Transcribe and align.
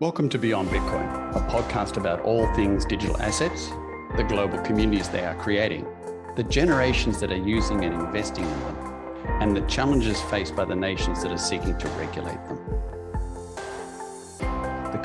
Welcome 0.00 0.28
to 0.28 0.38
Beyond 0.38 0.68
Bitcoin, 0.68 1.34
a 1.34 1.40
podcast 1.50 1.96
about 1.96 2.20
all 2.20 2.46
things 2.54 2.84
digital 2.84 3.20
assets, 3.20 3.70
the 4.16 4.22
global 4.22 4.56
communities 4.60 5.08
they 5.08 5.24
are 5.24 5.34
creating, 5.34 5.84
the 6.36 6.44
generations 6.44 7.18
that 7.18 7.32
are 7.32 7.36
using 7.36 7.84
and 7.84 7.92
investing 7.94 8.44
in 8.44 8.60
them, 8.60 8.76
and 9.40 9.56
the 9.56 9.62
challenges 9.62 10.20
faced 10.20 10.54
by 10.54 10.64
the 10.64 10.76
nations 10.76 11.20
that 11.24 11.32
are 11.32 11.36
seeking 11.36 11.76
to 11.78 11.88
regulate 11.98 12.38
them. 12.46 12.60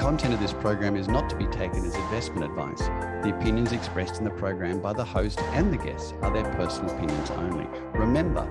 The 0.03 0.09
content 0.09 0.33
of 0.33 0.41
this 0.41 0.51
program 0.51 0.97
is 0.97 1.07
not 1.07 1.29
to 1.29 1.35
be 1.37 1.45
taken 1.45 1.85
as 1.85 1.95
investment 1.95 2.43
advice. 2.43 2.79
The 3.23 3.33
opinions 3.33 3.71
expressed 3.71 4.17
in 4.17 4.25
the 4.25 4.31
program 4.31 4.81
by 4.81 4.91
the 4.91 5.05
host 5.05 5.39
and 5.53 5.71
the 5.71 5.77
guests 5.77 6.13
are 6.21 6.29
their 6.29 6.43
personal 6.55 6.93
opinions 6.93 7.31
only. 7.31 7.65
Remember, 7.93 8.45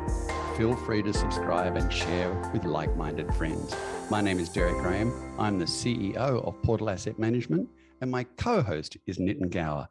feel 0.57 0.75
free 0.75 1.03
to 1.03 1.13
subscribe 1.13 1.77
and 1.77 1.93
share 1.93 2.33
with 2.55 2.65
like 2.65 2.97
minded 2.97 3.35
friends. 3.35 3.77
My 4.09 4.23
name 4.23 4.39
is 4.39 4.49
Deryck 4.49 4.81
Graham. 4.81 5.13
I'm 5.39 5.59
the 5.59 5.67
CEO 5.67 6.17
of 6.17 6.63
Portal 6.63 6.89
Asset 6.89 7.19
Management, 7.19 7.69
and 8.01 8.11
my 8.11 8.25
co 8.39 8.63
host 8.63 8.97
is 9.07 9.19
Nitin 9.19 9.51
Gaur, 9.51 9.87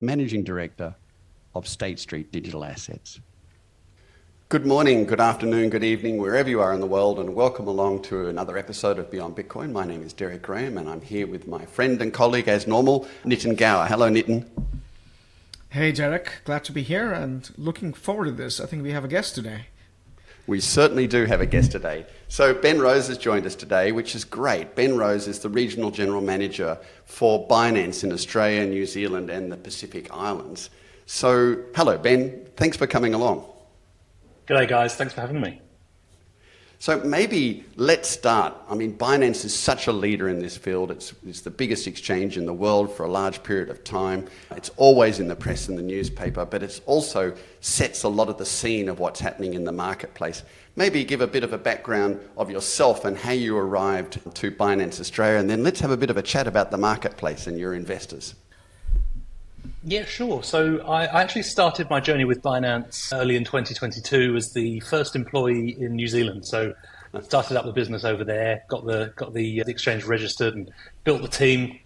Managing 0.00 0.42
Director 0.42 0.96
of 1.54 1.68
State 1.68 1.98
Street 1.98 2.32
Digital 2.32 2.64
Assets. 2.64 3.20
Good 4.52 4.66
morning, 4.66 5.06
good 5.06 5.18
afternoon, 5.18 5.70
good 5.70 5.82
evening, 5.82 6.18
wherever 6.18 6.50
you 6.50 6.60
are 6.60 6.74
in 6.74 6.80
the 6.80 6.86
world, 6.86 7.18
and 7.18 7.34
welcome 7.34 7.68
along 7.68 8.02
to 8.02 8.28
another 8.28 8.58
episode 8.58 8.98
of 8.98 9.10
Beyond 9.10 9.34
Bitcoin. 9.34 9.72
My 9.72 9.86
name 9.86 10.02
is 10.02 10.12
Deryck 10.12 10.42
Graham, 10.42 10.76
and 10.76 10.90
I'm 10.90 11.00
here 11.00 11.26
with 11.26 11.48
my 11.48 11.64
friend 11.64 12.02
and 12.02 12.12
colleague, 12.12 12.48
as 12.48 12.66
normal, 12.66 13.08
Nitin 13.24 13.56
Gaur. 13.56 13.86
Hello, 13.86 14.10
Nitin. 14.10 14.46
Hey, 15.70 15.90
Deryck. 15.90 16.44
Glad 16.44 16.64
to 16.64 16.72
be 16.72 16.82
here 16.82 17.14
and 17.14 17.50
looking 17.56 17.94
forward 17.94 18.26
to 18.26 18.32
this. 18.32 18.60
I 18.60 18.66
think 18.66 18.82
we 18.82 18.90
have 18.92 19.06
a 19.06 19.08
guest 19.08 19.34
today. 19.34 19.68
We 20.46 20.60
certainly 20.60 21.06
do 21.06 21.24
have 21.24 21.40
a 21.40 21.46
guest 21.46 21.72
today. 21.72 22.04
So, 22.28 22.52
Ben 22.52 22.78
Rose 22.78 23.08
has 23.08 23.16
joined 23.16 23.46
us 23.46 23.54
today, 23.54 23.90
which 23.90 24.14
is 24.14 24.22
great. 24.22 24.74
Ben 24.74 24.98
Rose 24.98 25.28
is 25.28 25.38
the 25.38 25.48
Regional 25.48 25.90
General 25.90 26.20
Manager 26.20 26.76
for 27.06 27.48
Binance 27.48 28.04
in 28.04 28.12
Australia, 28.12 28.66
New 28.66 28.84
Zealand, 28.84 29.30
and 29.30 29.50
the 29.50 29.56
Pacific 29.56 30.12
Islands. 30.12 30.68
So, 31.06 31.56
hello, 31.74 31.96
Ben. 31.96 32.44
Thanks 32.56 32.76
for 32.76 32.86
coming 32.86 33.14
along. 33.14 33.46
G'day, 34.46 34.68
guys. 34.68 34.96
Thanks 34.96 35.14
for 35.14 35.20
having 35.20 35.40
me. 35.40 35.60
So 36.80 36.98
maybe 37.04 37.64
let's 37.76 38.08
start. 38.08 38.56
I 38.68 38.74
mean, 38.74 38.98
Binance 38.98 39.44
is 39.44 39.54
such 39.54 39.86
a 39.86 39.92
leader 39.92 40.28
in 40.28 40.40
this 40.40 40.56
field. 40.56 40.90
It's, 40.90 41.14
it's 41.24 41.42
the 41.42 41.50
biggest 41.50 41.86
exchange 41.86 42.36
in 42.36 42.44
the 42.44 42.52
world 42.52 42.92
for 42.92 43.04
a 43.04 43.08
large 43.08 43.44
period 43.44 43.70
of 43.70 43.84
time. 43.84 44.26
It's 44.50 44.70
always 44.70 45.20
in 45.20 45.28
the 45.28 45.36
press 45.36 45.68
and 45.68 45.78
the 45.78 45.82
newspaper, 45.82 46.44
but 46.44 46.64
it 46.64 46.80
also 46.86 47.36
sets 47.60 48.02
a 48.02 48.08
lot 48.08 48.28
of 48.28 48.36
the 48.36 48.44
scene 48.44 48.88
of 48.88 48.98
what's 48.98 49.20
happening 49.20 49.54
in 49.54 49.62
the 49.62 49.70
marketplace. 49.70 50.42
Maybe 50.74 51.04
give 51.04 51.20
a 51.20 51.28
bit 51.28 51.44
of 51.44 51.52
a 51.52 51.58
background 51.58 52.18
of 52.36 52.50
yourself 52.50 53.04
and 53.04 53.16
how 53.16 53.30
you 53.30 53.56
arrived 53.56 54.34
to 54.34 54.50
Binance 54.50 54.98
Australia, 54.98 55.38
and 55.38 55.48
then 55.48 55.62
let's 55.62 55.78
have 55.78 55.92
a 55.92 55.96
bit 55.96 56.10
of 56.10 56.16
a 56.16 56.22
chat 56.22 56.48
about 56.48 56.72
the 56.72 56.78
marketplace 56.78 57.46
and 57.46 57.56
your 57.56 57.74
investors. 57.74 58.34
Yeah, 59.84 60.04
sure. 60.04 60.44
So 60.44 60.78
I, 60.86 61.06
actually 61.22 61.42
started 61.42 61.90
my 61.90 61.98
journey 61.98 62.24
with 62.24 62.40
Binance 62.40 63.12
early 63.12 63.34
in 63.34 63.42
2022 63.42 64.36
as 64.36 64.52
the 64.52 64.78
first 64.80 65.16
employee 65.16 65.76
in 65.76 65.96
New 65.96 66.06
Zealand. 66.06 66.46
So 66.46 66.72
I 67.12 67.20
started 67.20 67.56
up 67.56 67.64
the 67.64 67.72
business 67.72 68.04
over 68.04 68.22
there, 68.22 68.62
got 68.68 68.86
the 68.86 69.12
got 69.16 69.34
the, 69.34 69.60
uh, 69.60 69.64
the 69.64 69.72
exchange 69.72 70.04
registered, 70.04 70.54
and 70.54 70.70
built 71.02 71.22
the 71.22 71.28
team, 71.28 71.80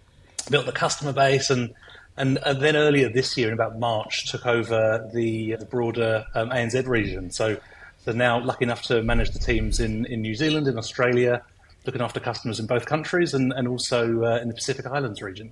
built 0.51 0.67
the 0.67 0.71
customer 0.71 1.11
base, 1.11 1.49
and 1.49 1.73
and, 2.17 2.37
and 2.45 2.61
then 2.61 2.75
earlier 2.75 3.09
this 3.09 3.35
year, 3.35 3.47
in 3.47 3.53
about 3.55 3.79
March, 3.79 4.29
took 4.29 4.45
over 4.45 5.09
the, 5.13 5.55
the 5.55 5.65
broader 5.65 6.25
um, 6.35 6.49
ANZ 6.51 6.87
region. 6.87 7.31
So 7.31 7.57
so 8.05 8.11
now 8.11 8.39
lucky 8.39 8.63
enough 8.65 8.83
to 8.83 9.01
manage 9.01 9.31
the 9.31 9.39
teams 9.39 9.79
in, 9.79 10.05
in 10.05 10.21
New 10.21 10.35
Zealand, 10.35 10.67
in 10.67 10.77
Australia, 10.77 11.41
looking 11.85 12.01
after 12.01 12.19
customers 12.19 12.59
in 12.59 12.67
both 12.67 12.85
countries, 12.85 13.33
and 13.33 13.51
and 13.53 13.67
also 13.67 14.23
uh, 14.23 14.39
in 14.39 14.49
the 14.49 14.53
Pacific 14.53 14.85
Islands 14.85 15.23
region. 15.23 15.51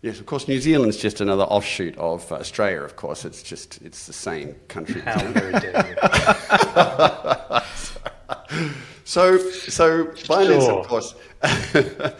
Yes, 0.00 0.20
of 0.20 0.26
course. 0.26 0.46
New 0.46 0.60
Zealand's 0.60 0.96
just 0.96 1.20
another 1.20 1.42
offshoot 1.42 1.98
of 1.98 2.30
Australia. 2.30 2.82
Of 2.82 2.94
course, 2.94 3.24
it's 3.24 3.42
just 3.42 3.82
it's 3.82 4.06
the 4.06 4.12
same 4.12 4.54
country. 4.68 5.00
How 5.00 5.18
very 5.32 5.54
so, 9.04 9.38
so 9.38 10.04
Binance, 10.04 10.66
sure. 10.66 10.78
of 10.78 10.86
course, 10.86 11.16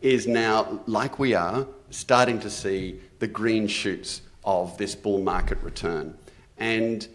is 0.00 0.28
now 0.28 0.80
like 0.86 1.18
we 1.18 1.34
are 1.34 1.66
starting 1.90 2.38
to 2.38 2.50
see 2.50 3.00
the 3.18 3.26
green 3.26 3.66
shoots 3.66 4.22
of 4.44 4.78
this 4.78 4.94
bull 4.94 5.20
market 5.20 5.60
return, 5.60 6.16
and 6.58 7.08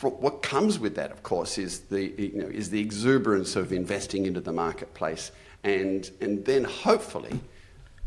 what 0.00 0.42
comes 0.42 0.78
with 0.78 0.94
that, 0.94 1.10
of 1.10 1.24
course, 1.24 1.58
is 1.58 1.80
the 1.80 2.14
you 2.16 2.34
know 2.34 2.46
is 2.46 2.70
the 2.70 2.80
exuberance 2.80 3.56
of 3.56 3.72
investing 3.72 4.26
into 4.26 4.40
the 4.40 4.52
marketplace, 4.52 5.32
and 5.64 6.12
and 6.20 6.44
then 6.44 6.62
hopefully 6.62 7.40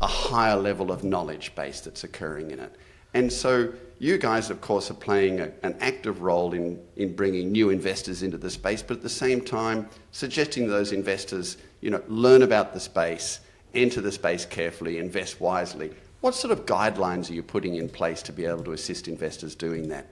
a 0.00 0.06
higher 0.06 0.56
level 0.56 0.90
of 0.90 1.04
knowledge 1.04 1.54
base 1.54 1.80
that's 1.80 2.04
occurring 2.04 2.50
in 2.50 2.60
it. 2.60 2.74
And 3.14 3.32
so 3.32 3.72
you 3.98 4.16
guys, 4.18 4.50
of 4.50 4.60
course, 4.60 4.90
are 4.90 4.94
playing 4.94 5.40
a, 5.40 5.52
an 5.62 5.76
active 5.80 6.22
role 6.22 6.54
in, 6.54 6.80
in 6.96 7.14
bringing 7.14 7.52
new 7.52 7.70
investors 7.70 8.22
into 8.22 8.38
the 8.38 8.50
space, 8.50 8.82
but 8.82 8.98
at 8.98 9.02
the 9.02 9.08
same 9.08 9.40
time, 9.40 9.88
suggesting 10.12 10.68
those 10.68 10.92
investors, 10.92 11.58
you 11.80 11.90
know, 11.90 12.02
learn 12.08 12.42
about 12.42 12.72
the 12.72 12.80
space, 12.80 13.40
enter 13.74 14.00
the 14.00 14.12
space 14.12 14.46
carefully, 14.46 14.98
invest 14.98 15.40
wisely. 15.40 15.90
What 16.20 16.34
sort 16.34 16.52
of 16.52 16.66
guidelines 16.66 17.30
are 17.30 17.34
you 17.34 17.42
putting 17.42 17.74
in 17.74 17.88
place 17.88 18.22
to 18.22 18.32
be 18.32 18.44
able 18.44 18.64
to 18.64 18.72
assist 18.72 19.08
investors 19.08 19.54
doing 19.54 19.88
that? 19.88 20.06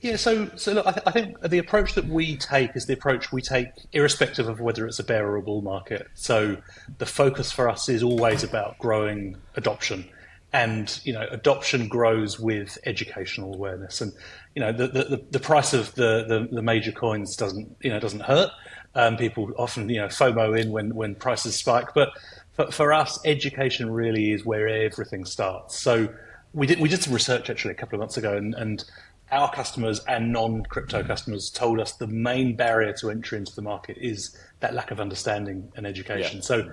Yeah, 0.00 0.16
so 0.16 0.48
so 0.56 0.72
look, 0.72 0.86
I, 0.86 0.92
th- 0.92 1.06
I, 1.06 1.10
think 1.10 1.40
the 1.42 1.58
approach 1.58 1.94
that 1.94 2.06
we 2.06 2.36
take 2.36 2.74
is 2.74 2.86
the 2.86 2.94
approach 2.94 3.32
we 3.32 3.42
take 3.42 3.68
irrespective 3.92 4.48
of 4.48 4.58
whether 4.58 4.86
it's 4.86 4.98
a 4.98 5.04
bear 5.04 5.26
or 5.26 5.36
a 5.36 5.42
bull 5.42 5.60
market. 5.60 6.08
So 6.14 6.56
the 6.96 7.04
focus 7.04 7.52
for 7.52 7.68
us 7.68 7.88
is 7.88 8.02
always 8.02 8.42
about 8.42 8.78
growing 8.78 9.36
adoption, 9.56 10.08
and 10.54 10.98
you 11.04 11.12
know, 11.12 11.26
adoption 11.30 11.86
grows 11.86 12.40
with 12.40 12.78
educational 12.86 13.54
awareness, 13.54 14.00
and 14.00 14.12
you 14.54 14.62
know, 14.62 14.72
the 14.72 14.88
the, 14.88 15.24
the 15.32 15.40
price 15.40 15.74
of 15.74 15.94
the, 15.96 16.24
the, 16.26 16.48
the 16.50 16.62
major 16.62 16.92
coins 16.92 17.36
doesn't 17.36 17.76
you 17.82 17.90
know 17.90 18.00
doesn't 18.00 18.22
hurt. 18.22 18.50
Um, 18.94 19.18
people 19.18 19.50
often 19.58 19.90
you 19.90 19.98
know 19.98 20.06
FOMO 20.06 20.58
in 20.58 20.72
when 20.72 20.94
when 20.94 21.14
prices 21.14 21.56
spike, 21.56 21.88
but 21.94 22.08
for, 22.54 22.70
for 22.70 22.92
us, 22.94 23.18
education 23.26 23.90
really 23.90 24.32
is 24.32 24.46
where 24.46 24.66
everything 24.66 25.26
starts. 25.26 25.78
So 25.78 26.08
we 26.52 26.66
did 26.66 26.80
we 26.80 26.88
did 26.88 27.02
some 27.02 27.12
research 27.12 27.50
actually 27.50 27.72
a 27.72 27.76
couple 27.76 27.96
of 27.96 28.00
months 28.00 28.16
ago, 28.16 28.36
and, 28.36 28.54
and 28.54 28.84
our 29.32 29.50
customers 29.52 30.00
and 30.08 30.32
non-crypto 30.32 31.02
mm. 31.02 31.06
customers 31.06 31.50
told 31.50 31.80
us 31.80 31.92
the 31.92 32.06
main 32.06 32.56
barrier 32.56 32.92
to 32.94 33.10
entry 33.10 33.38
into 33.38 33.54
the 33.54 33.62
market 33.62 33.96
is 33.98 34.36
that 34.60 34.74
lack 34.74 34.90
of 34.90 35.00
understanding 35.00 35.70
and 35.76 35.86
education. 35.86 36.38
Yeah. 36.38 36.42
So 36.42 36.70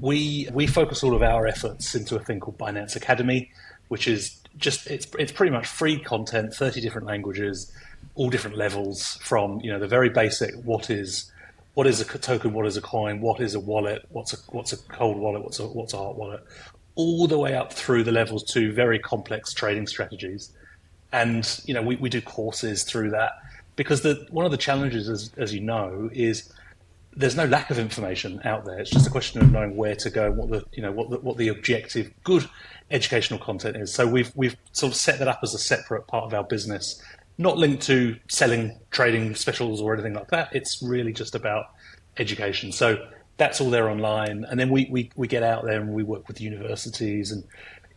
we 0.00 0.48
we 0.52 0.66
focus 0.66 1.02
all 1.02 1.14
of 1.14 1.22
our 1.22 1.46
efforts 1.46 1.94
into 1.94 2.16
a 2.16 2.20
thing 2.20 2.40
called 2.40 2.58
Binance 2.58 2.96
Academy, 2.96 3.50
which 3.88 4.08
is 4.08 4.40
just 4.56 4.86
it's 4.86 5.06
it's 5.18 5.32
pretty 5.32 5.52
much 5.52 5.66
free 5.66 5.98
content, 5.98 6.54
30 6.54 6.80
different 6.80 7.06
languages, 7.06 7.72
all 8.14 8.30
different 8.30 8.56
levels 8.56 9.18
from, 9.22 9.60
you 9.60 9.70
know, 9.70 9.78
the 9.78 9.88
very 9.88 10.08
basic 10.08 10.54
what 10.64 10.90
is 10.90 11.30
what 11.74 11.86
is 11.86 12.00
a 12.00 12.04
token, 12.04 12.52
what 12.52 12.66
is 12.66 12.76
a 12.76 12.80
coin, 12.80 13.20
what 13.20 13.40
is 13.40 13.54
a 13.54 13.60
wallet, 13.60 14.04
what's 14.10 14.32
a 14.32 14.36
what's 14.50 14.72
a 14.72 14.76
cold 14.88 15.18
wallet, 15.18 15.42
what's 15.42 15.58
a 15.58 15.66
what's 15.66 15.92
a 15.94 15.96
hot 15.96 16.16
wallet, 16.16 16.42
all 16.94 17.26
the 17.26 17.38
way 17.38 17.54
up 17.54 17.72
through 17.72 18.02
the 18.02 18.12
levels 18.12 18.42
to 18.52 18.72
very 18.72 18.98
complex 18.98 19.52
trading 19.52 19.86
strategies 19.86 20.52
and 21.12 21.60
you 21.64 21.74
know 21.74 21.82
we, 21.82 21.96
we 21.96 22.08
do 22.08 22.20
courses 22.20 22.84
through 22.84 23.10
that. 23.10 23.32
Because 23.76 24.02
the 24.02 24.26
one 24.30 24.44
of 24.44 24.50
the 24.50 24.58
challenges 24.58 25.08
as, 25.08 25.30
as 25.36 25.54
you 25.54 25.60
know 25.60 26.10
is 26.12 26.52
there's 27.16 27.36
no 27.36 27.46
lack 27.46 27.70
of 27.70 27.78
information 27.78 28.40
out 28.44 28.64
there. 28.64 28.78
It's 28.78 28.90
just 28.90 29.06
a 29.06 29.10
question 29.10 29.40
of 29.40 29.50
knowing 29.50 29.76
where 29.76 29.96
to 29.96 30.10
go 30.10 30.26
and 30.26 30.36
what 30.36 30.50
the 30.50 30.64
you 30.72 30.82
know 30.82 30.92
what 30.92 31.10
the, 31.10 31.18
what 31.18 31.36
the 31.36 31.48
objective 31.48 32.12
good 32.24 32.48
educational 32.90 33.38
content 33.38 33.76
is. 33.76 33.92
So 33.92 34.06
we've 34.06 34.32
we've 34.34 34.56
sort 34.72 34.92
of 34.92 34.96
set 34.96 35.18
that 35.18 35.28
up 35.28 35.40
as 35.42 35.54
a 35.54 35.58
separate 35.58 36.06
part 36.06 36.24
of 36.24 36.34
our 36.34 36.44
business 36.44 37.02
not 37.38 37.56
linked 37.56 37.84
to 37.84 38.16
selling 38.28 38.76
trading 38.90 39.34
specials 39.36 39.80
or 39.80 39.94
anything 39.94 40.12
like 40.12 40.28
that. 40.28 40.48
It's 40.52 40.82
really 40.82 41.12
just 41.12 41.36
about 41.36 41.66
education. 42.18 42.72
So 42.72 43.06
that's 43.36 43.60
all 43.60 43.70
there 43.70 43.88
online. 43.88 44.44
And 44.44 44.58
then 44.58 44.70
we, 44.70 44.88
we, 44.90 45.10
we 45.14 45.28
get 45.28 45.44
out 45.44 45.64
there 45.64 45.80
and 45.80 45.94
we 45.94 46.02
work 46.02 46.26
with 46.26 46.40
universities 46.40 47.30
and 47.30 47.44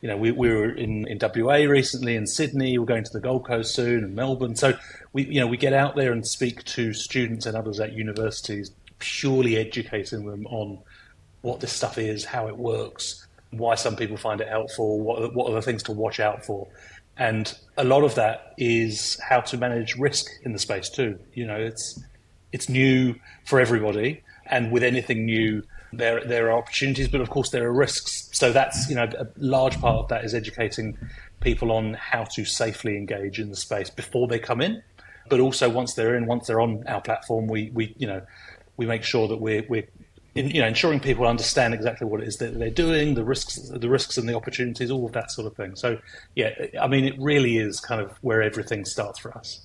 you 0.01 0.07
know, 0.07 0.17
we, 0.17 0.31
we 0.31 0.49
were 0.49 0.71
in, 0.71 1.07
in 1.07 1.19
WA 1.21 1.57
recently, 1.57 2.15
in 2.15 2.25
Sydney. 2.25 2.77
We're 2.77 2.85
going 2.85 3.03
to 3.03 3.13
the 3.13 3.19
Gold 3.19 3.45
Coast 3.45 3.75
soon, 3.75 4.03
and 4.03 4.15
Melbourne. 4.15 4.55
So 4.55 4.73
we, 5.13 5.25
you 5.25 5.39
know, 5.39 5.47
we 5.47 5.57
get 5.57 5.73
out 5.73 5.95
there 5.95 6.11
and 6.11 6.25
speak 6.25 6.63
to 6.65 6.93
students 6.93 7.45
and 7.45 7.55
others 7.55 7.79
at 7.79 7.93
universities, 7.93 8.71
purely 8.97 9.57
educating 9.57 10.25
them 10.25 10.47
on 10.47 10.79
what 11.41 11.59
this 11.59 11.71
stuff 11.71 11.97
is, 11.99 12.25
how 12.25 12.47
it 12.47 12.57
works, 12.57 13.27
why 13.51 13.75
some 13.75 13.95
people 13.95 14.17
find 14.17 14.41
it 14.41 14.47
helpful, 14.47 14.99
what 14.99 15.35
what 15.35 15.49
are 15.49 15.55
the 15.55 15.61
things 15.61 15.83
to 15.83 15.91
watch 15.91 16.19
out 16.19 16.45
for, 16.45 16.67
and 17.17 17.55
a 17.77 17.83
lot 17.83 18.03
of 18.03 18.15
that 18.15 18.53
is 18.57 19.19
how 19.27 19.41
to 19.41 19.57
manage 19.57 19.95
risk 19.97 20.27
in 20.43 20.53
the 20.53 20.59
space 20.59 20.89
too. 20.89 21.19
You 21.33 21.45
know, 21.45 21.57
it's 21.57 22.01
it's 22.51 22.69
new 22.69 23.15
for 23.45 23.59
everybody, 23.59 24.23
and 24.47 24.71
with 24.71 24.83
anything 24.83 25.25
new, 25.25 25.63
there 25.93 26.23
there 26.25 26.47
are 26.49 26.57
opportunities, 26.57 27.07
but 27.07 27.21
of 27.21 27.29
course 27.29 27.49
there 27.49 27.65
are 27.67 27.73
risks. 27.73 28.29
So 28.31 28.51
that's 28.51 28.89
you 28.89 28.95
know 28.95 29.09
a 29.17 29.27
large 29.37 29.79
part 29.79 29.97
of 29.97 30.07
that 30.09 30.23
is 30.23 30.33
educating 30.33 30.97
people 31.39 31.71
on 31.71 31.95
how 31.95 32.23
to 32.23 32.45
safely 32.45 32.97
engage 32.97 33.39
in 33.39 33.49
the 33.49 33.55
space 33.55 33.89
before 33.89 34.27
they 34.27 34.39
come 34.39 34.61
in, 34.61 34.83
but 35.29 35.39
also 35.39 35.69
once 35.69 35.93
they're 35.93 36.15
in, 36.15 36.25
once 36.25 36.47
they're 36.47 36.61
on 36.61 36.83
our 36.87 37.01
platform, 37.01 37.47
we 37.47 37.71
we 37.73 37.93
you 37.97 38.07
know 38.07 38.21
we 38.77 38.85
make 38.85 39.03
sure 39.03 39.27
that 39.27 39.37
we're 39.37 39.65
we're 39.67 39.87
you 40.33 40.61
know, 40.61 40.67
ensuring 40.67 40.99
people 40.99 41.27
understand 41.27 41.73
exactly 41.73 42.07
what 42.07 42.21
it 42.21 42.27
is 42.27 42.37
that 42.37 42.57
they're 42.57 42.69
doing, 42.69 43.15
the 43.15 43.23
risks, 43.23 43.55
the 43.55 43.89
risks 43.89 44.17
and 44.17 44.29
the 44.29 44.33
opportunities, 44.33 44.89
all 44.89 45.05
of 45.05 45.11
that 45.11 45.29
sort 45.29 45.45
of 45.45 45.55
thing. 45.57 45.75
So, 45.75 45.99
yeah, 46.35 46.51
I 46.79 46.87
mean, 46.87 47.03
it 47.03 47.15
really 47.19 47.57
is 47.57 47.81
kind 47.81 47.99
of 47.99 48.11
where 48.21 48.41
everything 48.41 48.85
starts 48.85 49.19
for 49.19 49.37
us. 49.37 49.61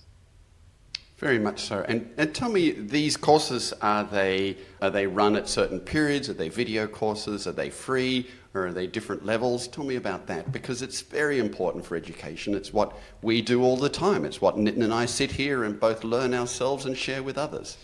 Very 1.19 1.39
much 1.39 1.61
so. 1.61 1.83
And, 1.89 2.11
and 2.19 2.35
tell 2.35 2.51
me, 2.51 2.73
these 2.73 3.17
courses 3.17 3.73
are 3.81 4.05
they 4.05 4.59
are 4.83 4.91
they 4.91 5.07
run 5.07 5.35
at 5.37 5.49
certain 5.49 5.81
periods? 5.81 6.29
Are 6.29 6.35
they 6.35 6.51
video 6.51 6.87
courses? 6.87 7.47
Are 7.47 7.53
they 7.53 7.71
free? 7.71 8.29
Or 8.53 8.67
are 8.67 8.73
they 8.73 8.87
different 8.87 9.25
levels? 9.25 9.67
Tell 9.69 9.85
me 9.85 9.97
about 9.97 10.27
that 10.29 10.53
because 10.53 10.83
it's 10.83 11.01
very 11.01 11.39
important 11.39 11.85
for 11.85 11.97
education. 11.97 12.55
It's 12.55 12.73
what 12.73 12.99
we 13.23 13.43
do 13.43 13.63
all 13.63 13.77
the 13.77 13.89
time. 13.89 14.25
It's 14.25 14.41
what 14.41 14.57
Nitin 14.57 14.83
and 14.83 14.93
I 14.93 15.07
sit 15.07 15.33
here 15.33 15.65
and 15.65 15.79
both 15.79 16.05
learn 16.05 16.33
ourselves 16.35 16.85
and 16.87 16.97
share 16.97 17.23
with 17.23 17.37
others. 17.39 17.77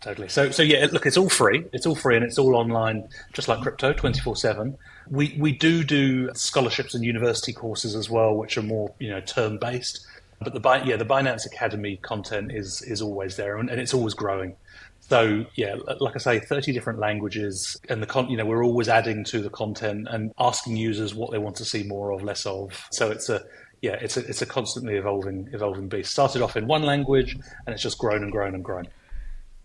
Totally. 0.00 0.28
So, 0.28 0.50
so 0.50 0.62
yeah, 0.62 0.86
look, 0.92 1.06
it's 1.06 1.16
all 1.16 1.30
free. 1.30 1.64
It's 1.72 1.86
all 1.86 1.94
free 1.94 2.16
and 2.16 2.24
it's 2.24 2.38
all 2.38 2.54
online, 2.54 3.08
just 3.32 3.48
like 3.48 3.62
crypto, 3.62 3.92
twenty 3.92 4.20
four 4.20 4.36
seven. 4.36 4.76
We 5.08 5.36
we 5.38 5.52
do 5.52 5.84
do 5.84 6.30
scholarships 6.34 6.94
and 6.94 7.04
university 7.04 7.52
courses 7.52 7.94
as 7.94 8.08
well, 8.08 8.34
which 8.34 8.56
are 8.56 8.62
more 8.62 8.92
you 8.98 9.10
know 9.10 9.20
term 9.20 9.58
based. 9.58 10.06
But 10.40 10.54
the 10.54 10.82
yeah, 10.84 10.96
the 10.96 11.04
Binance 11.04 11.46
Academy 11.46 11.98
content 11.98 12.52
is 12.52 12.82
is 12.82 13.00
always 13.00 13.36
there 13.36 13.56
and, 13.56 13.70
and 13.70 13.80
it's 13.80 13.94
always 13.94 14.14
growing. 14.14 14.56
So 15.00 15.44
yeah, 15.54 15.76
like 16.00 16.14
I 16.14 16.18
say, 16.18 16.40
thirty 16.40 16.72
different 16.72 16.98
languages, 16.98 17.76
and 17.88 18.02
the 18.02 18.06
con- 18.06 18.30
you 18.30 18.36
know 18.36 18.46
we're 18.46 18.64
always 18.64 18.88
adding 18.88 19.24
to 19.24 19.40
the 19.40 19.50
content 19.50 20.08
and 20.10 20.32
asking 20.38 20.76
users 20.76 21.14
what 21.14 21.30
they 21.30 21.38
want 21.38 21.56
to 21.56 21.64
see 21.64 21.82
more 21.82 22.10
of, 22.10 22.22
less 22.22 22.46
of. 22.46 22.86
So 22.90 23.10
it's 23.10 23.28
a 23.28 23.44
yeah, 23.82 23.98
it's 24.00 24.16
a 24.16 24.20
it's 24.26 24.40
a 24.40 24.46
constantly 24.46 24.96
evolving 24.96 25.50
evolving 25.52 25.88
beast. 25.88 26.12
Started 26.12 26.40
off 26.40 26.56
in 26.56 26.66
one 26.66 26.82
language, 26.84 27.34
and 27.34 27.74
it's 27.74 27.82
just 27.82 27.98
grown 27.98 28.22
and 28.22 28.32
grown 28.32 28.54
and 28.54 28.64
grown. 28.64 28.88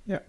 Yeah. 0.05 0.19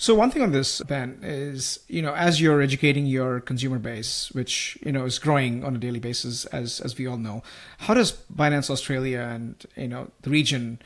So 0.00 0.14
one 0.14 0.30
thing 0.30 0.42
on 0.42 0.52
this, 0.52 0.80
Ben, 0.82 1.18
is 1.22 1.80
you 1.88 2.02
know 2.02 2.14
as 2.14 2.40
you're 2.40 2.62
educating 2.62 3.04
your 3.04 3.40
consumer 3.40 3.80
base, 3.80 4.30
which 4.30 4.78
you 4.86 4.92
know 4.92 5.04
is 5.04 5.18
growing 5.18 5.64
on 5.64 5.74
a 5.74 5.78
daily 5.78 5.98
basis, 5.98 6.44
as 6.46 6.80
as 6.80 6.96
we 6.96 7.08
all 7.08 7.16
know, 7.16 7.42
how 7.78 7.94
does 7.94 8.12
Binance 8.32 8.70
Australia 8.70 9.20
and 9.20 9.66
you 9.76 9.88
know 9.88 10.12
the 10.22 10.30
region, 10.30 10.80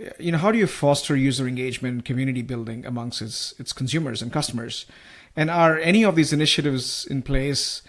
eh, 0.00 0.08
you 0.18 0.32
know, 0.32 0.38
how 0.38 0.50
do 0.50 0.58
you 0.58 0.66
foster 0.66 1.14
user 1.14 1.46
engagement, 1.46 2.06
community 2.06 2.40
building 2.40 2.86
amongst 2.86 3.20
its 3.20 3.54
its 3.58 3.74
consumers 3.74 4.22
and 4.22 4.32
customers, 4.32 4.86
and 5.36 5.50
are 5.50 5.78
any 5.78 6.02
of 6.02 6.16
these 6.16 6.32
initiatives 6.32 7.06
in 7.10 7.20
place 7.20 7.82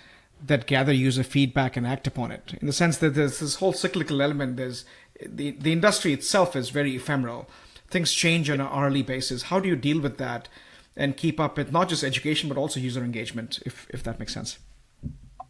that 0.45 0.67
gather 0.67 0.91
user 0.91 1.23
feedback 1.23 1.77
and 1.77 1.87
act 1.87 2.07
upon 2.07 2.29
it? 2.29 2.55
In 2.59 2.67
the 2.67 2.73
sense 2.73 2.97
that 2.97 3.15
there's 3.15 3.39
this 3.39 3.55
whole 3.55 3.71
cyclical 3.71 4.21
element. 4.21 4.57
There's 4.57 4.83
the 5.25 5.51
the 5.51 5.71
industry 5.71 6.11
itself 6.11 6.57
is 6.57 6.71
very 6.71 6.93
ephemeral 6.93 7.49
things 7.89 8.13
change 8.13 8.49
on 8.49 8.59
an 8.61 8.67
hourly 8.69 9.03
basis. 9.03 9.43
How 9.43 9.59
do 9.59 9.69
you 9.69 9.75
deal 9.75 9.99
with 9.99 10.17
that 10.17 10.47
and 10.95 11.15
keep 11.15 11.39
up 11.39 11.57
with 11.57 11.71
not 11.71 11.89
just 11.89 12.03
education 12.03 12.49
but 12.49 12.57
also 12.57 12.79
user 12.79 13.03
engagement, 13.03 13.59
if 13.65 13.87
if 13.89 14.03
that 14.03 14.19
makes 14.19 14.33
sense? 14.33 14.59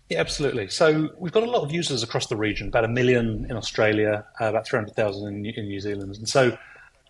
Yeah, 0.10 0.22
absolutely. 0.22 0.69
So 0.69 1.10
we've 1.18 1.34
got 1.34 1.44
a 1.44 1.50
lot 1.50 1.63
of 1.63 1.72
users 1.72 2.01
across 2.01 2.28
the 2.28 2.38
region, 2.38 2.69
about 2.69 2.86
a 2.86 2.88
million 2.88 3.45
in 3.50 3.57
Australia, 3.57 4.25
uh, 4.39 4.45
about 4.45 4.66
300,000 4.66 5.28
in, 5.28 5.45
in 5.45 5.66
New 5.66 5.81
Zealand. 5.81 6.16
And 6.16 6.30
so 6.30 6.57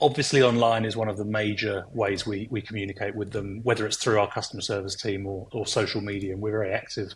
obviously 0.02 0.42
online 0.42 0.84
is 0.84 0.98
one 0.98 1.08
of 1.08 1.18
the 1.18 1.26
major 1.26 1.86
ways 1.94 2.26
we, 2.26 2.48
we 2.50 2.60
communicate 2.60 3.16
with 3.16 3.32
them, 3.32 3.62
whether 3.64 3.86
it's 3.86 3.98
through 3.98 4.20
our 4.20 4.28
customer 4.28 4.62
service 4.62 4.96
team 4.96 5.28
or, 5.28 5.48
or 5.52 5.68
social 5.68 6.02
media. 6.02 6.34
And 6.34 6.42
we're 6.42 6.52
very 6.52 6.74
active 6.74 7.14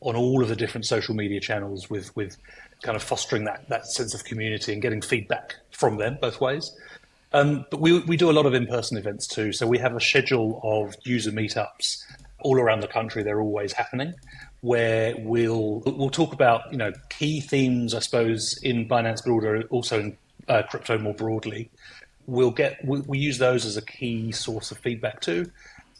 on 0.00 0.14
all 0.14 0.40
of 0.40 0.48
the 0.48 0.56
different 0.56 0.86
social 0.86 1.16
media 1.16 1.40
channels 1.40 1.90
with, 1.90 2.14
with 2.14 2.36
kind 2.82 2.94
of 2.94 3.02
fostering 3.02 3.44
that, 3.44 3.68
that 3.70 3.86
sense 3.86 4.14
of 4.14 4.22
community 4.22 4.72
and 4.72 4.82
getting 4.82 5.00
feedback 5.00 5.56
from 5.72 5.96
them 5.96 6.16
both 6.20 6.40
ways. 6.40 6.76
Um, 7.34 7.66
but 7.68 7.80
we, 7.80 7.98
we 7.98 8.16
do 8.16 8.30
a 8.30 8.32
lot 8.32 8.46
of 8.46 8.54
in 8.54 8.66
person 8.68 8.96
events 8.96 9.26
too. 9.26 9.52
So 9.52 9.66
we 9.66 9.76
have 9.78 9.94
a 9.96 10.00
schedule 10.00 10.60
of 10.62 10.94
user 11.02 11.32
meetups 11.32 12.04
all 12.38 12.60
around 12.60 12.80
the 12.80 12.86
country. 12.86 13.24
They're 13.24 13.40
always 13.40 13.72
happening 13.72 14.14
where 14.60 15.14
we'll 15.18 15.82
we'll 15.84 16.10
talk 16.10 16.32
about 16.32 16.70
you 16.70 16.78
know 16.78 16.92
key 17.10 17.40
themes, 17.40 17.92
I 17.92 17.98
suppose, 17.98 18.56
in 18.62 18.88
Binance 18.88 19.22
but 19.24 19.66
also 19.68 20.00
in 20.00 20.16
uh, 20.48 20.62
crypto 20.62 20.96
more 20.96 21.12
broadly. 21.12 21.70
We'll 22.26 22.52
get 22.52 22.82
we, 22.84 23.00
we, 23.00 23.18
use 23.18 23.36
those 23.36 23.66
as 23.66 23.76
a 23.76 23.82
key 23.82 24.30
source 24.32 24.70
of 24.70 24.78
feedback 24.78 25.20
too, 25.20 25.50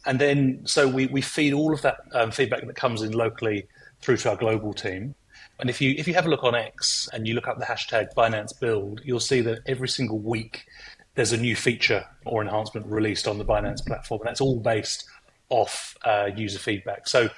and 0.05 0.17
then 0.17 0.61
so 0.65 0.87
we, 0.87 1.07
we 1.07 1.21
feed 1.21 1.53
all 1.53 1.73
of 1.73 1.81
that 1.81 1.97
um, 2.13 2.31
feedback 2.31 2.65
that 2.65 2.75
comes 2.75 3.01
in 3.01 3.11
locally 3.11 3.67
through 4.01 4.17
to 4.17 4.29
our 4.29 4.35
global 4.35 4.73
team. 4.73 5.13
And 5.59 5.69
if 5.69 5.79
you 5.81 5.93
if 5.97 6.07
you 6.07 6.15
have 6.15 6.25
a 6.25 6.29
look 6.29 6.43
on 6.43 6.55
X 6.55 7.07
and 7.13 7.27
you 7.27 7.35
look 7.35 7.47
up 7.47 7.59
the 7.59 7.65
hashtag 7.65 8.13
Binance 8.15 8.59
Build, 8.59 9.01
you'll 9.03 9.19
see 9.19 9.41
that 9.41 9.59
every 9.67 9.89
single 9.89 10.17
week 10.17 10.65
there's 11.15 11.31
a 11.31 11.37
new 11.37 11.55
feature 11.55 12.05
or 12.25 12.41
enhancement 12.41 12.85
released 12.87 13.27
on 13.27 13.37
the 13.37 13.45
Binance 13.45 13.85
platform, 13.85 14.21
and 14.21 14.27
that's 14.27 14.41
all 14.41 14.59
based 14.59 15.05
off 15.49 15.95
uh, 16.03 16.29
user 16.35 16.59
feedback. 16.59 17.07
So 17.07 17.29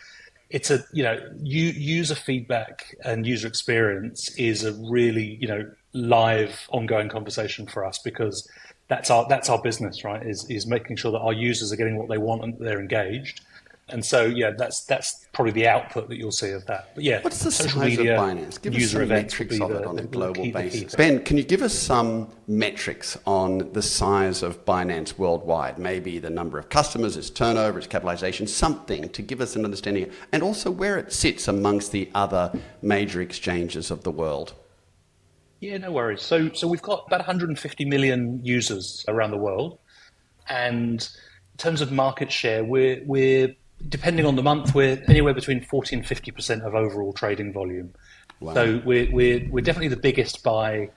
it's 0.50 0.72
a 0.72 0.84
you 0.94 1.04
know 1.04 1.20
user 1.42 2.16
feedback 2.16 2.96
and 3.04 3.26
user 3.28 3.48
experience 3.48 4.34
is 4.36 4.64
a 4.64 4.74
really 4.90 5.38
you 5.42 5.48
know 5.48 5.70
live 5.94 6.68
ongoing 6.70 7.10
conversation 7.10 7.68
for 7.68 7.86
us 7.86 8.00
because 8.04 8.50
that's 8.88 9.10
our 9.10 9.28
that's 9.28 9.50
our 9.50 9.62
business 9.62 10.04
right 10.04 10.26
is 10.26 10.46
is 10.50 10.66
making 10.66 10.96
sure 10.96 11.12
that 11.12 11.20
our 11.20 11.34
users 11.34 11.74
are 11.74 11.76
getting 11.76 11.98
what 11.98 12.08
they 12.08 12.18
want 12.18 12.44
and 12.44 12.58
they're 12.60 12.80
engaged 12.80 13.42
and 13.90 14.04
so, 14.04 14.26
yeah, 14.26 14.52
that's 14.58 14.84
that's 14.84 15.28
probably 15.32 15.54
the 15.54 15.68
output 15.68 16.10
that 16.10 16.18
you'll 16.18 16.32
see 16.32 16.52
of 16.52 16.66
that. 16.66 16.94
But 16.94 17.06
yeah, 17.06 17.22
what's 17.22 17.42
the 17.42 17.52
social 17.52 17.82
size 17.82 17.98
media, 17.98 18.20
of 18.20 18.28
Binance? 18.28 18.62
Give 18.62 18.76
us 18.76 18.92
some 18.92 19.08
metrics 19.08 19.62
of 19.62 19.70
the, 19.70 19.78
it 19.78 19.86
on 19.86 20.00
a 20.00 20.04
global 20.04 20.44
key, 20.44 20.52
basis. 20.52 20.94
Ben, 20.96 21.24
can 21.24 21.38
you 21.38 21.44
give 21.44 21.62
us 21.62 21.74
some 21.74 22.30
metrics 22.48 23.18
on 23.26 23.72
the 23.72 23.82
size 23.82 24.44
of 24.44 24.66
Binance 24.66 25.18
worldwide? 25.18 25.78
Maybe 25.78 26.20
the 26.20 26.30
number 26.30 26.60
of 26.60 26.68
customers, 26.68 27.16
its 27.16 27.30
turnover, 27.30 27.78
its 27.78 27.88
capitalization, 27.88 28.46
something 28.46 29.08
to 29.10 29.22
give 29.22 29.40
us 29.40 29.56
an 29.56 29.64
understanding, 29.64 30.12
and 30.34 30.44
also 30.44 30.70
where 30.70 30.98
it 30.98 31.14
sits 31.14 31.48
amongst 31.48 31.94
the 31.94 32.10
other 32.14 32.52
major 32.82 33.22
exchanges 33.22 33.90
of 33.90 34.04
the 34.04 34.12
world. 34.12 34.54
Yeah, 35.62 35.78
no 35.78 35.92
worries. 35.92 36.22
So, 36.24 36.52
so 36.54 36.68
we've 36.68 36.82
got 36.82 37.06
about 37.08 37.20
150 37.20 37.86
million 37.86 38.42
users 38.44 39.06
around 39.08 39.32
the 39.32 39.38
world, 39.38 39.80
and 40.50 41.02
in 41.02 41.58
terms 41.58 41.80
of 41.80 41.94
market 41.94 42.34
share, 42.34 42.66
we're 42.66 43.02
we're 43.06 43.56
depending 43.88 44.26
on 44.26 44.36
the 44.36 44.44
month, 44.44 44.74
we're 44.74 45.04
anywhere 45.08 45.34
between 45.34 45.62
40 45.62 45.98
and 45.98 46.06
50% 46.06 46.66
of 46.66 46.76
overall 46.76 47.14
trading 47.14 47.54
volume. 47.54 47.94
Wow. 48.40 48.54
So 48.54 48.82
we're, 48.86 49.12
we're, 49.12 49.48
we're 49.50 49.64
definitely 49.64 49.90
the 49.90 49.98
biggest 49.98 50.44
by, 50.44 50.90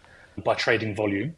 by 0.42 0.54
trading 0.54 0.94
volume. 0.94 1.36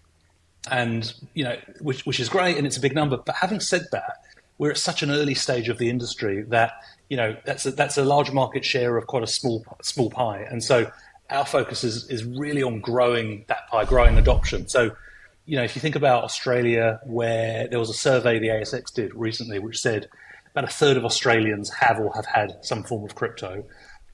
And, 0.70 1.12
you 1.34 1.44
know, 1.44 1.56
which, 1.80 2.06
which 2.06 2.20
is 2.20 2.28
great 2.28 2.56
and 2.56 2.66
it's 2.66 2.76
a 2.76 2.80
big 2.80 2.94
number. 2.94 3.16
But 3.16 3.36
having 3.36 3.60
said 3.60 3.86
that, 3.92 4.22
we're 4.58 4.70
at 4.70 4.78
such 4.78 5.02
an 5.02 5.10
early 5.10 5.34
stage 5.34 5.68
of 5.68 5.78
the 5.78 5.90
industry 5.90 6.42
that, 6.48 6.72
you 7.08 7.16
know, 7.16 7.36
that's 7.44 7.66
a, 7.66 7.72
that's 7.72 7.96
a 7.98 8.04
large 8.04 8.30
market 8.30 8.64
share 8.64 8.96
of 8.96 9.08
quite 9.08 9.24
a 9.24 9.26
small, 9.26 9.64
small 9.82 10.10
pie. 10.10 10.46
And 10.48 10.62
so 10.62 10.90
our 11.30 11.44
focus 11.44 11.82
is, 11.82 12.08
is 12.08 12.24
really 12.24 12.62
on 12.62 12.80
growing 12.80 13.44
that 13.48 13.68
pie, 13.68 13.84
growing 13.84 14.18
adoption. 14.18 14.68
So, 14.68 14.92
you 15.46 15.56
know, 15.56 15.64
if 15.64 15.74
you 15.74 15.80
think 15.80 15.96
about 15.96 16.22
Australia, 16.22 17.00
where 17.04 17.66
there 17.66 17.80
was 17.80 17.90
a 17.90 17.94
survey 17.94 18.38
the 18.38 18.48
ASX 18.48 18.92
did 18.92 19.12
recently, 19.14 19.58
which 19.58 19.80
said 19.80 20.08
about 20.52 20.64
a 20.64 20.72
third 20.72 20.96
of 20.96 21.04
Australians 21.04 21.70
have 21.70 21.98
or 21.98 22.12
have 22.14 22.26
had 22.26 22.64
some 22.64 22.82
form 22.82 23.04
of 23.04 23.14
crypto. 23.14 23.64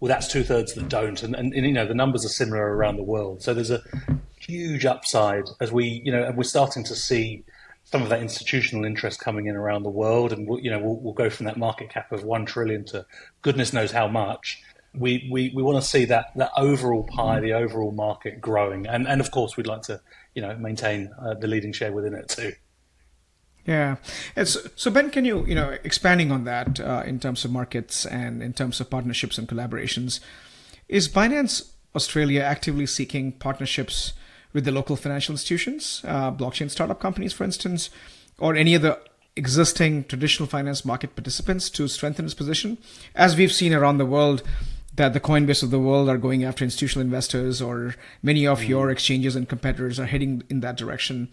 Well, 0.01 0.09
that's 0.09 0.29
two 0.29 0.45
thirds 0.45 0.75
that 0.75 0.89
don't, 0.89 1.21
and, 1.25 1.35
and, 1.35 1.53
and, 1.53 1.67
you 1.67 1.73
know 1.73 1.87
the 1.87 1.95
numbers 1.95 2.25
are 2.25 2.29
similar 2.29 2.77
around 2.77 2.97
the 2.97 3.03
world. 3.03 3.43
So 3.43 3.53
there's 3.53 3.73
a 3.73 3.83
huge 4.39 4.87
upside 4.87 5.45
as 5.61 5.73
we, 5.73 6.03
you 6.05 6.13
know, 6.13 6.23
and 6.23 6.37
we're 6.37 6.45
starting 6.45 6.85
to 6.85 6.95
see 6.95 7.45
some 7.85 8.03
of 8.03 8.09
that 8.11 8.21
institutional 8.21 8.85
interest 8.85 9.19
coming 9.19 9.47
in 9.47 9.57
around 9.57 9.83
the 9.83 9.91
world, 9.91 10.33
and 10.33 10.47
we'll, 10.47 10.61
you 10.61 10.71
know 10.71 10.79
we'll, 10.79 10.97
we'll 11.01 11.15
go 11.15 11.29
from 11.29 11.47
that 11.47 11.57
market 11.57 11.91
cap 11.91 12.13
of 12.13 12.23
one 12.23 12.47
trillion 12.47 12.85
to 12.87 13.05
goodness 13.43 13.73
knows 13.73 13.91
how 13.91 14.07
much. 14.07 14.63
We 14.95 15.29
we, 15.31 15.53
we 15.55 15.63
want 15.63 15.83
to 15.83 15.89
see 15.89 16.05
that 16.05 16.27
that 16.37 16.53
overall 16.57 17.03
pie, 17.03 17.41
the 17.41 17.55
overall 17.55 17.91
market 17.91 18.41
growing, 18.41 18.87
and 18.87 19.09
and 19.09 19.21
of 19.21 19.33
course 19.33 19.57
we'd 19.57 19.67
like 19.67 19.83
to 19.83 20.01
you 20.35 20.43
know 20.43 20.57
maintain 20.57 21.13
uh, 21.21 21.35
the 21.35 21.49
leading 21.49 21.73
share 21.73 21.93
within 21.93 22.15
it 22.15 22.29
too. 22.29 22.53
Yeah. 23.69 23.97
And 24.35 24.49
so, 24.49 24.61
so, 24.77 24.91
Ben, 24.91 25.11
can 25.11 25.27
you, 25.27 25.45
you 25.45 25.55
know, 25.55 25.77
expanding 25.85 26.33
on 26.33 26.45
that 26.45 26.81
uh, 26.81 27.03
in 27.05 27.21
terms 27.21 27.45
of 27.45 27.53
markets 27.53 28.07
and 28.07 28.43
in 28.43 28.55
terms 28.55 28.81
of 28.81 28.89
partnerships 28.89 29.37
and 29.37 29.47
collaborations, 29.47 30.21
is 30.89 31.07
Binance 31.07 31.69
Australia 31.95 32.41
actively 32.41 32.87
seeking 32.87 33.31
partnerships 33.33 34.15
with 34.55 34.65
the 34.65 34.73
local 34.73 34.97
financial 34.97 35.35
institutions, 35.35 36.01
uh, 36.07 36.33
blockchain 36.33 36.71
startup 36.71 36.99
companies, 36.99 37.35
for 37.35 37.45
instance, 37.45 37.91
or 38.39 38.57
any 38.57 38.75
of 38.75 38.81
the 38.81 38.99
existing 39.37 40.05
traditional 40.05 40.49
finance 40.49 40.87
market 40.87 41.15
participants 41.15 41.69
to 41.69 41.89
strengthen 41.89 42.25
its 42.25 42.33
position? 42.33 42.79
As 43.15 43.37
we've 43.37 43.53
seen 43.53 43.75
around 43.75 43.99
the 43.99 44.07
world, 44.07 44.43
that 44.95 45.13
the 45.13 45.21
Coinbase 45.21 45.63
of 45.63 45.71
the 45.71 45.79
world 45.79 46.09
are 46.09 46.17
going 46.17 46.43
after 46.43 46.65
institutional 46.65 47.05
investors, 47.05 47.61
or 47.61 47.97
many 48.23 48.47
of 48.47 48.61
mm. 48.61 48.69
your 48.69 48.91
exchanges 48.91 49.37
and 49.37 49.47
competitors 49.47 50.01
are 50.01 50.07
heading 50.07 50.43
in 50.49 50.61
that 50.61 50.79
direction. 50.79 51.29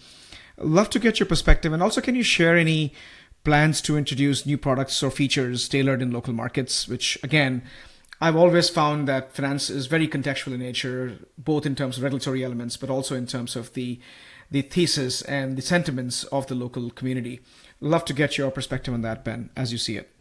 Love 0.57 0.89
to 0.91 0.99
get 0.99 1.19
your 1.19 1.27
perspective. 1.27 1.73
And 1.73 1.83
also, 1.83 2.01
can 2.01 2.15
you 2.15 2.23
share 2.23 2.55
any 2.55 2.93
plans 3.43 3.79
to 3.81 3.97
introduce 3.97 4.45
new 4.45 4.57
products 4.57 5.01
or 5.01 5.11
features 5.11 5.69
tailored 5.69 6.01
in 6.01 6.11
local 6.11 6.33
markets, 6.33 6.87
which 6.87 7.17
again, 7.23 7.63
I've 8.19 8.35
always 8.35 8.69
found 8.69 9.07
that 9.07 9.33
finance 9.33 9.69
is 9.69 9.85
very 9.87 10.07
contextual 10.07 10.53
in 10.53 10.59
nature, 10.59 11.19
both 11.37 11.65
in 11.65 11.75
terms 11.75 11.97
of 11.97 12.03
regulatory 12.03 12.43
elements, 12.43 12.77
but 12.77 12.89
also 12.89 13.15
in 13.15 13.27
terms 13.27 13.55
of 13.55 13.73
the 13.73 13.99
the 14.51 14.61
thesis 14.61 15.23
and 15.23 15.57
the 15.57 15.61
sentiments 15.61 16.23
of 16.25 16.45
the 16.47 16.55
local 16.55 16.91
community. 16.91 17.39
Love 17.81 18.05
to 18.05 18.13
get 18.13 18.37
your 18.37 18.51
perspective 18.51 18.93
on 18.93 19.01
that, 19.01 19.23
Ben, 19.23 19.49
as 19.55 19.71
you 19.71 19.77
see 19.77 19.97
it. 19.97 20.14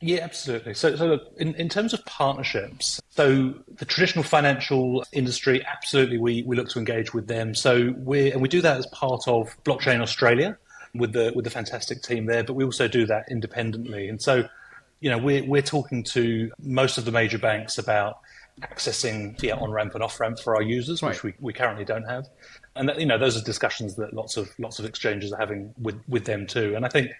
Yeah, 0.00 0.20
absolutely. 0.22 0.74
So, 0.74 0.94
so 0.94 1.06
look, 1.06 1.32
in, 1.38 1.54
in 1.56 1.68
terms 1.68 1.92
of 1.92 2.04
partnerships, 2.04 3.00
so 3.10 3.54
the 3.78 3.84
traditional 3.84 4.22
financial 4.22 5.04
industry, 5.12 5.64
absolutely, 5.66 6.18
we, 6.18 6.44
we 6.44 6.54
look 6.54 6.68
to 6.70 6.78
engage 6.78 7.12
with 7.12 7.26
them. 7.26 7.54
So 7.54 7.94
we 7.98 8.30
and 8.30 8.40
we 8.40 8.48
do 8.48 8.60
that 8.60 8.78
as 8.78 8.86
part 8.86 9.26
of 9.26 9.56
Blockchain 9.64 10.00
Australia 10.00 10.56
with 10.94 11.12
the 11.12 11.32
with 11.34 11.44
the 11.44 11.50
fantastic 11.50 12.02
team 12.02 12.26
there, 12.26 12.44
but 12.44 12.54
we 12.54 12.64
also 12.64 12.86
do 12.86 13.06
that 13.06 13.26
independently. 13.28 14.08
And 14.08 14.22
so, 14.22 14.48
you 15.00 15.10
know, 15.10 15.18
we're 15.18 15.44
we're 15.44 15.62
talking 15.62 16.04
to 16.04 16.52
most 16.62 16.96
of 16.96 17.04
the 17.04 17.12
major 17.12 17.38
banks 17.38 17.76
about 17.76 18.20
accessing 18.62 19.38
fiat 19.40 19.58
on 19.58 19.70
ramp 19.72 19.94
and 19.94 20.02
off 20.02 20.20
ramp 20.20 20.38
for 20.38 20.54
our 20.54 20.62
users, 20.62 21.02
right. 21.02 21.10
which 21.10 21.22
we, 21.22 21.34
we 21.40 21.52
currently 21.52 21.84
don't 21.84 22.04
have. 22.04 22.28
And 22.76 22.88
that, 22.88 23.00
you 23.00 23.06
know, 23.06 23.18
those 23.18 23.36
are 23.36 23.42
discussions 23.44 23.96
that 23.96 24.14
lots 24.14 24.36
of 24.36 24.48
lots 24.58 24.78
of 24.78 24.84
exchanges 24.84 25.32
are 25.32 25.38
having 25.38 25.74
with 25.80 26.00
with 26.06 26.24
them 26.24 26.46
too. 26.46 26.74
And 26.76 26.86
I 26.86 26.88
think 26.88 27.10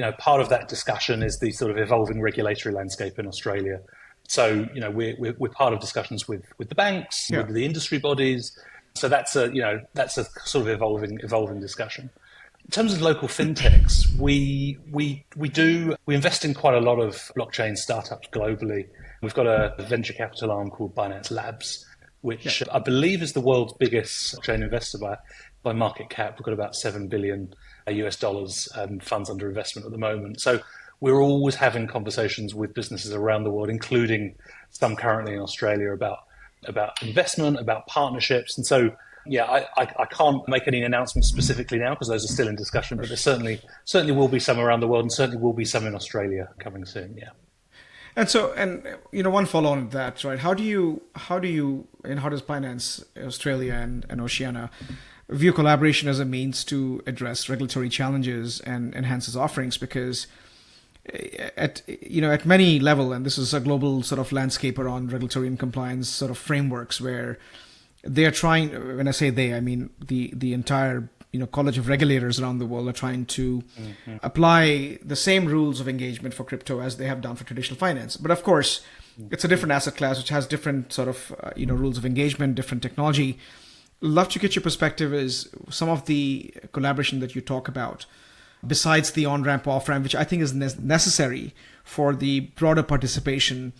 you 0.00 0.06
know, 0.06 0.12
part 0.12 0.40
of 0.40 0.48
that 0.48 0.66
discussion 0.66 1.22
is 1.22 1.38
the 1.40 1.52
sort 1.52 1.70
of 1.70 1.76
evolving 1.76 2.22
regulatory 2.22 2.74
landscape 2.74 3.18
in 3.18 3.26
Australia. 3.26 3.80
So, 4.28 4.66
you 4.72 4.80
know, 4.80 4.90
we're, 4.90 5.14
we're, 5.18 5.34
we're 5.38 5.50
part 5.50 5.74
of 5.74 5.80
discussions 5.80 6.26
with, 6.26 6.42
with 6.56 6.70
the 6.70 6.74
banks, 6.74 7.28
yeah. 7.28 7.42
with 7.42 7.52
the 7.52 7.66
industry 7.66 7.98
bodies. 7.98 8.58
So 8.94 9.10
that's 9.10 9.36
a, 9.36 9.48
you 9.52 9.60
know, 9.60 9.82
that's 9.92 10.16
a 10.16 10.24
sort 10.46 10.62
of 10.62 10.68
evolving, 10.68 11.20
evolving 11.22 11.60
discussion. 11.60 12.08
In 12.64 12.70
terms 12.70 12.94
of 12.94 13.02
local 13.02 13.28
fintechs, 13.28 14.10
we, 14.18 14.78
we, 14.90 15.26
we 15.36 15.50
do, 15.50 15.94
we 16.06 16.14
invest 16.14 16.46
in 16.46 16.54
quite 16.54 16.76
a 16.76 16.80
lot 16.80 16.98
of 16.98 17.16
blockchain 17.36 17.76
startups 17.76 18.26
globally. 18.28 18.86
We've 19.20 19.34
got 19.34 19.46
a 19.46 19.74
venture 19.82 20.14
capital 20.14 20.50
arm 20.50 20.70
called 20.70 20.94
Binance 20.94 21.30
Labs, 21.30 21.84
which 22.22 22.62
yeah. 22.62 22.68
I 22.72 22.78
believe 22.78 23.20
is 23.20 23.34
the 23.34 23.42
world's 23.42 23.74
biggest 23.74 24.34
blockchain 24.34 24.62
investor 24.62 24.96
by, 24.96 25.18
by 25.62 25.74
market 25.74 26.08
cap. 26.08 26.38
We've 26.38 26.46
got 26.46 26.54
about 26.54 26.74
7 26.74 27.08
billion 27.08 27.52
US 27.90 28.16
dollars 28.16 28.68
and 28.74 29.02
funds 29.02 29.30
under 29.30 29.48
investment 29.48 29.86
at 29.86 29.92
the 29.92 29.98
moment. 29.98 30.40
So 30.40 30.60
we're 31.00 31.20
always 31.20 31.54
having 31.54 31.86
conversations 31.86 32.54
with 32.54 32.74
businesses 32.74 33.12
around 33.12 33.44
the 33.44 33.50
world, 33.50 33.70
including 33.70 34.34
some 34.70 34.96
currently 34.96 35.34
in 35.34 35.40
Australia 35.40 35.92
about 35.92 36.18
about 36.66 37.02
investment, 37.02 37.58
about 37.58 37.86
partnerships, 37.86 38.56
and 38.58 38.66
so 38.66 38.90
yeah, 39.26 39.44
I, 39.44 39.66
I, 39.76 39.92
I 39.98 40.04
can't 40.06 40.46
make 40.48 40.66
any 40.66 40.82
announcements 40.82 41.28
specifically 41.28 41.78
now 41.78 41.90
because 41.90 42.08
those 42.08 42.24
are 42.24 42.32
still 42.32 42.48
in 42.48 42.56
discussion, 42.56 42.96
but 42.96 43.08
there 43.08 43.16
certainly 43.16 43.60
certainly 43.84 44.12
will 44.12 44.28
be 44.28 44.40
some 44.40 44.58
around 44.58 44.80
the 44.80 44.88
world, 44.88 45.04
and 45.04 45.12
certainly 45.12 45.40
will 45.40 45.52
be 45.52 45.64
some 45.64 45.86
in 45.86 45.94
Australia 45.94 46.48
coming 46.58 46.84
soon. 46.84 47.16
Yeah. 47.16 47.30
And 48.16 48.28
so, 48.28 48.52
and 48.54 48.86
you 49.12 49.22
know, 49.22 49.30
one 49.30 49.46
follow 49.46 49.70
on 49.70 49.90
that, 49.90 50.24
right? 50.24 50.38
How 50.38 50.52
do 50.52 50.62
you, 50.62 51.02
how 51.14 51.38
do 51.38 51.48
you, 51.48 51.86
and 52.04 52.20
how 52.20 52.28
does 52.28 52.42
Binance 52.42 53.04
Australia 53.16 53.74
and, 53.74 54.04
and 54.08 54.20
Oceania 54.20 54.70
view 55.30 55.52
collaboration 55.52 56.08
as 56.08 56.20
a 56.20 56.24
means 56.24 56.64
to 56.64 57.02
address 57.06 57.48
regulatory 57.48 57.88
challenges 57.88 58.60
and 58.60 58.94
enhance 58.94 59.28
its 59.28 59.36
offerings 59.36 59.76
because 59.76 60.26
eh, 61.12 61.50
at 61.56 61.82
you 61.86 62.20
know 62.20 62.30
at 62.30 62.44
many 62.44 62.78
level 62.80 63.12
and 63.12 63.24
this 63.24 63.38
is 63.38 63.54
a 63.54 63.60
global 63.60 64.02
sort 64.02 64.18
of 64.18 64.32
landscape 64.32 64.78
around 64.78 65.12
regulatory 65.12 65.46
and 65.46 65.58
compliance 65.58 66.08
sort 66.08 66.30
of 66.30 66.38
frameworks 66.38 67.00
where 67.00 67.38
they 68.02 68.24
are 68.24 68.30
trying 68.30 68.70
when 68.96 69.06
i 69.06 69.10
say 69.10 69.30
they 69.30 69.54
i 69.54 69.60
mean 69.60 69.90
the 70.00 70.32
the 70.34 70.52
entire 70.52 71.08
you 71.32 71.38
know 71.38 71.46
college 71.46 71.78
of 71.78 71.88
regulators 71.88 72.40
around 72.40 72.58
the 72.58 72.66
world 72.66 72.88
are 72.88 72.92
trying 72.92 73.24
to 73.24 73.62
mm-hmm. 73.80 74.16
apply 74.22 74.98
the 75.04 75.16
same 75.16 75.46
rules 75.46 75.80
of 75.80 75.88
engagement 75.88 76.34
for 76.34 76.44
crypto 76.44 76.80
as 76.80 76.96
they 76.96 77.06
have 77.06 77.20
done 77.20 77.36
for 77.36 77.44
traditional 77.44 77.78
finance. 77.78 78.16
But 78.16 78.30
of 78.30 78.42
course 78.42 78.80
it's 79.30 79.44
a 79.44 79.48
different 79.48 79.72
asset 79.72 79.96
class 79.96 80.18
which 80.18 80.30
has 80.30 80.46
different 80.46 80.92
sort 80.92 81.08
of 81.08 81.34
uh, 81.42 81.50
you 81.54 81.66
know 81.66 81.74
rules 81.74 81.98
of 81.98 82.06
engagement 82.06 82.54
different 82.54 82.82
technology 82.82 83.38
love 84.00 84.28
to 84.30 84.38
get 84.38 84.54
your 84.54 84.62
perspective 84.62 85.12
is 85.12 85.48
some 85.68 85.88
of 85.88 86.06
the 86.06 86.52
collaboration 86.72 87.20
that 87.20 87.34
you 87.34 87.40
talk 87.40 87.68
about 87.68 88.06
besides 88.66 89.12
the 89.12 89.24
on 89.24 89.42
ramp 89.42 89.66
off 89.66 89.88
ramp 89.88 90.02
which 90.02 90.14
i 90.14 90.24
think 90.24 90.42
is 90.42 90.52
necessary 90.54 91.54
for 91.90 92.14
the 92.14 92.40
broader 92.54 92.84
participation. 92.84 93.72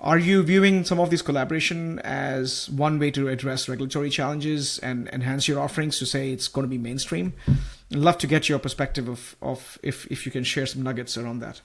Are 0.00 0.18
you 0.18 0.42
viewing 0.42 0.84
some 0.84 0.98
of 0.98 1.10
this 1.10 1.20
collaboration 1.20 1.98
as 2.00 2.68
one 2.70 2.98
way 2.98 3.10
to 3.12 3.28
address 3.28 3.68
regulatory 3.68 4.08
challenges 4.08 4.78
and 4.78 5.08
enhance 5.12 5.46
your 5.46 5.60
offerings 5.60 5.98
to 5.98 6.06
say 6.06 6.32
it's 6.32 6.48
going 6.48 6.64
to 6.64 6.68
be 6.68 6.78
mainstream? 6.78 7.34
I'd 7.46 7.98
love 7.98 8.16
to 8.18 8.26
get 8.26 8.48
your 8.48 8.58
perspective 8.58 9.06
of, 9.06 9.36
of 9.42 9.78
if, 9.82 10.06
if 10.06 10.24
you 10.24 10.32
can 10.32 10.44
share 10.44 10.66
some 10.66 10.82
nuggets 10.82 11.18
around 11.18 11.40
that 11.40 11.60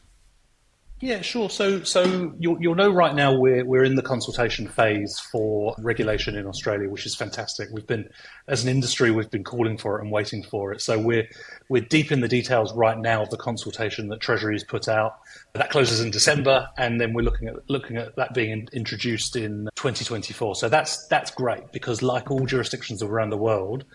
yeah, 0.99 1.21
sure. 1.21 1.47
So, 1.49 1.83
so 1.83 2.33
you'll, 2.39 2.59
you'll 2.59 2.75
know 2.75 2.89
right 2.89 3.13
now 3.13 3.37
we're 3.37 3.63
we're 3.63 3.83
in 3.83 3.95
the 3.95 4.01
consultation 4.01 4.67
phase 4.67 5.19
for 5.31 5.75
regulation 5.77 6.35
in 6.35 6.47
Australia, 6.47 6.89
which 6.89 7.05
is 7.05 7.15
fantastic. 7.15 7.69
We've 7.71 7.85
been, 7.85 8.09
as 8.47 8.63
an 8.63 8.69
industry, 8.69 9.11
we've 9.11 9.29
been 9.29 9.43
calling 9.43 9.77
for 9.77 9.99
it 9.99 10.01
and 10.01 10.11
waiting 10.11 10.41
for 10.41 10.73
it. 10.73 10.81
So 10.81 10.97
we're 10.97 11.27
we're 11.69 11.83
deep 11.83 12.11
in 12.11 12.21
the 12.21 12.27
details 12.27 12.73
right 12.73 12.97
now 12.97 13.21
of 13.21 13.29
the 13.29 13.37
consultation 13.37 14.07
that 14.07 14.21
Treasury 14.21 14.55
has 14.55 14.63
put 14.63 14.87
out. 14.87 15.19
That 15.53 15.69
closes 15.69 16.01
in 16.01 16.09
December, 16.09 16.67
and 16.79 16.99
then 16.99 17.13
we're 17.13 17.21
looking 17.21 17.47
at 17.47 17.69
looking 17.69 17.97
at 17.97 18.15
that 18.15 18.33
being 18.33 18.67
introduced 18.73 19.35
in 19.35 19.69
2024. 19.75 20.55
So 20.55 20.67
that's 20.67 21.05
that's 21.09 21.29
great 21.29 21.71
because, 21.71 22.01
like 22.01 22.31
all 22.31 22.47
jurisdictions 22.47 23.03
around 23.03 23.29
the 23.29 23.37
world, 23.37 23.85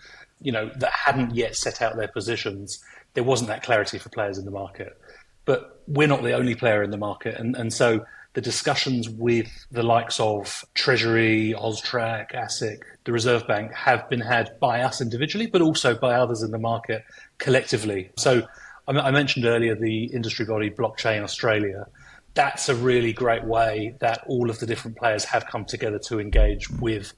you 0.41 0.53
know 0.53 0.71
that 0.77 0.91
hadn't 0.91 1.35
yet 1.35 1.57
set 1.57 1.81
out 1.81 1.97
their 1.97 2.07
positions, 2.07 2.81
there 3.13 3.23
wasn't 3.23 3.49
that 3.49 3.63
clarity 3.63 3.97
for 3.97 4.07
players 4.07 4.37
in 4.37 4.45
the 4.45 4.51
market. 4.51 4.97
But 5.45 5.81
we're 5.87 6.07
not 6.07 6.23
the 6.23 6.33
only 6.33 6.55
player 6.55 6.83
in 6.83 6.91
the 6.91 6.97
market. 6.97 7.37
And, 7.37 7.55
and 7.55 7.73
so 7.73 8.05
the 8.33 8.41
discussions 8.41 9.09
with 9.09 9.47
the 9.71 9.83
likes 9.83 10.19
of 10.19 10.65
Treasury, 10.73 11.53
Austrac, 11.57 12.31
ASIC, 12.33 12.79
the 13.03 13.11
Reserve 13.11 13.47
Bank 13.47 13.73
have 13.73 14.09
been 14.09 14.21
had 14.21 14.59
by 14.59 14.81
us 14.81 15.01
individually, 15.01 15.45
but 15.45 15.61
also 15.61 15.95
by 15.95 16.15
others 16.15 16.41
in 16.41 16.51
the 16.51 16.57
market 16.57 17.03
collectively. 17.37 18.11
So 18.17 18.47
I 18.87 19.11
mentioned 19.11 19.45
earlier 19.45 19.75
the 19.75 20.05
industry 20.05 20.45
body 20.45 20.69
Blockchain 20.69 21.21
Australia. 21.23 21.85
That's 22.33 22.69
a 22.69 22.75
really 22.75 23.13
great 23.13 23.43
way 23.43 23.95
that 23.99 24.23
all 24.27 24.49
of 24.49 24.59
the 24.59 24.65
different 24.65 24.97
players 24.97 25.23
have 25.25 25.45
come 25.45 25.65
together 25.65 25.99
to 26.07 26.19
engage 26.19 26.69
with 26.69 27.13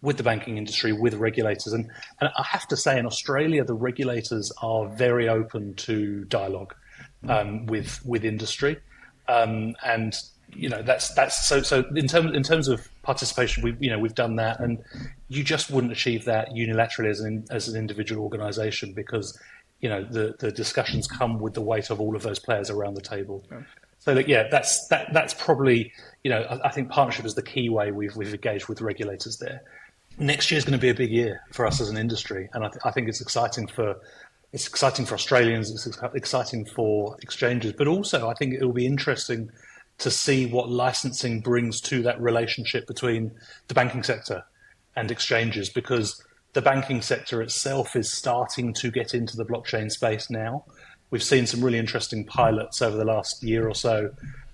with 0.00 0.18
the 0.18 0.22
banking 0.22 0.58
industry, 0.58 0.92
with 0.92 1.14
regulators. 1.14 1.72
And, 1.72 1.90
and 2.20 2.28
I 2.36 2.42
have 2.42 2.68
to 2.68 2.76
say, 2.76 2.98
in 2.98 3.06
Australia, 3.06 3.64
the 3.64 3.74
regulators 3.74 4.52
are 4.60 4.86
very 4.86 5.30
open 5.30 5.74
to 5.76 6.24
dialogue 6.26 6.74
um, 7.28 7.66
with 7.66 8.04
with 8.04 8.24
industry, 8.24 8.78
um, 9.28 9.74
and 9.84 10.16
you 10.52 10.68
know 10.68 10.82
that's 10.82 11.12
that's 11.14 11.46
so 11.46 11.62
so 11.62 11.84
in 11.94 12.06
terms 12.06 12.34
in 12.34 12.42
terms 12.42 12.68
of 12.68 12.88
participation, 13.02 13.62
we 13.62 13.76
you 13.80 13.90
know 13.90 13.98
we've 13.98 14.14
done 14.14 14.36
that, 14.36 14.60
and 14.60 14.82
you 15.28 15.42
just 15.42 15.70
wouldn't 15.70 15.92
achieve 15.92 16.24
that 16.24 16.50
unilaterally 16.50 17.10
as 17.10 17.20
an 17.20 17.44
as 17.50 17.68
an 17.68 17.76
individual 17.76 18.22
organisation 18.22 18.92
because 18.92 19.38
you 19.80 19.88
know 19.88 20.04
the 20.04 20.34
the 20.38 20.52
discussions 20.52 21.06
come 21.06 21.38
with 21.38 21.54
the 21.54 21.62
weight 21.62 21.90
of 21.90 22.00
all 22.00 22.16
of 22.16 22.22
those 22.22 22.38
players 22.38 22.70
around 22.70 22.94
the 22.94 23.02
table. 23.02 23.44
Yeah. 23.50 23.62
So 23.98 24.14
that, 24.14 24.28
yeah, 24.28 24.48
that's 24.50 24.86
that 24.88 25.12
that's 25.12 25.34
probably 25.34 25.92
you 26.22 26.30
know 26.30 26.42
I, 26.42 26.68
I 26.68 26.70
think 26.70 26.90
partnership 26.90 27.24
is 27.24 27.34
the 27.34 27.42
key 27.42 27.68
way 27.68 27.90
we've 27.90 28.14
we've 28.16 28.34
engaged 28.34 28.68
with 28.68 28.80
regulators 28.80 29.38
there 29.38 29.62
next 30.18 30.50
year 30.50 30.58
is 30.58 30.64
going 30.64 30.78
to 30.78 30.78
be 30.78 30.90
a 30.90 30.94
big 30.94 31.10
year 31.10 31.42
for 31.52 31.66
us 31.66 31.80
as 31.80 31.88
an 31.88 31.96
industry, 31.96 32.48
and 32.52 32.64
I, 32.64 32.68
th- 32.68 32.80
I, 32.84 32.90
think 32.90 33.08
it's 33.08 33.20
exciting 33.20 33.66
for 33.66 33.96
it's 34.54 34.68
exciting 34.68 35.04
for 35.04 35.14
Australians, 35.14 35.72
it's 35.72 35.98
exciting 36.14 36.64
for 36.64 37.16
exchanges, 37.22 37.72
but 37.72 37.88
also 37.88 38.28
I 38.28 38.34
think 38.34 38.54
it 38.54 38.64
will 38.64 38.72
be 38.72 38.86
interesting 38.86 39.50
to 39.98 40.12
see 40.12 40.46
what 40.46 40.70
licensing 40.70 41.40
brings 41.40 41.80
to 41.80 42.02
that 42.02 42.20
relationship 42.20 42.86
between 42.86 43.32
the 43.66 43.74
banking 43.74 44.04
sector 44.04 44.44
and 44.94 45.10
exchanges 45.10 45.68
because 45.68 46.24
the 46.52 46.62
banking 46.62 47.02
sector 47.02 47.42
itself 47.42 47.96
is 47.96 48.12
starting 48.12 48.72
to 48.74 48.92
get 48.92 49.12
into 49.12 49.36
the 49.36 49.44
blockchain 49.44 49.90
space 49.90 50.30
now. 50.30 50.64
We've 51.10 51.20
seen 51.20 51.46
some 51.46 51.64
really 51.64 51.80
interesting 51.80 52.24
pilots 52.24 52.80
over 52.80 52.96
the 52.96 53.04
last 53.04 53.42
year 53.42 53.68
or 53.68 53.74
so 53.74 54.10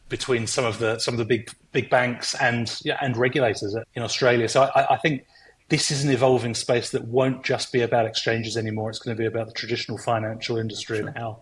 between 0.08 0.46
some 0.46 0.64
of 0.64 0.78
the 0.78 0.98
some 0.98 1.12
of 1.12 1.18
the 1.18 1.26
big 1.26 1.50
big 1.72 1.90
banks 1.90 2.34
and 2.36 2.74
yeah, 2.84 2.96
and 3.02 3.18
regulators 3.18 3.76
in 3.94 4.02
Australia. 4.02 4.48
So 4.48 4.62
I, 4.62 4.94
I 4.94 4.96
think 4.96 5.26
this 5.70 5.90
is 5.90 6.04
an 6.04 6.10
evolving 6.10 6.54
space 6.54 6.90
that 6.90 7.06
won't 7.06 7.44
just 7.44 7.72
be 7.72 7.80
about 7.80 8.04
exchanges 8.04 8.56
anymore. 8.56 8.90
It's 8.90 8.98
going 8.98 9.16
to 9.16 9.20
be 9.20 9.26
about 9.26 9.46
the 9.46 9.52
traditional 9.52 9.96
financial 9.98 10.58
industry 10.58 10.98
sure. 10.98 11.06
and 11.06 11.16
how 11.16 11.40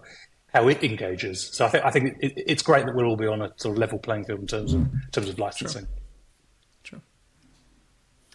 how 0.55 0.69
it 0.69 0.83
engages. 0.83 1.43
So 1.43 1.67
I 1.67 1.69
think 1.69 1.85
I 1.85 1.91
think 1.91 2.17
it, 2.21 2.33
it's 2.37 2.63
great 2.63 2.87
that 2.87 2.95
we'll 2.95 3.07
all 3.07 3.17
be 3.17 3.27
on 3.27 3.43
a 3.43 3.53
sort 3.57 3.73
of 3.73 3.79
level 3.79 3.99
playing 3.99 4.25
field 4.25 4.41
in 4.41 4.47
terms 4.47 4.75
of 4.75 4.81
in 4.83 5.11
terms 5.13 5.29
of 5.29 5.39
licensing. 5.39 5.87
Sure. 6.83 7.01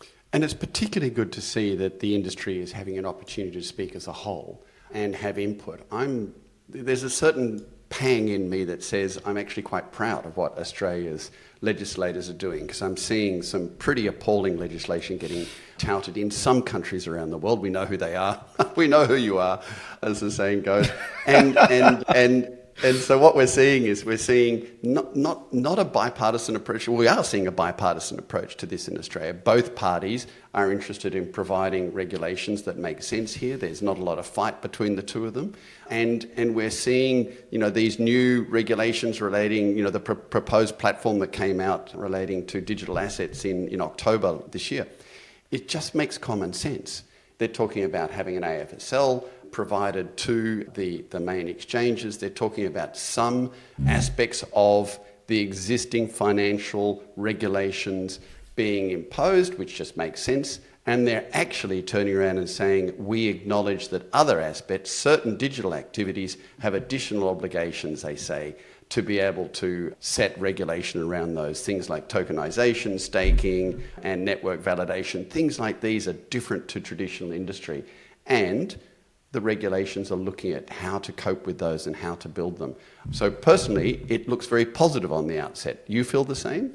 sure. 0.01 0.07
And 0.33 0.43
it's 0.43 0.53
particularly 0.53 1.13
good 1.13 1.31
to 1.31 1.41
see 1.41 1.75
that 1.75 2.00
the 2.00 2.15
industry 2.15 2.59
is 2.59 2.71
having 2.71 2.97
an 2.97 3.05
opportunity 3.05 3.59
to 3.59 3.65
speak 3.65 3.95
as 3.95 4.07
a 4.07 4.13
whole 4.13 4.65
and 4.91 5.15
have 5.15 5.38
input. 5.38 5.85
I'm 5.91 6.33
there's 6.69 7.03
a 7.03 7.09
certain 7.09 7.65
pang 7.89 8.29
in 8.29 8.50
me 8.50 8.63
that 8.63 8.81
says 8.81 9.21
I'm 9.25 9.38
actually 9.38 9.63
quite 9.63 9.91
proud 9.91 10.25
of 10.25 10.38
what 10.38 10.57
Australia's 10.57 11.29
legislators 11.63 12.29
are 12.29 12.34
doing 12.34 12.67
because 12.67 12.82
I'm 12.82 12.98
seeing 12.98 13.41
some 13.41 13.70
pretty 13.79 14.05
appalling 14.05 14.58
legislation 14.58 15.17
getting 15.17 15.48
touted 15.77 16.17
in 16.17 16.29
some 16.29 16.62
countries 16.62 17.08
around 17.08 17.29
the 17.29 17.38
world. 17.38 17.62
We 17.62 17.70
know 17.70 17.86
who 17.86 17.96
they 17.96 18.15
are. 18.15 18.43
we 18.75 18.88
know 18.88 19.05
who 19.05 19.15
you 19.15 19.38
are, 19.38 19.62
as 20.01 20.20
the 20.20 20.29
saying 20.29 20.63
goes. 20.63 20.91
And, 21.25 21.58
and, 21.58 22.03
and 22.13 22.58
and 22.81 22.97
so 22.97 23.17
what 23.17 23.35
we're 23.35 23.47
seeing 23.47 23.83
is 23.83 24.03
we're 24.03 24.17
seeing 24.17 24.65
not, 24.81 25.15
not, 25.15 25.53
not 25.53 25.77
a 25.79 25.85
bipartisan 25.85 26.55
approach. 26.55 26.87
We 26.87 27.07
are 27.07 27.23
seeing 27.23 27.45
a 27.45 27.51
bipartisan 27.51 28.17
approach 28.17 28.57
to 28.57 28.65
this 28.65 28.87
in 28.87 28.97
Australia. 28.97 29.33
Both 29.33 29.75
parties 29.75 30.27
are 30.53 30.71
interested 30.71 31.13
in 31.13 31.31
providing 31.31 31.93
regulations 31.93 32.63
that 32.63 32.77
make 32.77 33.03
sense 33.03 33.33
here. 33.33 33.57
There's 33.57 33.81
not 33.81 33.99
a 33.99 34.03
lot 34.03 34.17
of 34.17 34.25
fight 34.25 34.61
between 34.61 34.95
the 34.95 35.03
two 35.03 35.25
of 35.25 35.33
them. 35.33 35.53
And, 35.89 36.29
and 36.35 36.55
we're 36.55 36.71
seeing, 36.71 37.31
you 37.51 37.59
know, 37.59 37.69
these 37.69 37.99
new 37.99 38.43
regulations 38.49 39.21
relating, 39.21 39.77
you 39.77 39.83
know, 39.83 39.91
the 39.91 39.99
pr- 39.99 40.13
proposed 40.13 40.79
platform 40.79 41.19
that 41.19 41.31
came 41.31 41.59
out 41.59 41.91
relating 41.93 42.45
to 42.47 42.59
digital 42.59 42.97
assets 42.97 43.45
in, 43.45 43.67
in 43.67 43.81
October 43.81 44.39
this 44.51 44.71
year. 44.71 44.87
It 45.51 45.67
just 45.67 45.93
makes 45.93 46.17
common 46.17 46.53
sense. 46.53 47.03
They're 47.37 47.47
talking 47.47 47.83
about 47.83 48.09
having 48.09 48.37
an 48.37 48.43
AFSL 48.43 49.25
provided 49.53 50.17
to 50.17 50.65
the, 50.74 51.05
the 51.12 51.19
main 51.19 51.48
exchanges. 51.48 52.17
They're 52.17 52.29
talking 52.29 52.65
about 52.65 52.98
some 52.98 53.51
aspects 53.88 54.43
of 54.51 55.00
the 55.27 55.39
existing 55.39 56.10
financial 56.10 57.01
regulations 57.15 58.19
being 58.55 58.91
imposed, 58.91 59.57
which 59.57 59.75
just 59.75 59.95
makes 59.95 60.22
sense. 60.22 60.60
And 60.86 61.07
they're 61.07 61.29
actually 61.31 61.81
turning 61.81 62.13
around 62.13 62.39
and 62.39 62.50
saying, 62.50 62.93
we 62.98 63.27
acknowledge 63.27 63.88
that 63.89 64.10
other 64.12 64.41
aspects, 64.41 64.91
certain 64.91 65.38
digital 65.38 65.74
activities, 65.74 66.36
have 66.60 66.74
additional 66.74 67.29
obligations, 67.29 68.01
they 68.01 68.17
say, 68.17 68.57
to 68.89 69.01
be 69.01 69.19
able 69.19 69.48
to 69.48 69.95
set 70.01 70.38
regulation 70.38 71.01
around 71.01 71.36
those. 71.36 71.65
Things 71.65 71.89
like 71.89 72.10
tokenization, 72.10 73.00
staking, 73.00 73.81
and 74.03 74.25
network 74.25 74.62
validation. 74.62 75.27
Things 75.29 75.57
like 75.57 75.79
these 75.79 76.05
are 76.10 76.13
different 76.13 76.67
to 76.67 76.81
traditional 76.81 77.31
industry. 77.31 77.86
And 78.25 78.77
the 79.33 79.41
regulations 79.41 80.11
are 80.11 80.15
looking 80.15 80.53
at 80.53 80.69
how 80.69 80.99
to 80.99 81.11
cope 81.11 81.45
with 81.45 81.57
those 81.57 81.85
and 81.87 81.95
how 81.95 82.15
to 82.15 82.29
build 82.29 82.57
them. 82.59 82.75
So, 83.11 83.29
personally, 83.29 84.05
it 84.07 84.29
looks 84.29 84.45
very 84.45 84.65
positive 84.65 85.11
on 85.11 85.27
the 85.27 85.39
outset. 85.39 85.83
You 85.87 86.03
feel 86.03 86.23
the 86.23 86.35
same? 86.35 86.73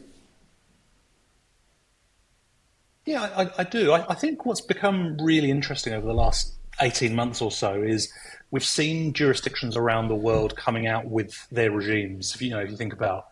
Yeah, 3.07 3.23
I, 3.23 3.51
I 3.59 3.65
do. 3.65 3.93
I, 3.93 4.05
I, 4.11 4.15
think 4.15 4.45
what's 4.45 4.61
become 4.61 5.17
really 5.19 5.51
interesting 5.51 5.95
over 5.95 6.07
the 6.07 6.13
last 6.13 6.53
18 6.81 7.15
months 7.15 7.41
or 7.41 7.51
so 7.51 7.81
is 7.81 8.13
we've 8.51 8.65
seen 8.65 9.15
jurisdictions 9.15 9.77
around 9.77 10.09
the 10.09 10.15
world 10.15 10.57
coming 10.57 10.87
out 10.87 11.07
with 11.07 11.49
their 11.51 11.71
regimes. 11.71 12.35
If 12.35 12.43
you 12.43 12.51
know, 12.51 12.59
if 12.59 12.71
you 12.71 12.77
think 12.77 12.93
about, 12.93 13.29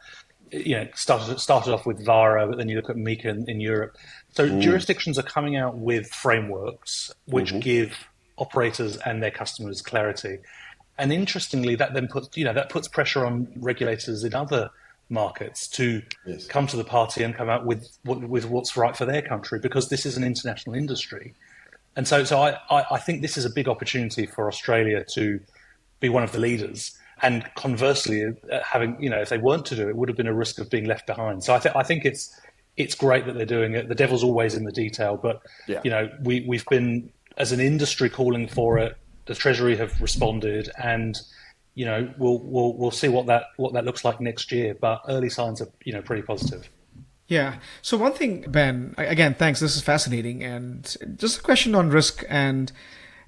you 0.51 0.77
know, 0.77 0.89
started 0.95 1.41
started 1.41 1.75
off 1.75 1.85
with 1.85 2.03
VARA, 2.07 2.47
but 2.47 2.57
then 2.57 2.69
you 2.71 2.77
look 2.77 2.89
at 2.89 2.97
MiCA 2.97 3.27
in, 3.27 3.51
in 3.51 3.61
Europe. 3.61 3.97
So 4.31 4.49
mm. 4.49 4.63
jurisdictions 4.63 5.19
are 5.19 5.25
coming 5.25 5.57
out 5.57 5.77
with 5.77 6.07
frameworks 6.07 7.13
which 7.27 7.51
mm-hmm. 7.51 7.61
give 7.61 8.09
operators 8.39 8.97
and 8.99 9.23
their 9.23 9.31
customers 9.31 9.81
clarity. 9.83 10.39
And 10.99 11.13
interestingly, 11.13 11.75
that 11.77 11.95
then 11.95 12.09
puts 12.09 12.37
you 12.37 12.45
know 12.45 12.55
that 12.55 12.71
puts 12.71 12.89
pressure 12.89 13.27
on 13.27 13.49
regulators 13.57 14.25
in 14.25 14.35
other 14.35 14.71
markets 15.09 15.69
to 15.69 16.03
yes. 16.27 16.47
come 16.47 16.67
to 16.67 16.77
the 16.77 16.85
party 16.85 17.23
and 17.23 17.35
come 17.35 17.49
out 17.49 17.65
with 17.65 17.89
with 18.05 18.47
what's 18.47 18.77
right 18.77 18.97
for 18.97 19.05
their 19.05 19.23
country 19.23 19.59
because 19.59 19.89
this 19.89 20.07
is 20.07 20.17
an 20.17 20.25
international 20.25 20.75
industry. 20.75 21.35
And 21.97 22.07
so, 22.07 22.25
so 22.25 22.41
I, 22.41 22.59
I 22.91 22.99
think 22.99 23.23
this 23.23 23.39
is 23.39 23.47
a 23.47 23.51
big 23.51 23.69
opportunity 23.69 24.27
for 24.27 24.49
Australia 24.49 25.03
to 25.15 25.41
be 25.99 26.11
one 26.11 26.23
of 26.23 26.33
the 26.33 26.39
leaders. 26.39 26.97
And 27.23 27.49
conversely, 27.55 28.23
uh, 28.23 28.61
having 28.63 29.03
you 29.03 29.09
know, 29.09 29.21
if 29.21 29.31
they 29.31 29.39
weren't 29.39 29.65
to 29.67 29.77
do 29.77 29.87
it, 29.87 29.91
it 29.91 29.97
would 29.97 30.11
have 30.11 30.17
been 30.17 30.27
a 30.27 30.35
risk 30.35 30.59
of 30.59 30.69
being 30.69 30.85
left 30.85 31.07
behind. 31.07 31.43
So 31.43 31.55
I, 31.55 31.59
th- 31.59 31.75
I 31.75 31.83
think 31.83 32.05
it's 32.05 32.39
it's 32.77 32.95
great 32.95 33.25
that 33.25 33.37
they're 33.37 33.47
doing 33.47 33.75
it. 33.75 33.89
The 33.89 33.95
devil's 33.95 34.23
always 34.23 34.55
in 34.55 34.65
the 34.65 34.73
detail, 34.73 35.17
but 35.17 35.41
yeah. 35.67 35.81
you 35.83 35.91
know, 35.91 36.11
we 36.23 36.45
we've 36.47 36.67
been 36.67 37.11
as 37.37 37.53
an 37.53 37.61
industry 37.61 38.09
calling 38.09 38.49
for 38.49 38.79
it. 38.79 38.97
The 39.27 39.35
Treasury 39.35 39.77
have 39.77 40.01
responded, 40.01 40.71
and 40.83 41.19
you 41.75 41.85
know 41.85 42.13
we'll 42.19 42.39
we'll 42.39 42.77
we'll 42.77 42.91
see 42.91 43.09
what 43.09 43.27
that 43.27 43.45
what 43.57 43.73
that 43.75 43.85
looks 43.85 44.05
like 44.05 44.21
next 44.21 44.53
year. 44.53 44.75
But 44.75 45.03
early 45.09 45.31
signs 45.31 45.61
are 45.61 45.69
you 45.85 45.93
know 45.93 46.03
pretty 46.03 46.23
positive. 46.23 46.69
Yeah. 47.29 47.57
So 47.83 47.97
one 47.97 48.13
thing, 48.13 48.45
Ben, 48.47 48.95
again, 48.99 49.35
thanks. 49.35 49.59
This 49.59 49.75
is 49.75 49.83
fascinating, 49.83 50.45
and 50.45 50.97
just 51.17 51.41
a 51.41 51.43
question 51.43 51.75
on 51.75 51.91
risk 51.91 52.25
and 52.29 52.71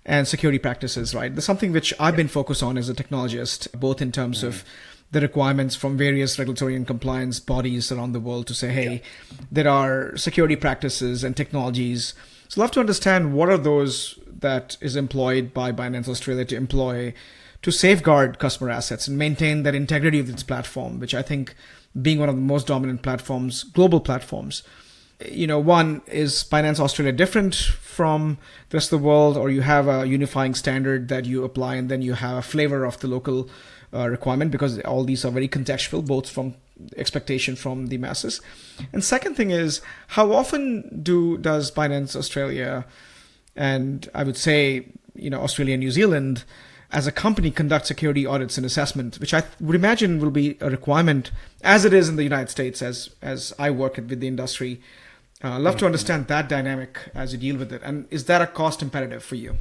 and 0.07 0.27
security 0.27 0.59
practices, 0.59 1.15
right? 1.15 1.35
There's 1.35 1.45
something 1.45 1.73
which 1.73 1.93
I've 2.01 2.17
been 2.17 2.29
focused 2.29 2.63
on 2.63 2.79
as 2.79 2.89
a 2.89 2.95
technologist, 2.95 3.79
both 3.79 4.01
in 4.01 4.13
terms 4.13 4.39
mm-hmm. 4.39 4.49
of 4.49 4.65
the 5.11 5.21
requirements 5.21 5.75
from 5.75 5.97
various 5.97 6.39
regulatory 6.39 6.77
and 6.77 6.87
compliance 6.87 7.41
bodies 7.41 7.91
around 7.91 8.13
the 8.13 8.21
world 8.21 8.47
to 8.47 8.55
say, 8.55 8.69
hey, 8.69 8.93
yeah. 8.93 9.39
there 9.51 9.69
are 9.69 10.17
security 10.17 10.57
practices 10.57 11.25
and 11.25 11.37
technologies 11.37 12.15
so 12.49 12.61
I'd 12.61 12.65
love 12.65 12.71
to 12.73 12.81
understand 12.81 13.35
what 13.35 13.49
are 13.49 13.59
those 13.59 14.19
that 14.27 14.77
is 14.81 14.97
employed 14.97 15.53
by 15.53 15.73
Binance 15.73 16.09
Australia 16.09 16.45
to 16.47 16.57
employ 16.57 17.15
to 17.63 17.71
safeguard 17.71 18.39
customer 18.39 18.71
assets 18.71 19.09
and 19.09 19.19
maintain 19.19 19.63
that 19.65 19.75
integrity 19.75 20.19
of 20.19 20.31
its 20.31 20.43
platform, 20.43 21.01
which 21.01 21.15
I 21.15 21.23
think 21.23 21.55
being 22.01 22.19
one 22.19 22.29
of 22.29 22.37
the 22.37 22.41
most 22.41 22.67
dominant 22.67 23.03
platforms, 23.03 23.65
global 23.65 24.01
platforms. 24.01 24.63
You 25.27 25.49
know, 25.49 25.59
one 25.59 26.03
is 26.07 26.45
Binance 26.45 26.79
Australia 26.79 27.13
different 27.13 27.55
from 27.57 28.39
the 28.71 28.77
rest 28.77 28.93
of 28.93 29.01
the 29.01 29.07
world, 29.07 29.37
or 29.37 29.51
you 29.51 29.63
have 29.63 29.89
a 29.89 30.07
unifying 30.07 30.55
standard 30.55 31.09
that 31.09 31.25
you 31.25 31.45
apply, 31.45 31.75
and 31.75 31.89
then 31.91 32.03
you 32.03 32.15
have 32.15 32.37
a 32.39 32.43
flavor 32.43 32.85
of 32.85 33.01
the 33.01 33.09
local 33.09 33.51
uh, 33.93 34.09
requirement 34.09 34.53
because 34.53 34.79
all 34.81 35.03
these 35.05 35.25
are 35.25 35.33
very 35.33 35.49
contextual, 35.49 36.07
both 36.07 36.31
from 36.31 36.55
expectation 36.97 37.57
from 37.57 37.87
the 37.87 37.99
masses. 37.99 38.41
And 38.93 39.03
second 39.03 39.35
thing 39.35 39.51
is 39.51 39.81
how 40.09 40.33
often 40.33 41.01
do 41.03 41.39
does 41.39 41.71
Binance 41.71 42.17
Australia 42.17 42.87
and 43.57 44.09
I 44.15 44.25
would 44.25 44.37
say 44.37 44.87
you 45.15 45.31
know 45.31 45.41
Australia 45.43 45.75
and 45.75 45.81
New 45.81 45.91
Zealand 45.91 46.45
as 46.91 47.07
a 47.07 47.13
company 47.13 47.51
conduct 47.51 47.87
security 47.87 48.25
audits 48.25 48.57
and 48.57 48.65
assessment, 48.65 49.21
which 49.21 49.35
I 49.35 49.43
would 49.61 49.77
imagine 49.77 50.21
will 50.21 50.31
be 50.31 50.57
a 50.61 50.71
requirement 50.71 51.31
as 51.63 51.85
it 51.85 51.93
is 51.93 52.09
in 52.09 52.17
the 52.17 52.23
United 52.23 52.51
States 52.51 52.81
as 52.81 53.11
as 53.21 53.53
I 53.59 53.71
work 53.71 53.97
with 53.97 54.21
the 54.21 54.29
industry. 54.29 54.81
Uh, 55.43 55.59
love 55.59 55.77
to 55.77 55.87
understand 55.87 56.27
that 56.27 56.49
dynamic 56.49 56.99
as 57.15 57.33
you 57.33 57.39
deal 57.39 57.57
with 57.57 57.73
it, 57.73 57.83
and 57.85 58.07
is 58.11 58.25
that 58.25 58.43
a 58.43 58.47
cost 58.47 58.83
imperative 58.83 59.23
for 59.23 59.37
you? 59.37 59.59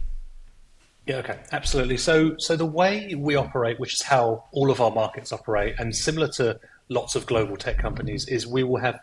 Yeah, 1.08 1.18
okay, 1.18 1.40
absolutely. 1.54 1.96
So, 1.98 2.36
so 2.38 2.58
the 2.58 2.66
way 2.66 3.16
we 3.16 3.36
operate, 3.36 3.80
which 3.80 3.94
is 3.94 4.02
how 4.02 4.44
all 4.52 4.70
of 4.70 4.82
our 4.82 4.92
markets 4.92 5.32
operate, 5.32 5.76
and 5.80 5.96
similar 5.96 6.28
to 6.34 6.60
lots 6.90 7.16
of 7.16 7.26
global 7.26 7.58
tech 7.58 7.78
companies 7.78 8.28
is 8.28 8.48
we 8.48 8.64
will 8.64 8.80
have 8.80 9.00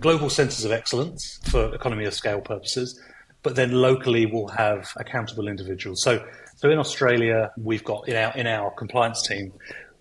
global 0.00 0.30
centers 0.30 0.64
of 0.64 0.72
excellence 0.72 1.38
for 1.44 1.74
economy 1.74 2.04
of 2.04 2.14
scale 2.14 2.40
purposes, 2.40 3.00
but 3.42 3.56
then 3.56 3.72
locally 3.72 4.26
we'll 4.26 4.48
have 4.48 4.92
accountable 4.96 5.48
individuals. 5.48 6.02
So, 6.02 6.24
so 6.56 6.70
in 6.70 6.78
Australia, 6.78 7.50
we've 7.56 7.84
got 7.84 8.08
in 8.08 8.16
our 8.16 8.36
in 8.36 8.46
our 8.46 8.70
compliance 8.70 9.26
team, 9.26 9.52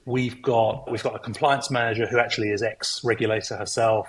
we've 0.06 0.41
got 0.41 0.89
we've 0.91 1.04
got 1.04 1.15
a 1.15 1.20
compliance 1.20 1.72
manager 1.72 2.06
who 2.08 2.20
actually 2.20 2.50
is 2.50 2.62
ex 2.62 3.02
regulator 3.04 3.58
herself. 3.58 4.08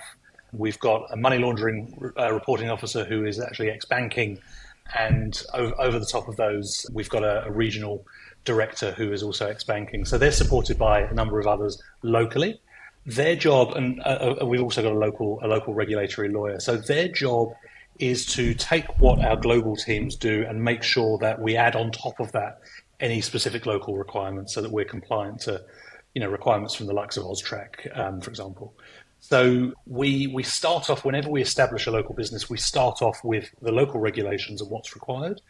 We've 0.51 0.79
got 0.79 1.11
a 1.11 1.17
money 1.17 1.39
laundering 1.39 2.13
uh, 2.17 2.31
reporting 2.31 2.69
officer 2.69 3.05
who 3.05 3.25
is 3.25 3.39
actually 3.39 3.71
ex 3.71 3.85
banking, 3.85 4.39
and 4.95 5.41
over, 5.53 5.73
over, 5.81 5.99
the 5.99 6.05
top 6.05 6.27
of 6.27 6.35
those, 6.35 6.85
we've 6.93 7.09
got 7.09 7.23
a, 7.23 7.45
a 7.45 7.51
regional 7.51 8.05
director 8.45 8.91
who 8.91 9.11
is 9.11 9.23
also 9.23 9.47
ex 9.47 9.63
banking. 9.63 10.05
So 10.05 10.19
they're 10.19 10.31
supported 10.31 10.77
by 10.77 11.01
a 11.01 11.13
number 11.13 11.39
of 11.39 11.47
others 11.47 11.81
locally 12.03 12.61
their 13.05 13.35
job, 13.35 13.73
and 13.75 13.99
uh, 14.01 14.35
uh, 14.41 14.45
we've 14.45 14.61
also 14.61 14.81
got 14.81 14.91
a 14.91 14.97
local 14.97 15.39
a 15.43 15.47
local 15.47 15.73
regulatory 15.73 16.29
lawyer. 16.29 16.59
So 16.59 16.77
their 16.77 17.07
job 17.07 17.53
is 17.99 18.25
to 18.25 18.53
take 18.53 18.99
what 18.99 19.23
our 19.23 19.35
global 19.35 19.75
teams 19.75 20.15
do 20.15 20.45
and 20.47 20.63
make 20.63 20.83
sure 20.83 21.17
that 21.19 21.39
we 21.39 21.55
add 21.55 21.75
on 21.75 21.91
top 21.91 22.19
of 22.19 22.31
that 22.31 22.59
any 22.99 23.21
specific 23.21 23.65
local 23.65 23.97
requirements, 23.97 24.53
so 24.53 24.61
that 24.61 24.71
we're 24.71 24.85
compliant 24.85 25.41
to, 25.41 25.61
you 26.15 26.21
know, 26.21 26.29
requirements 26.29 26.73
from 26.73 26.87
the 26.87 26.93
likes 26.93 27.17
of 27.17 27.23
Austrac, 27.23 27.97
um, 27.97 28.21
for 28.21 28.29
example. 28.29 28.73
So 29.19 29.73
we 29.85 30.27
we 30.27 30.43
start 30.43 30.89
off 30.89 31.05
whenever 31.05 31.29
we 31.29 31.41
establish 31.41 31.87
a 31.87 31.91
local 31.91 32.13
business, 32.15 32.49
we 32.49 32.57
start 32.57 33.01
off 33.01 33.23
with 33.23 33.49
the 33.61 33.71
local 33.71 33.99
regulations 33.99 34.61
and 34.61 34.69
what's 34.69 34.95
required. 34.95 35.41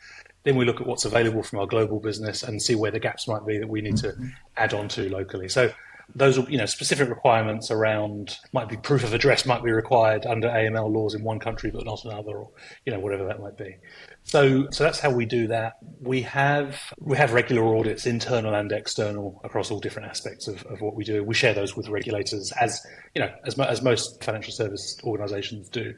Then 0.43 0.57
we 0.57 0.65
look 0.65 0.81
at 0.81 0.87
what's 0.87 1.05
available 1.05 1.41
from 1.41 1.59
our 1.59 1.65
global 1.65 1.99
business 1.99 2.43
and 2.43 2.61
see 2.61 2.75
where 2.75 2.91
the 2.91 2.99
gaps 2.99 3.27
might 3.27 3.45
be 3.45 3.57
that 3.57 3.69
we 3.69 3.81
need 3.81 3.97
to 3.97 4.13
add 4.57 4.73
on 4.73 4.89
to 4.89 5.09
locally. 5.09 5.49
So 5.49 5.71
those 6.15 6.37
you 6.49 6.57
know 6.57 6.65
specific 6.65 7.09
requirements 7.09 7.71
around 7.71 8.37
might 8.51 8.69
be 8.69 8.77
proof 8.77 9.03
of 9.03 9.13
address 9.13 9.45
might 9.45 9.63
be 9.63 9.71
required 9.71 10.25
under 10.25 10.47
AML 10.47 10.91
laws 10.91 11.15
in 11.15 11.23
one 11.23 11.39
country 11.39 11.71
but 11.71 11.85
not 11.85 12.03
another 12.05 12.37
or 12.37 12.49
you 12.85 12.91
know 12.91 12.99
whatever 12.99 13.25
that 13.25 13.39
might 13.39 13.57
be. 13.57 13.75
So 14.23 14.67
so 14.71 14.83
that's 14.83 14.99
how 14.99 15.11
we 15.11 15.25
do 15.25 15.47
that. 15.47 15.73
We 16.01 16.21
have 16.23 16.79
we 16.99 17.17
have 17.17 17.33
regular 17.33 17.75
audits 17.75 18.05
internal 18.05 18.53
and 18.53 18.71
external 18.71 19.41
across 19.43 19.71
all 19.71 19.79
different 19.79 20.09
aspects 20.09 20.47
of, 20.47 20.63
of 20.65 20.81
what 20.81 20.95
we 20.95 21.03
do. 21.03 21.23
We 21.23 21.33
share 21.33 21.53
those 21.53 21.75
with 21.75 21.89
regulators 21.89 22.51
as 22.59 22.79
you 23.15 23.21
know 23.21 23.31
as, 23.45 23.57
as 23.59 23.81
most 23.81 24.23
financial 24.23 24.53
service 24.53 24.99
organizations 25.03 25.69
do. 25.69 25.93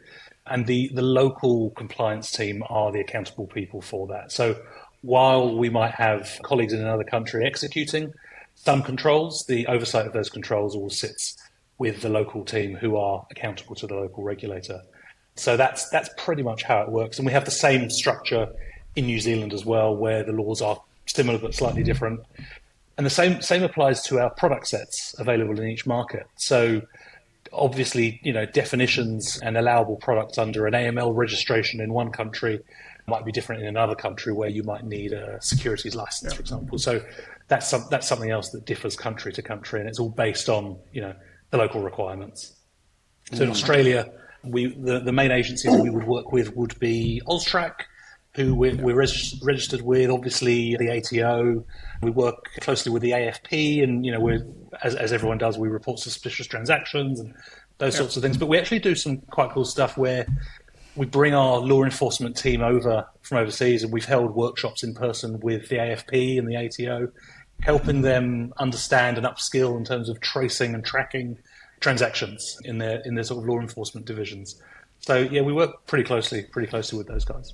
And 0.48 0.65
the 0.65 0.91
the 0.94 1.02
local 1.02 1.72
compliance 1.72 2.32
team 2.32 2.63
are 2.70 2.91
the 2.91 3.00
accountable 3.00 3.48
people 3.48 3.82
for 3.82 4.08
that. 4.08 4.32
So 4.32 4.62
while 5.02 5.56
we 5.56 5.70
might 5.70 5.94
have 5.94 6.39
colleagues 6.41 6.74
in 6.74 6.82
another 6.82 7.04
country 7.04 7.46
executing 7.46 8.12
some 8.56 8.82
controls, 8.82 9.46
the 9.48 9.68
oversight 9.68 10.08
of 10.08 10.13
those 10.13 10.30
controls 10.30 10.76
all 10.76 10.89
sits 10.89 11.38
with 11.78 12.02
the 12.02 12.10
local 12.10 12.44
team 12.46 12.76
who 12.76 12.98
are 12.98 13.26
accountable 13.30 13.76
to 13.76 13.88
the 13.88 13.96
local 13.96 14.24
regulator. 14.24 14.82
So 15.36 15.58
that's 15.58 15.89
that's 15.89 16.10
pretty 16.18 16.41
much 16.44 16.63
how 16.63 16.82
it 16.82 16.89
works. 16.89 17.18
And 17.18 17.26
we 17.26 17.34
have 17.34 17.46
the 17.46 17.52
same 17.52 17.89
structure 17.89 18.48
in 18.96 19.06
New 19.06 19.20
Zealand 19.20 19.54
as 19.54 19.65
well, 19.65 19.96
where 19.96 20.24
the 20.24 20.32
laws 20.32 20.62
are 20.62 20.82
similar 21.06 21.38
but 21.38 21.54
slightly 21.54 21.84
different. 21.84 22.22
and 22.98 23.06
the 23.06 23.10
same 23.10 23.41
same 23.41 23.63
applies 23.63 24.02
to 24.04 24.20
our 24.20 24.30
product 24.30 24.68
sets 24.68 25.15
available 25.20 25.60
in 25.60 25.68
each 25.68 25.86
market. 25.86 26.26
So 26.38 26.82
obviously, 27.52 28.20
you 28.24 28.34
know, 28.34 28.46
definitions 28.46 29.39
and 29.44 29.58
allowable 29.58 29.98
products 29.98 30.38
under 30.38 30.68
an 30.68 30.74
AML 30.74 31.15
registration 31.15 31.82
in 31.82 31.94
one 31.94 32.12
country 32.12 32.62
might 33.08 33.26
be 33.26 33.32
different 33.32 33.62
in 33.62 33.68
another 33.68 33.96
country 33.96 34.34
where 34.34 34.50
you 34.50 34.63
might 34.63 34.84
need 34.84 35.13
a 35.13 35.41
securities 35.41 35.96
license, 35.96 36.32
yeah. 36.32 36.36
for 36.36 36.41
example. 36.41 36.78
So 36.78 37.02
that's 37.48 37.70
some, 37.70 37.86
that's 37.89 38.08
something 38.08 38.32
else 38.32 38.50
that 38.52 38.65
differs 38.65 38.96
country 38.96 39.32
to 39.34 39.41
country, 39.41 39.80
and 39.80 39.89
it's 39.89 40.00
all 40.00 40.10
based 40.10 40.50
on 40.50 40.78
you 40.91 41.02
know 41.02 41.13
the 41.52 41.58
local 41.58 41.82
requirements. 41.82 42.56
So 43.34 43.44
in 43.44 43.50
mm. 43.50 43.54
Australia, 43.54 44.12
we 44.44 44.76
the, 44.76 45.00
the 45.00 45.12
main 45.12 45.32
agencies 45.32 45.72
we 45.80 45.89
would 45.89 46.08
work 46.08 46.32
with 46.32 46.56
would 46.56 46.80
be 46.80 47.22
Austrac, 47.28 47.74
who 48.34 48.56
we're, 48.56 48.76
we're 48.76 48.96
res- 48.96 49.39
registered 49.44 49.82
with. 49.82 50.10
Obviously, 50.10 50.76
the 50.78 50.89
ATO. 50.98 51.65
We 52.02 52.12
work 52.12 52.46
closely 52.62 52.91
with 52.91 53.02
the 53.02 53.12
AFP, 53.12 53.84
and 53.84 54.06
you 54.06 54.12
know, 54.12 54.20
we're 54.20 54.46
as, 54.84 54.96
as 54.96 55.13
everyone 55.13 55.38
does, 55.38 55.58
we 55.58 55.70
report 55.70 56.00
suspicious 56.00 56.48
transactions 56.48 57.20
and 57.20 57.34
those 57.78 57.94
yeah. 57.94 58.00
sorts 58.00 58.18
of 58.18 58.24
things. 58.24 58.38
But 58.38 58.48
we 58.48 58.58
actually 58.58 58.80
do 58.80 58.96
some 58.96 59.18
quite 59.18 59.52
cool 59.52 59.65
stuff 59.65 59.98
where 59.98 60.26
we 60.95 61.05
bring 61.05 61.34
our 61.34 61.60
law 61.60 61.84
enforcement 61.84 62.38
team 62.38 62.62
over 62.62 63.08
from 63.21 63.38
overseas, 63.38 63.84
and 63.84 63.91
we've 63.91 64.05
held 64.05 64.36
workshops 64.36 64.84
in 64.84 64.93
person 64.93 65.39
with 65.41 65.69
the 65.69 65.77
AFP 65.77 66.39
and 66.39 66.47
the 66.47 66.55
ATO, 66.55 67.12
helping 67.62 68.01
them 68.01 68.53
understand 68.58 69.17
and 69.17 69.25
upskill 69.25 69.77
in 69.77 69.84
terms 69.84 70.10
of 70.10 70.19
tracing 70.21 70.73
and 70.73 70.86
tracking 70.86 71.38
transactions 71.79 72.58
in 72.63 72.77
their 72.77 73.01
in 73.05 73.15
their 73.15 73.23
sort 73.23 73.43
of 73.43 73.49
law 73.49 73.60
enforcement 73.60 74.05
divisions. 74.05 74.62
So 74.99 75.17
yeah, 75.17 75.41
we 75.41 75.53
work 75.53 75.86
pretty 75.86 76.03
closely, 76.03 76.43
pretty 76.43 76.67
closely 76.67 76.97
with 76.97 77.08
those 77.08 77.25
guys. 77.25 77.53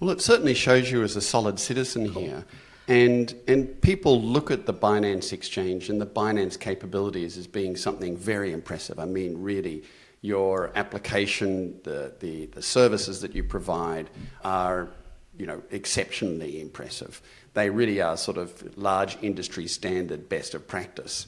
Well, 0.00 0.10
it 0.10 0.20
certainly 0.20 0.54
shows 0.54 0.90
you 0.90 1.02
as 1.02 1.14
a 1.14 1.20
solid 1.20 1.60
citizen 1.60 2.06
here. 2.06 2.44
And, 2.88 3.34
and 3.46 3.80
people 3.80 4.20
look 4.20 4.50
at 4.50 4.66
the 4.66 4.74
Binance 4.74 5.32
exchange 5.32 5.88
and 5.88 6.00
the 6.00 6.06
Binance 6.06 6.58
capabilities 6.58 7.38
as 7.38 7.46
being 7.46 7.76
something 7.76 8.16
very 8.16 8.52
impressive. 8.52 8.98
I 8.98 9.04
mean, 9.04 9.40
really, 9.40 9.84
your 10.22 10.70
application, 10.76 11.78
the, 11.82 12.14
the, 12.20 12.46
the 12.46 12.62
services 12.62 13.20
that 13.20 13.34
you 13.34 13.42
provide 13.42 14.08
are 14.44 14.88
you 15.36 15.46
know, 15.46 15.62
exceptionally 15.70 16.60
impressive. 16.60 17.20
They 17.54 17.68
really 17.68 18.00
are 18.00 18.16
sort 18.16 18.38
of 18.38 18.78
large 18.78 19.18
industry 19.20 19.66
standard 19.66 20.28
best 20.28 20.54
of 20.54 20.66
practice. 20.66 21.26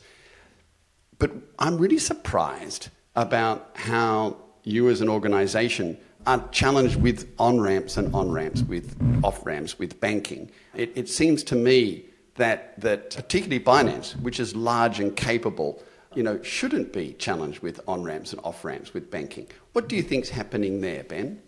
But 1.19 1.33
I'm 1.59 1.79
really 1.79 1.99
surprised 1.99 2.89
about 3.17 3.71
how 3.75 4.37
you 4.63 4.89
as 4.89 5.01
an 5.01 5.09
organization 5.09 5.99
are 6.27 6.47
challenged 6.49 6.97
with 6.97 7.33
on 7.39 7.61
ramps 7.61 7.97
and 7.97 8.15
on 8.15 8.31
ramps, 8.31 8.63
with 8.63 8.97
off 9.23 9.45
ramps, 9.45 9.79
with 9.79 10.01
banking. 10.01 10.51
It, 10.75 10.93
it 10.95 11.09
seems 11.09 11.43
to 11.45 11.55
me 11.57 12.07
that, 12.37 12.81
that 12.81 13.15
particularly 13.15 13.63
Binance, 13.63 14.19
which 14.21 14.41
is 14.41 14.57
large 14.57 15.01
and 15.01 15.15
capable, 15.17 15.83
you 16.17 16.23
know, 16.23 16.43
shouldn't 16.43 16.93
be 16.93 17.15
challenged 17.15 17.61
with 17.61 17.81
on 17.87 18.03
ramps 18.03 18.33
and 18.33 18.41
off 18.45 18.65
ramps 18.65 18.95
with 18.95 19.11
banking. 19.11 19.49
What 19.73 19.89
do 19.89 19.97
you 19.97 20.03
think's 20.03 20.31
happening 20.31 20.81
there, 20.81 21.05
Ben? 21.05 21.43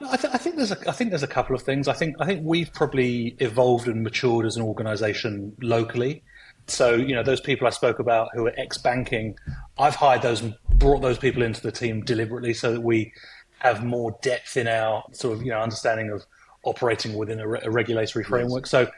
I, 0.00 0.16
th- 0.16 0.34
I, 0.34 0.38
think 0.38 0.56
there's 0.56 0.72
a, 0.72 0.88
I 0.88 0.92
think 0.92 1.10
there's 1.10 1.22
a 1.22 1.28
couple 1.28 1.54
of 1.54 1.62
things. 1.62 1.88
I 1.88 1.92
think 1.92 2.16
I 2.20 2.26
think 2.26 2.42
we've 2.44 2.72
probably 2.72 3.36
evolved 3.38 3.86
and 3.88 4.02
matured 4.02 4.46
as 4.46 4.56
an 4.56 4.62
organisation 4.62 5.54
locally. 5.60 6.22
So 6.66 6.94
you 6.94 7.14
know 7.14 7.22
those 7.22 7.40
people 7.40 7.66
I 7.66 7.70
spoke 7.70 7.98
about 7.98 8.28
who 8.34 8.46
are 8.46 8.54
ex 8.56 8.78
banking, 8.78 9.38
I've 9.78 9.94
hired 9.94 10.22
those 10.22 10.42
and 10.42 10.54
brought 10.74 11.02
those 11.02 11.18
people 11.18 11.42
into 11.42 11.60
the 11.60 11.72
team 11.72 12.04
deliberately 12.04 12.54
so 12.54 12.72
that 12.72 12.80
we 12.80 13.12
have 13.58 13.84
more 13.84 14.16
depth 14.22 14.56
in 14.56 14.66
our 14.66 15.04
sort 15.12 15.36
of 15.36 15.42
you 15.42 15.50
know 15.50 15.60
understanding 15.60 16.10
of 16.10 16.24
operating 16.64 17.14
within 17.14 17.40
a, 17.40 17.46
re- 17.46 17.60
a 17.62 17.70
regulatory 17.70 18.24
framework. 18.24 18.64
Yes. 18.64 18.70
So 18.70 18.90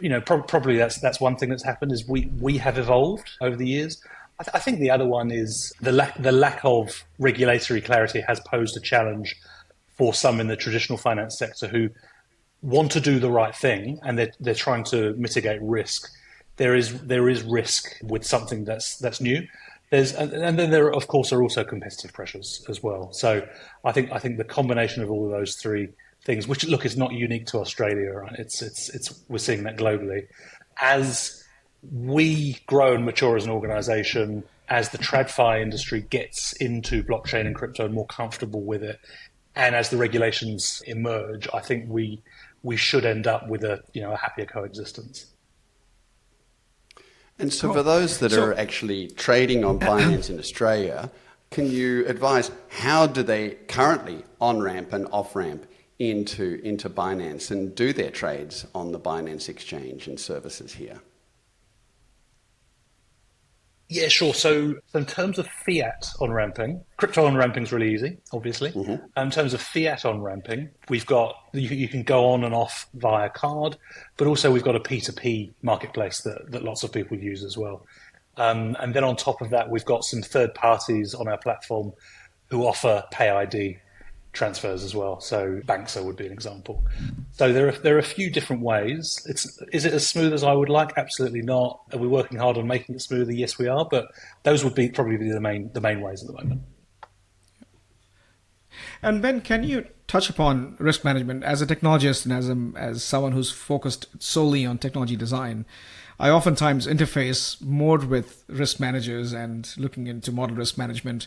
you 0.00 0.08
know, 0.08 0.20
pro- 0.20 0.42
probably 0.42 0.76
that's 0.76 1.00
that's 1.00 1.20
one 1.20 1.36
thing 1.36 1.50
that's 1.50 1.64
happened 1.64 1.92
is 1.92 2.06
we 2.08 2.30
we 2.40 2.58
have 2.58 2.78
evolved 2.78 3.30
over 3.40 3.56
the 3.56 3.66
years. 3.66 4.02
I, 4.38 4.44
th- 4.44 4.54
I 4.54 4.58
think 4.58 4.80
the 4.80 4.90
other 4.90 5.06
one 5.06 5.30
is 5.30 5.72
the 5.80 5.92
lack 5.92 6.20
the 6.20 6.32
lack 6.32 6.60
of 6.64 7.04
regulatory 7.18 7.80
clarity 7.80 8.22
has 8.26 8.40
posed 8.40 8.76
a 8.76 8.80
challenge 8.80 9.36
for 9.96 10.14
some 10.14 10.40
in 10.40 10.46
the 10.46 10.56
traditional 10.56 10.96
finance 10.98 11.38
sector 11.38 11.68
who 11.68 11.90
want 12.62 12.90
to 12.92 13.00
do 13.00 13.18
the 13.18 13.30
right 13.30 13.54
thing 13.54 13.98
and 14.02 14.18
they're 14.18 14.32
they're 14.40 14.54
trying 14.54 14.84
to 14.84 15.14
mitigate 15.14 15.60
risk. 15.62 16.10
There 16.56 16.74
is 16.74 17.00
there 17.02 17.28
is 17.28 17.42
risk 17.42 17.96
with 18.02 18.24
something 18.24 18.64
that's 18.64 18.96
that's 18.98 19.20
new. 19.20 19.46
There's 19.90 20.12
and, 20.12 20.58
then 20.58 20.70
there 20.70 20.92
of 20.92 21.08
course 21.08 21.32
are 21.32 21.42
also 21.42 21.64
competitive 21.64 22.12
pressures 22.12 22.64
as 22.68 22.82
well. 22.82 23.12
So 23.12 23.46
I 23.84 23.92
think 23.92 24.12
I 24.12 24.18
think 24.18 24.38
the 24.38 24.44
combination 24.44 25.02
of 25.02 25.10
all 25.10 25.24
of 25.24 25.30
those 25.30 25.56
three 25.56 25.88
things, 26.24 26.46
which 26.46 26.66
look 26.66 26.84
is 26.84 26.96
not 26.96 27.12
unique 27.12 27.46
to 27.46 27.58
Australia, 27.58 28.12
right? 28.12 28.34
It's 28.38 28.62
it's 28.62 28.88
it's 28.90 29.22
we're 29.28 29.38
seeing 29.38 29.64
that 29.64 29.76
globally. 29.76 30.26
As 30.80 31.44
we 31.92 32.58
grow 32.66 32.94
and 32.94 33.04
mature 33.04 33.36
as 33.36 33.44
an 33.44 33.50
organization, 33.50 34.44
as 34.68 34.90
the 34.90 34.98
TradFi 34.98 35.62
industry 35.62 36.02
gets 36.02 36.52
into 36.54 37.02
blockchain 37.02 37.46
and 37.46 37.54
crypto 37.54 37.86
and 37.86 37.94
more 37.94 38.06
comfortable 38.06 38.62
with 38.62 38.82
it, 38.82 39.00
and 39.56 39.74
as 39.74 39.90
the 39.90 39.96
regulations 39.96 40.82
emerge, 40.86 41.48
I 41.52 41.60
think 41.60 41.86
we 41.88 42.22
we 42.62 42.76
should 42.76 43.04
end 43.04 43.26
up 43.26 43.48
with 43.48 43.64
a 43.64 43.82
you 43.92 44.02
know 44.02 44.12
a 44.12 44.16
happier 44.16 44.46
coexistence. 44.46 45.26
And 47.38 47.50
so, 47.50 47.72
for 47.72 47.82
those 47.82 48.18
that 48.18 48.32
so, 48.32 48.44
are 48.44 48.54
actually 48.54 49.08
trading 49.08 49.64
on 49.64 49.78
Binance 49.80 50.28
in 50.28 50.38
Australia, 50.38 51.10
can 51.50 51.70
you 51.70 52.06
advise 52.06 52.50
how 52.68 53.06
do 53.06 53.22
they 53.22 53.56
currently 53.66 54.22
on 54.42 54.60
ramp 54.60 54.92
and 54.92 55.06
off 55.10 55.34
ramp 55.34 55.64
into, 56.00 56.60
into 56.64 56.88
Binance 56.90 57.50
and 57.50 57.74
do 57.74 57.92
their 57.92 58.10
trades 58.10 58.66
on 58.74 58.90
the 58.90 58.98
Binance 58.98 59.48
exchange 59.48 60.08
and 60.08 60.18
services 60.18 60.72
here? 60.72 61.00
Yeah, 63.90 64.06
sure. 64.06 64.32
So, 64.32 64.76
in 64.94 65.04
terms 65.04 65.38
of 65.40 65.48
fiat 65.48 66.08
on 66.20 66.30
ramping, 66.30 66.80
crypto 66.96 67.26
on 67.26 67.36
ramping 67.36 67.64
is 67.64 67.72
really 67.72 67.92
easy, 67.92 68.18
obviously. 68.32 68.70
Mm-hmm. 68.70 69.20
In 69.20 69.30
terms 69.32 69.52
of 69.52 69.60
fiat 69.60 70.04
on 70.04 70.22
ramping, 70.22 70.70
we've 70.88 71.06
got 71.06 71.34
you, 71.52 71.68
you, 71.68 71.88
can 71.88 72.04
go 72.04 72.30
on 72.30 72.44
and 72.44 72.54
off 72.54 72.86
via 72.94 73.28
card, 73.28 73.76
but 74.16 74.28
also 74.28 74.52
we've 74.52 74.62
got 74.62 74.76
a 74.76 74.80
P2P 74.80 75.54
marketplace 75.62 76.20
that, 76.20 76.52
that 76.52 76.62
lots 76.62 76.84
of 76.84 76.92
people 76.92 77.18
use 77.18 77.42
as 77.42 77.58
well. 77.58 77.84
Um, 78.36 78.76
and 78.78 78.94
then 78.94 79.02
on 79.02 79.16
top 79.16 79.40
of 79.40 79.50
that, 79.50 79.68
we've 79.68 79.84
got 79.84 80.04
some 80.04 80.22
third 80.22 80.54
parties 80.54 81.12
on 81.12 81.26
our 81.26 81.38
platform 81.38 81.92
who 82.48 82.64
offer 82.64 83.02
Pay 83.10 83.28
ID 83.28 83.78
transfers 84.32 84.84
as 84.84 84.94
well. 84.94 85.20
So 85.20 85.60
Banxa 85.66 86.04
would 86.04 86.16
be 86.16 86.26
an 86.26 86.32
example. 86.32 86.84
So 87.32 87.52
there 87.52 87.68
are 87.68 87.72
there 87.72 87.96
are 87.96 87.98
a 87.98 88.02
few 88.02 88.30
different 88.30 88.62
ways. 88.62 89.24
It's 89.28 89.60
is 89.72 89.84
it 89.84 89.92
as 89.92 90.06
smooth 90.06 90.32
as 90.32 90.44
I 90.44 90.52
would 90.52 90.68
like? 90.68 90.92
Absolutely 90.96 91.42
not. 91.42 91.80
Are 91.92 91.98
we 91.98 92.08
working 92.08 92.38
hard 92.38 92.56
on 92.56 92.66
making 92.66 92.94
it 92.94 93.00
smoother? 93.00 93.32
Yes, 93.32 93.58
we 93.58 93.68
are. 93.68 93.86
But 93.90 94.06
those 94.42 94.64
would 94.64 94.74
be 94.74 94.88
probably 94.88 95.16
be 95.16 95.30
the 95.30 95.40
main 95.40 95.70
the 95.72 95.80
main 95.80 96.00
ways 96.00 96.22
at 96.22 96.28
the 96.28 96.34
moment. 96.34 96.62
And 99.02 99.20
Ben, 99.20 99.40
can 99.40 99.64
you 99.64 99.86
touch 100.06 100.28
upon 100.28 100.76
risk 100.78 101.04
management 101.04 101.42
as 101.44 101.62
a 101.62 101.66
technologist 101.66 102.24
and 102.24 102.32
as 102.32 102.48
a, 102.48 102.72
as 102.76 103.02
someone 103.02 103.32
who's 103.32 103.50
focused 103.50 104.06
solely 104.22 104.64
on 104.64 104.78
technology 104.78 105.16
design? 105.16 105.64
I 106.18 106.28
oftentimes 106.28 106.86
interface 106.86 107.60
more 107.62 107.98
with 107.98 108.44
risk 108.46 108.78
managers 108.78 109.32
and 109.32 109.72
looking 109.78 110.06
into 110.06 110.30
model 110.30 110.54
risk 110.54 110.76
management 110.76 111.26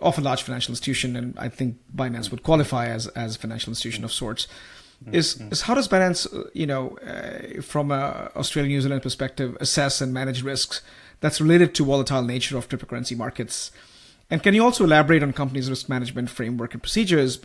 of 0.00 0.18
a 0.18 0.20
large 0.20 0.42
financial 0.42 0.72
institution, 0.72 1.16
and 1.16 1.38
I 1.38 1.48
think 1.48 1.76
Binance 1.94 2.30
would 2.30 2.42
qualify 2.42 2.88
as 2.88 3.06
as 3.08 3.36
a 3.36 3.38
financial 3.38 3.70
institution 3.70 4.04
of 4.04 4.12
sorts. 4.12 4.46
Mm-hmm. 5.04 5.14
Is 5.14 5.40
is 5.50 5.62
how 5.62 5.74
does 5.74 5.88
Binance, 5.88 6.32
uh, 6.32 6.48
you 6.54 6.66
know, 6.66 6.96
uh, 6.98 7.62
from 7.62 7.90
a 7.90 8.30
Australian 8.36 8.72
New 8.72 8.80
Zealand 8.80 9.02
perspective, 9.02 9.56
assess 9.60 10.00
and 10.00 10.12
manage 10.12 10.42
risks 10.42 10.82
that's 11.20 11.40
related 11.40 11.74
to 11.74 11.84
volatile 11.84 12.22
nature 12.22 12.56
of 12.56 12.68
cryptocurrency 12.68 13.16
markets? 13.16 13.70
And 14.30 14.42
can 14.42 14.54
you 14.54 14.62
also 14.62 14.84
elaborate 14.84 15.22
on 15.22 15.32
companies' 15.32 15.70
risk 15.70 15.88
management 15.88 16.30
framework 16.30 16.74
and 16.74 16.82
procedures? 16.82 17.40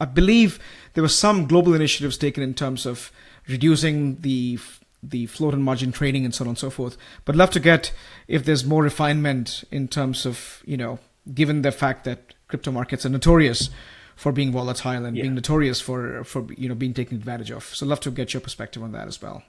I 0.00 0.06
believe 0.06 0.58
there 0.94 1.02
were 1.02 1.08
some 1.08 1.46
global 1.46 1.74
initiatives 1.74 2.18
taken 2.18 2.42
in 2.42 2.54
terms 2.54 2.86
of 2.86 3.12
reducing 3.48 4.20
the 4.20 4.58
the 5.02 5.26
float 5.26 5.52
and 5.52 5.62
margin 5.62 5.92
trading 5.92 6.24
and 6.24 6.34
so 6.34 6.44
on 6.44 6.48
and 6.48 6.58
so 6.58 6.70
forth. 6.70 6.96
But 7.24 7.36
love 7.36 7.50
to 7.50 7.60
get 7.60 7.92
if 8.26 8.44
there's 8.44 8.64
more 8.64 8.82
refinement 8.82 9.64
in 9.70 9.88
terms 9.88 10.26
of 10.26 10.62
you 10.66 10.76
know 10.76 10.98
given 11.32 11.62
the 11.62 11.72
fact 11.72 12.04
that 12.04 12.34
crypto 12.48 12.70
markets 12.70 13.06
are 13.06 13.10
notorious 13.10 13.70
for 14.16 14.32
being 14.32 14.52
volatile 14.52 15.04
and 15.04 15.16
yeah. 15.16 15.22
being 15.22 15.34
notorious 15.34 15.80
for 15.80 16.24
for 16.24 16.46
you 16.56 16.68
know 16.68 16.74
being 16.74 16.94
taken 16.94 17.16
advantage 17.16 17.50
of. 17.50 17.64
So, 17.64 17.86
I'd 17.86 17.90
love 17.90 18.00
to 18.00 18.10
get 18.10 18.34
your 18.34 18.40
perspective 18.40 18.82
on 18.82 18.92
that 18.92 19.08
as 19.08 19.20
well. 19.20 19.42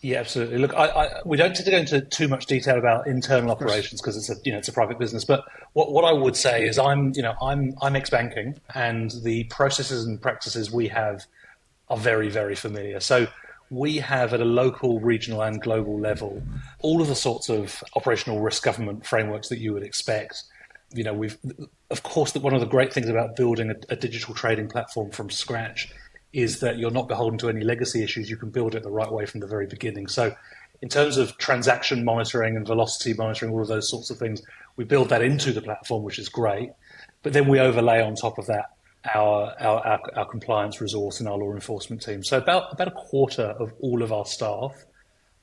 Yeah, 0.00 0.18
absolutely. 0.18 0.58
Look, 0.58 0.74
I, 0.74 0.86
I, 0.86 1.08
we 1.24 1.38
don't 1.38 1.48
need 1.48 1.64
to 1.64 1.70
go 1.70 1.78
into 1.78 2.02
too 2.02 2.28
much 2.28 2.44
detail 2.44 2.76
about 2.76 3.06
internal 3.06 3.50
operations 3.50 4.02
because 4.02 4.18
it's 4.18 4.28
a 4.28 4.34
you 4.44 4.52
know 4.52 4.58
it's 4.58 4.68
a 4.68 4.72
private 4.72 4.98
business. 4.98 5.24
But 5.24 5.44
what, 5.72 5.92
what 5.92 6.04
I 6.04 6.12
would 6.12 6.36
say 6.36 6.66
is 6.66 6.78
I'm 6.78 7.12
you 7.14 7.22
know 7.22 7.34
I'm 7.40 7.74
I'm 7.80 7.96
ex 7.96 8.10
banking 8.10 8.60
and 8.74 9.10
the 9.22 9.44
processes 9.44 10.04
and 10.04 10.20
practices 10.20 10.70
we 10.70 10.88
have 10.88 11.24
are 11.88 11.96
very 11.96 12.28
very 12.28 12.54
familiar. 12.54 13.00
So 13.00 13.28
we 13.70 13.96
have 13.96 14.34
at 14.34 14.40
a 14.40 14.44
local, 14.44 15.00
regional, 15.00 15.40
and 15.42 15.60
global 15.60 15.98
level 15.98 16.42
all 16.80 17.00
of 17.00 17.08
the 17.08 17.14
sorts 17.14 17.48
of 17.48 17.82
operational 17.96 18.40
risk 18.40 18.62
government 18.62 19.06
frameworks 19.06 19.48
that 19.48 19.58
you 19.58 19.72
would 19.72 19.82
expect 19.82 20.44
you 20.94 21.04
know, 21.04 21.12
we've 21.12 21.36
of 21.90 22.02
course 22.02 22.32
that 22.32 22.42
one 22.42 22.54
of 22.54 22.60
the 22.60 22.66
great 22.66 22.92
things 22.92 23.08
about 23.08 23.36
building 23.36 23.70
a, 23.70 23.74
a, 23.92 23.96
digital 23.96 24.34
trading 24.34 24.68
platform 24.68 25.10
from 25.10 25.28
scratch 25.28 25.88
is 26.32 26.60
that 26.60 26.78
you're 26.78 26.90
not 26.90 27.08
beholden 27.08 27.38
to 27.38 27.48
any 27.48 27.62
legacy 27.62 28.02
issues. 28.02 28.30
You 28.30 28.36
can 28.36 28.50
build 28.50 28.74
it 28.74 28.82
the 28.82 28.90
right 28.90 29.10
way 29.10 29.26
from 29.26 29.40
the 29.40 29.46
very 29.46 29.66
beginning. 29.66 30.06
So, 30.06 30.34
in 30.82 30.88
terms 30.88 31.16
of 31.16 31.36
transaction 31.38 32.04
monitoring 32.04 32.56
and 32.56 32.66
velocity 32.66 33.14
monitoring, 33.14 33.52
all 33.52 33.62
of 33.62 33.68
those 33.68 33.88
sorts 33.88 34.10
of 34.10 34.18
things, 34.18 34.42
we 34.76 34.84
build 34.84 35.08
that 35.10 35.22
into 35.22 35.52
the 35.52 35.62
platform, 35.62 36.02
which 36.02 36.18
is 36.18 36.28
great. 36.28 36.70
But 37.22 37.32
then 37.32 37.48
we 37.48 37.58
overlay 37.60 38.02
on 38.02 38.16
top 38.16 38.38
of 38.38 38.46
that 38.46 38.74
our, 39.12 39.54
our, 39.60 39.86
our, 39.86 40.00
our, 40.16 40.26
compliance 40.26 40.80
resource 40.80 41.20
and 41.20 41.28
our 41.28 41.36
law 41.36 41.52
enforcement 41.52 42.02
team. 42.02 42.22
So 42.22 42.38
about, 42.38 42.72
about 42.72 42.88
a 42.88 42.92
quarter 42.92 43.42
of 43.42 43.72
all 43.80 44.02
of 44.02 44.12
our 44.12 44.24
staff 44.24 44.72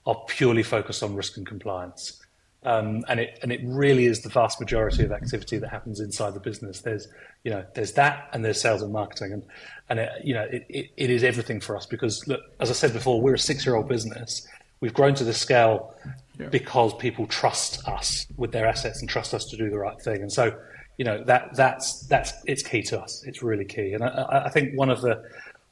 are 0.05 0.15
purely 0.27 0.63
focused 0.63 1.03
on 1.03 1.15
risk 1.15 1.37
and 1.37 1.45
compliance. 1.45 2.21
Um, 2.63 3.03
and 3.07 3.19
it 3.19 3.39
and 3.41 3.51
it 3.51 3.59
really 3.63 4.05
is 4.05 4.21
the 4.21 4.29
vast 4.29 4.59
majority 4.59 5.03
of 5.03 5.11
activity 5.11 5.57
that 5.57 5.69
happens 5.69 5.99
inside 5.99 6.35
the 6.35 6.39
business. 6.39 6.81
There's 6.81 7.07
you 7.43 7.49
know 7.49 7.65
there's 7.73 7.93
that 7.93 8.29
and 8.33 8.45
there's 8.45 8.61
sales 8.61 8.83
and 8.83 8.93
marketing 8.93 9.33
and 9.33 9.43
and 9.89 9.99
it, 9.99 10.11
you 10.23 10.35
know 10.35 10.43
it, 10.43 10.65
it, 10.69 10.91
it 10.95 11.09
is 11.09 11.23
everything 11.23 11.59
for 11.59 11.75
us 11.75 11.87
because 11.87 12.27
look 12.27 12.41
as 12.59 12.69
I 12.69 12.73
said 12.73 12.93
before 12.93 13.19
we're 13.19 13.33
a 13.33 13.39
six 13.39 13.65
year 13.65 13.75
old 13.75 13.87
business. 13.87 14.47
We've 14.79 14.93
grown 14.93 15.13
to 15.15 15.23
this 15.23 15.37
scale 15.37 15.95
yeah. 16.39 16.49
because 16.49 16.93
people 16.95 17.27
trust 17.27 17.87
us 17.87 18.25
with 18.35 18.51
their 18.51 18.65
assets 18.67 18.99
and 18.99 19.09
trust 19.09 19.33
us 19.33 19.45
to 19.45 19.57
do 19.57 19.69
the 19.69 19.77
right 19.77 19.99
thing. 20.01 20.21
And 20.21 20.31
so 20.31 20.55
you 20.97 21.05
know 21.05 21.23
that 21.23 21.55
that's 21.55 22.05
that's 22.07 22.31
it's 22.45 22.61
key 22.61 22.83
to 22.83 23.01
us. 23.01 23.23
It's 23.25 23.41
really 23.41 23.65
key. 23.65 23.93
And 23.93 24.03
I, 24.03 24.43
I 24.45 24.49
think 24.49 24.77
one 24.77 24.91
of 24.91 25.01
the 25.01 25.23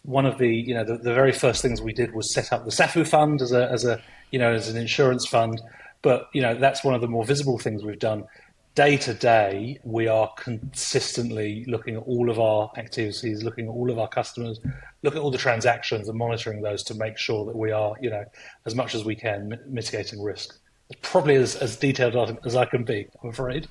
one 0.04 0.26
of 0.26 0.40
the 0.40 0.50
you 0.50 0.74
know 0.74 0.84
the, 0.84 0.98
the 0.98 1.14
very 1.14 1.34
first 1.34 1.62
things 1.62 1.84
we 1.84 1.94
did 1.94 2.16
was 2.16 2.34
set 2.34 2.52
up 2.52 2.66
the 2.66 2.72
SAFU 2.72 3.08
fund 3.08 3.44
as 3.44 3.52
a 3.52 3.70
as 3.70 3.86
a 3.86 4.02
you 4.32 4.40
know 4.40 4.54
as 4.54 4.70
an 4.70 4.78
insurance 4.78 5.28
fund 5.28 5.62
but 6.02 6.30
you 6.34 6.42
know 6.42 6.56
that's 6.56 6.84
one 6.84 6.94
of 6.94 7.02
the 7.02 7.08
more 7.08 7.26
visible 7.26 7.58
things 7.58 7.84
we've 7.84 8.00
done. 8.00 8.26
Day 8.76 8.98
to 8.98 9.14
day, 9.14 9.80
we 9.84 10.08
are 10.08 10.32
consistently 10.38 11.66
looking 11.68 11.96
at 11.96 12.04
all 12.04 12.30
of 12.30 12.40
our 12.40 12.72
activities, 12.78 13.44
looking 13.44 13.66
at 13.66 13.72
all 13.72 13.92
of 13.92 14.00
our 14.00 14.08
customers, 14.08 14.60
look 15.02 15.16
at 15.16 15.22
all 15.22 15.32
the 15.32 15.38
transactions, 15.38 16.08
and 16.08 16.18
monitoring 16.18 16.62
those 16.62 16.84
to 16.84 16.94
make 16.94 17.18
sure 17.18 17.46
that 17.46 17.58
we 17.58 17.72
are, 17.72 17.96
you 18.00 18.10
know, 18.10 18.24
as 18.66 18.76
much 18.76 18.96
as 18.96 19.04
we 19.04 19.16
can 19.16 19.60
mitigating 19.68 20.22
risk. 20.22 20.58
Probably 21.02 21.36
as, 21.36 21.56
as 21.58 21.76
detailed 21.76 22.16
as 22.46 22.56
I 22.56 22.66
can 22.66 22.84
be. 22.84 23.08
I'm 23.22 23.30
afraid. 23.30 23.68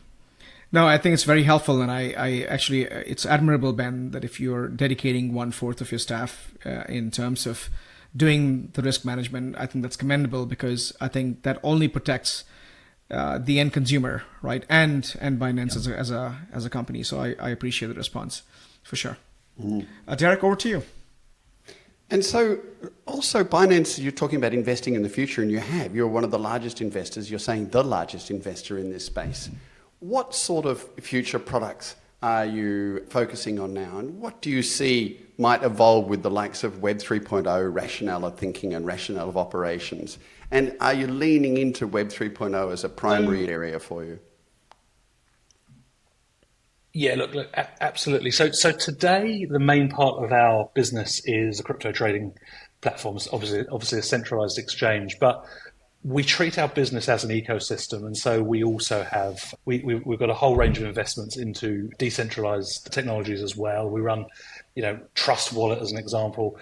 No, 0.70 0.86
I 0.86 0.98
think 0.98 1.14
it's 1.14 1.24
very 1.24 1.44
helpful, 1.44 1.80
and 1.80 1.90
I, 1.90 2.12
I 2.16 2.42
actually, 2.42 2.82
it's 2.82 3.24
admirable, 3.24 3.72
Ben, 3.72 4.10
that 4.10 4.24
if 4.24 4.38
you're 4.38 4.68
dedicating 4.68 5.32
one 5.32 5.52
fourth 5.52 5.80
of 5.80 5.90
your 5.90 5.98
staff 5.98 6.52
uh, 6.66 6.84
in 6.88 7.10
terms 7.10 7.46
of 7.46 7.70
doing 8.16 8.70
the 8.72 8.82
risk 8.82 9.04
management, 9.04 9.56
I 9.58 9.66
think 9.66 9.82
that's 9.82 9.96
commendable 9.96 10.46
because 10.46 10.92
I 11.00 11.08
think 11.08 11.42
that 11.42 11.58
only 11.62 11.88
protects 11.88 12.44
uh, 13.10 13.38
the 13.38 13.58
end 13.58 13.72
consumer, 13.72 14.22
right, 14.42 14.64
and 14.68 15.16
and 15.20 15.38
Binance 15.38 15.72
yeah. 15.72 15.78
as 15.78 15.86
a 15.86 15.96
as 15.96 16.10
a 16.10 16.38
as 16.52 16.64
a 16.66 16.70
company. 16.70 17.02
So 17.02 17.20
I, 17.20 17.34
I 17.40 17.50
appreciate 17.50 17.88
the 17.88 17.94
response 17.94 18.42
for 18.82 18.96
sure. 18.96 19.16
Mm. 19.62 19.86
Uh, 20.06 20.14
Deryck, 20.14 20.42
over 20.44 20.56
to 20.56 20.68
you. 20.68 20.82
And 22.10 22.24
so, 22.24 22.58
also, 23.06 23.44
Binance, 23.44 24.02
you're 24.02 24.12
talking 24.12 24.36
about 24.38 24.54
investing 24.54 24.94
in 24.94 25.02
the 25.02 25.10
future, 25.10 25.42
and 25.42 25.50
you 25.50 25.58
have. 25.58 25.94
You're 25.94 26.06
one 26.06 26.24
of 26.24 26.30
the 26.30 26.38
largest 26.38 26.80
investors. 26.80 27.30
You're 27.30 27.38
saying 27.38 27.68
the 27.68 27.84
largest 27.84 28.30
investor 28.30 28.78
in 28.78 28.90
this 28.90 29.04
space. 29.04 29.50
What 30.00 30.34
sort 30.34 30.64
of 30.64 30.80
future 31.00 31.38
products 31.38 31.96
are 32.22 32.46
you 32.46 33.04
focusing 33.08 33.60
on 33.60 33.74
now, 33.74 33.98
and 33.98 34.20
what 34.20 34.42
do 34.42 34.50
you 34.50 34.62
see 34.62 35.20
might 35.38 35.62
evolve 35.62 36.08
with 36.08 36.22
the 36.22 36.30
likes 36.30 36.64
of 36.64 36.82
Web 36.82 36.98
3.0 36.98 37.72
rationale 37.72 38.24
of 38.24 38.36
thinking 38.36 38.74
and 38.74 38.84
rationale 38.84 39.28
of 39.28 39.36
operations? 39.36 40.18
And 40.50 40.76
are 40.80 40.94
you 40.94 41.06
leaning 41.06 41.58
into 41.58 41.86
Web 41.86 42.08
3.0 42.08 42.72
as 42.72 42.82
a 42.82 42.88
primary 42.88 43.44
um, 43.44 43.50
area 43.50 43.78
for 43.78 44.04
you? 44.04 44.18
Yeah, 46.92 47.14
look, 47.14 47.34
look, 47.34 47.48
absolutely. 47.80 48.32
So, 48.32 48.50
so 48.50 48.72
today 48.72 49.44
the 49.44 49.60
main 49.60 49.88
part 49.88 50.24
of 50.24 50.32
our 50.32 50.70
business 50.74 51.20
is 51.24 51.60
a 51.60 51.62
crypto 51.62 51.92
trading 51.92 52.34
platforms. 52.80 53.28
Obviously, 53.32 53.64
obviously 53.70 53.98
a 54.00 54.02
centralized 54.02 54.58
exchange, 54.58 55.18
but 55.20 55.44
we 56.08 56.24
treat 56.24 56.56
our 56.58 56.68
business 56.68 57.06
as 57.06 57.22
an 57.22 57.30
ecosystem, 57.30 58.06
and 58.06 58.16
so 58.16 58.42
we 58.42 58.64
also 58.64 59.02
have 59.02 59.54
we, 59.66 59.80
we 59.80 59.94
have 59.94 60.18
got 60.18 60.30
a 60.30 60.34
whole 60.34 60.56
range 60.56 60.78
of 60.78 60.84
investments 60.84 61.36
into 61.36 61.90
decentralized 61.98 62.90
technologies 62.90 63.42
as 63.42 63.56
well. 63.56 63.90
We 63.90 64.00
run, 64.00 64.24
you 64.74 64.82
know, 64.82 64.98
Trust 65.14 65.52
Wallet 65.52 65.82
as 65.82 65.92
an 65.92 65.98
example. 65.98 66.58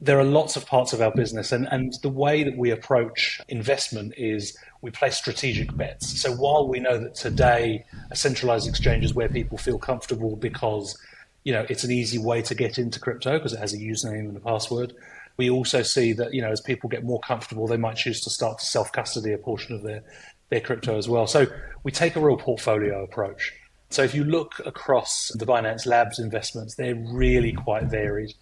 There 0.00 0.18
are 0.18 0.24
lots 0.24 0.56
of 0.56 0.66
parts 0.66 0.92
of 0.92 1.00
our 1.00 1.12
business, 1.12 1.52
and 1.52 1.68
and 1.70 1.94
the 2.02 2.08
way 2.08 2.42
that 2.42 2.58
we 2.58 2.72
approach 2.72 3.40
investment 3.48 4.14
is 4.16 4.58
we 4.82 4.90
place 4.90 5.16
strategic 5.16 5.76
bets. 5.76 6.20
So 6.20 6.32
while 6.32 6.66
we 6.66 6.80
know 6.80 6.98
that 6.98 7.14
today 7.14 7.84
a 8.10 8.16
centralized 8.16 8.68
exchange 8.68 9.04
is 9.04 9.14
where 9.14 9.28
people 9.28 9.56
feel 9.56 9.78
comfortable 9.78 10.34
because 10.34 10.98
you 11.44 11.52
know 11.52 11.64
it's 11.68 11.84
an 11.84 11.92
easy 11.92 12.18
way 12.18 12.42
to 12.42 12.56
get 12.56 12.76
into 12.76 12.98
crypto 12.98 13.38
because 13.38 13.52
it 13.52 13.60
has 13.60 13.72
a 13.72 13.78
username 13.78 14.30
and 14.30 14.36
a 14.36 14.40
password 14.40 14.94
we 15.40 15.48
also 15.48 15.82
see 15.82 16.12
that 16.12 16.34
you 16.34 16.42
know 16.42 16.52
as 16.52 16.60
people 16.60 16.90
get 16.90 17.02
more 17.02 17.18
comfortable, 17.20 17.66
they 17.66 17.78
might 17.78 17.96
choose 17.96 18.20
to 18.20 18.30
start 18.30 18.58
to 18.58 18.66
self 18.66 18.92
custody 18.92 19.32
a 19.32 19.38
portion 19.38 19.74
of 19.74 19.82
their 19.82 20.02
their 20.50 20.60
crypto 20.60 20.98
as 20.98 21.08
well. 21.08 21.26
So 21.26 21.46
we 21.82 21.90
take 21.90 22.14
a 22.14 22.20
real 22.20 22.36
portfolio 22.36 23.02
approach. 23.02 23.54
So 23.88 24.02
if 24.02 24.14
you 24.14 24.22
look 24.22 24.60
across 24.66 25.32
the 25.34 25.46
Binance 25.46 25.86
Labs 25.86 26.18
investments, 26.18 26.74
they're 26.74 26.94
really 26.94 27.54
quite 27.54 27.84
varied, 27.84 28.34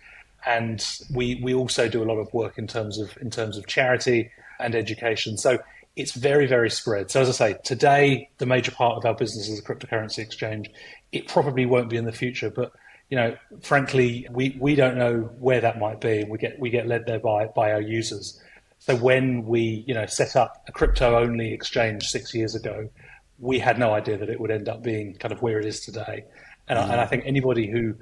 and 0.44 0.84
we 1.14 1.40
we 1.40 1.54
also 1.54 1.88
do 1.88 2.02
a 2.02 2.08
lot 2.10 2.18
of 2.18 2.34
work 2.34 2.58
in 2.58 2.66
terms 2.66 2.98
of 2.98 3.16
in 3.18 3.30
terms 3.30 3.56
of 3.56 3.68
charity 3.68 4.32
and 4.58 4.74
education. 4.74 5.38
So 5.38 5.60
it's 5.94 6.14
very 6.14 6.48
very 6.48 6.68
spread. 6.68 7.12
So 7.12 7.20
as 7.20 7.28
I 7.28 7.36
say, 7.44 7.58
today 7.62 8.28
the 8.38 8.46
major 8.46 8.72
part 8.72 8.96
of 8.96 9.04
our 9.06 9.14
business 9.14 9.48
is 9.48 9.60
a 9.60 9.62
cryptocurrency 9.62 10.18
exchange. 10.18 10.68
It 11.12 11.28
probably 11.28 11.64
won't 11.64 11.90
be 11.90 11.96
in 11.96 12.06
the 12.06 12.18
future, 12.24 12.50
but 12.50 12.72
you 13.10 13.16
know, 13.16 13.36
frankly, 13.62 14.26
we, 14.30 14.56
we 14.60 14.74
don't 14.74 14.98
know 14.98 15.30
where 15.38 15.60
that 15.60 15.78
might 15.78 16.00
be. 16.00 16.24
We 16.24 16.38
get 16.38 16.58
we 16.58 16.70
get 16.70 16.86
led 16.86 17.06
there 17.06 17.18
by 17.18 17.46
by 17.46 17.72
our 17.72 17.80
users. 17.80 18.40
So 18.80 18.94
when 18.96 19.44
we 19.46 19.84
you 19.86 19.94
know 19.94 20.06
set 20.06 20.36
up 20.36 20.64
a 20.68 20.72
crypto 20.72 21.18
only 21.18 21.52
exchange 21.52 22.04
six 22.08 22.34
years 22.34 22.54
ago, 22.54 22.90
we 23.38 23.58
had 23.58 23.78
no 23.78 23.94
idea 23.94 24.18
that 24.18 24.28
it 24.28 24.38
would 24.38 24.50
end 24.50 24.68
up 24.68 24.82
being 24.82 25.14
kind 25.14 25.32
of 25.32 25.40
where 25.42 25.58
it 25.58 25.64
is 25.64 25.80
today. 25.80 26.24
And, 26.68 26.78
mm-hmm. 26.78 26.90
I, 26.90 26.92
and 26.92 27.00
I 27.00 27.06
think 27.06 27.24
anybody 27.24 27.70
who 27.70 27.94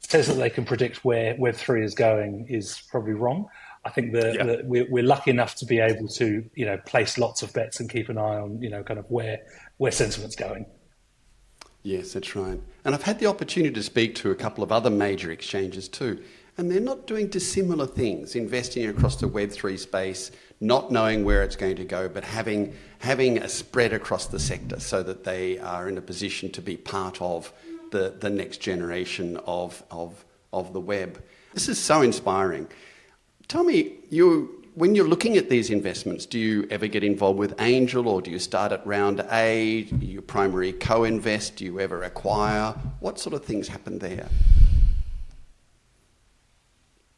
says 0.00 0.28
that 0.28 0.34
they 0.34 0.50
can 0.50 0.64
predict 0.64 1.04
where 1.04 1.36
Web 1.38 1.54
three 1.54 1.84
is 1.84 1.94
going 1.94 2.46
is 2.48 2.82
probably 2.90 3.12
wrong. 3.12 3.48
I 3.84 3.90
think 3.90 4.12
that, 4.14 4.34
yeah. 4.34 4.56
we're, 4.64 4.86
we're 4.90 5.04
lucky 5.04 5.30
enough 5.30 5.54
to 5.56 5.66
be 5.66 5.78
able 5.78 6.08
to 6.08 6.44
you 6.54 6.64
know 6.64 6.78
place 6.78 7.18
lots 7.18 7.42
of 7.42 7.52
bets 7.52 7.78
and 7.78 7.90
keep 7.90 8.08
an 8.08 8.18
eye 8.18 8.38
on 8.38 8.60
you 8.62 8.70
know 8.70 8.82
kind 8.82 8.98
of 8.98 9.08
where 9.10 9.40
where 9.76 9.92
sentiment's 9.92 10.34
going. 10.34 10.66
Yes, 11.86 12.14
that's 12.14 12.34
right. 12.34 12.58
And 12.84 12.96
I've 12.96 13.04
had 13.04 13.20
the 13.20 13.26
opportunity 13.26 13.72
to 13.72 13.82
speak 13.84 14.16
to 14.16 14.32
a 14.32 14.34
couple 14.34 14.64
of 14.64 14.72
other 14.72 14.90
major 14.90 15.30
exchanges 15.30 15.86
too, 15.86 16.20
and 16.58 16.68
they're 16.68 16.80
not 16.80 17.06
doing 17.06 17.28
dissimilar 17.28 17.86
things, 17.86 18.34
investing 18.34 18.88
across 18.88 19.14
the 19.14 19.28
Web3 19.28 19.78
space, 19.78 20.32
not 20.60 20.90
knowing 20.90 21.24
where 21.24 21.44
it's 21.44 21.54
going 21.54 21.76
to 21.76 21.84
go, 21.84 22.08
but 22.08 22.24
having, 22.24 22.74
having 22.98 23.38
a 23.38 23.48
spread 23.48 23.92
across 23.92 24.26
the 24.26 24.40
sector 24.40 24.80
so 24.80 25.04
that 25.04 25.22
they 25.22 25.60
are 25.60 25.88
in 25.88 25.96
a 25.96 26.00
position 26.00 26.50
to 26.50 26.60
be 26.60 26.76
part 26.76 27.22
of 27.22 27.52
the, 27.92 28.16
the 28.18 28.30
next 28.30 28.56
generation 28.56 29.36
of, 29.46 29.80
of, 29.92 30.24
of 30.52 30.72
the 30.72 30.80
web. 30.80 31.22
This 31.54 31.68
is 31.68 31.78
so 31.78 32.02
inspiring. 32.02 32.66
Tell 33.46 33.62
me, 33.62 33.92
you, 34.10 34.55
when 34.76 34.94
you're 34.94 35.08
looking 35.08 35.38
at 35.38 35.48
these 35.48 35.70
investments, 35.70 36.26
do 36.26 36.38
you 36.38 36.68
ever 36.70 36.86
get 36.86 37.02
involved 37.02 37.38
with 37.38 37.54
angel 37.60 38.08
or 38.08 38.20
do 38.20 38.30
you 38.30 38.38
start 38.38 38.72
at 38.72 38.86
round 38.86 39.20
A? 39.32 39.84
Do 39.84 40.04
you 40.04 40.20
primary 40.20 40.72
co 40.74 41.04
invest? 41.04 41.56
Do 41.56 41.64
you 41.64 41.80
ever 41.80 42.02
acquire? 42.02 42.74
What 43.00 43.18
sort 43.18 43.34
of 43.34 43.42
things 43.42 43.68
happen 43.68 43.98
there? 43.98 44.28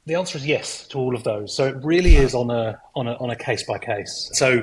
The 0.07 0.15
answer 0.15 0.39
is 0.39 0.47
yes 0.47 0.87
to 0.89 0.99
all 0.99 1.17
of 1.17 1.25
those. 1.25 1.53
So 1.53 1.67
it 1.67 1.75
really 1.83 2.15
is 2.15 2.33
on 2.33 2.49
a 2.51 2.81
on 2.95 3.09
a 3.09 3.15
on 3.15 3.31
a 3.31 3.37
case 3.37 3.65
by 3.65 3.79
case. 3.79 4.31
So 4.35 4.63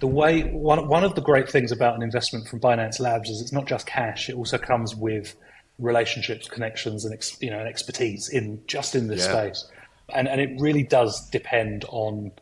the 0.00 0.06
way 0.06 0.42
one 0.42 0.86
one 0.86 1.02
of 1.02 1.14
the 1.14 1.22
great 1.22 1.48
things 1.48 1.72
about 1.72 1.96
an 1.96 2.02
investment 2.02 2.46
from 2.46 2.60
Binance 2.60 3.00
Labs 3.00 3.30
is 3.30 3.40
it's 3.40 3.52
not 3.52 3.66
just 3.66 3.86
cash; 3.86 4.28
it 4.28 4.36
also 4.36 4.58
comes 4.58 4.94
with 4.94 5.34
relationships, 5.78 6.46
connections, 6.46 7.06
and 7.06 7.18
you 7.40 7.50
know, 7.50 7.60
expertise 7.60 8.28
in 8.28 8.62
just 8.66 8.94
in 8.94 9.08
this 9.08 9.24
yeah. 9.24 9.32
space 9.32 9.64
and 10.14 10.28
and 10.28 10.40
it 10.40 10.50
really 10.60 10.82
does 10.82 11.28
depend 11.30 11.84
on 11.88 12.32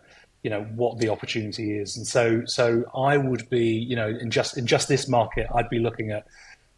you 0.42 0.50
know 0.50 0.62
what 0.74 0.98
the 0.98 1.08
opportunity 1.08 1.78
is. 1.78 1.96
And 1.96 2.06
so 2.06 2.42
so 2.46 2.84
i 2.94 3.16
would 3.16 3.48
be 3.48 3.66
you 3.66 3.96
know 3.96 4.08
in 4.08 4.30
just 4.30 4.58
in 4.58 4.66
just 4.66 4.88
this 4.88 5.08
market 5.08 5.46
i'd 5.54 5.68
be 5.68 5.78
looking 5.78 6.10
at 6.10 6.26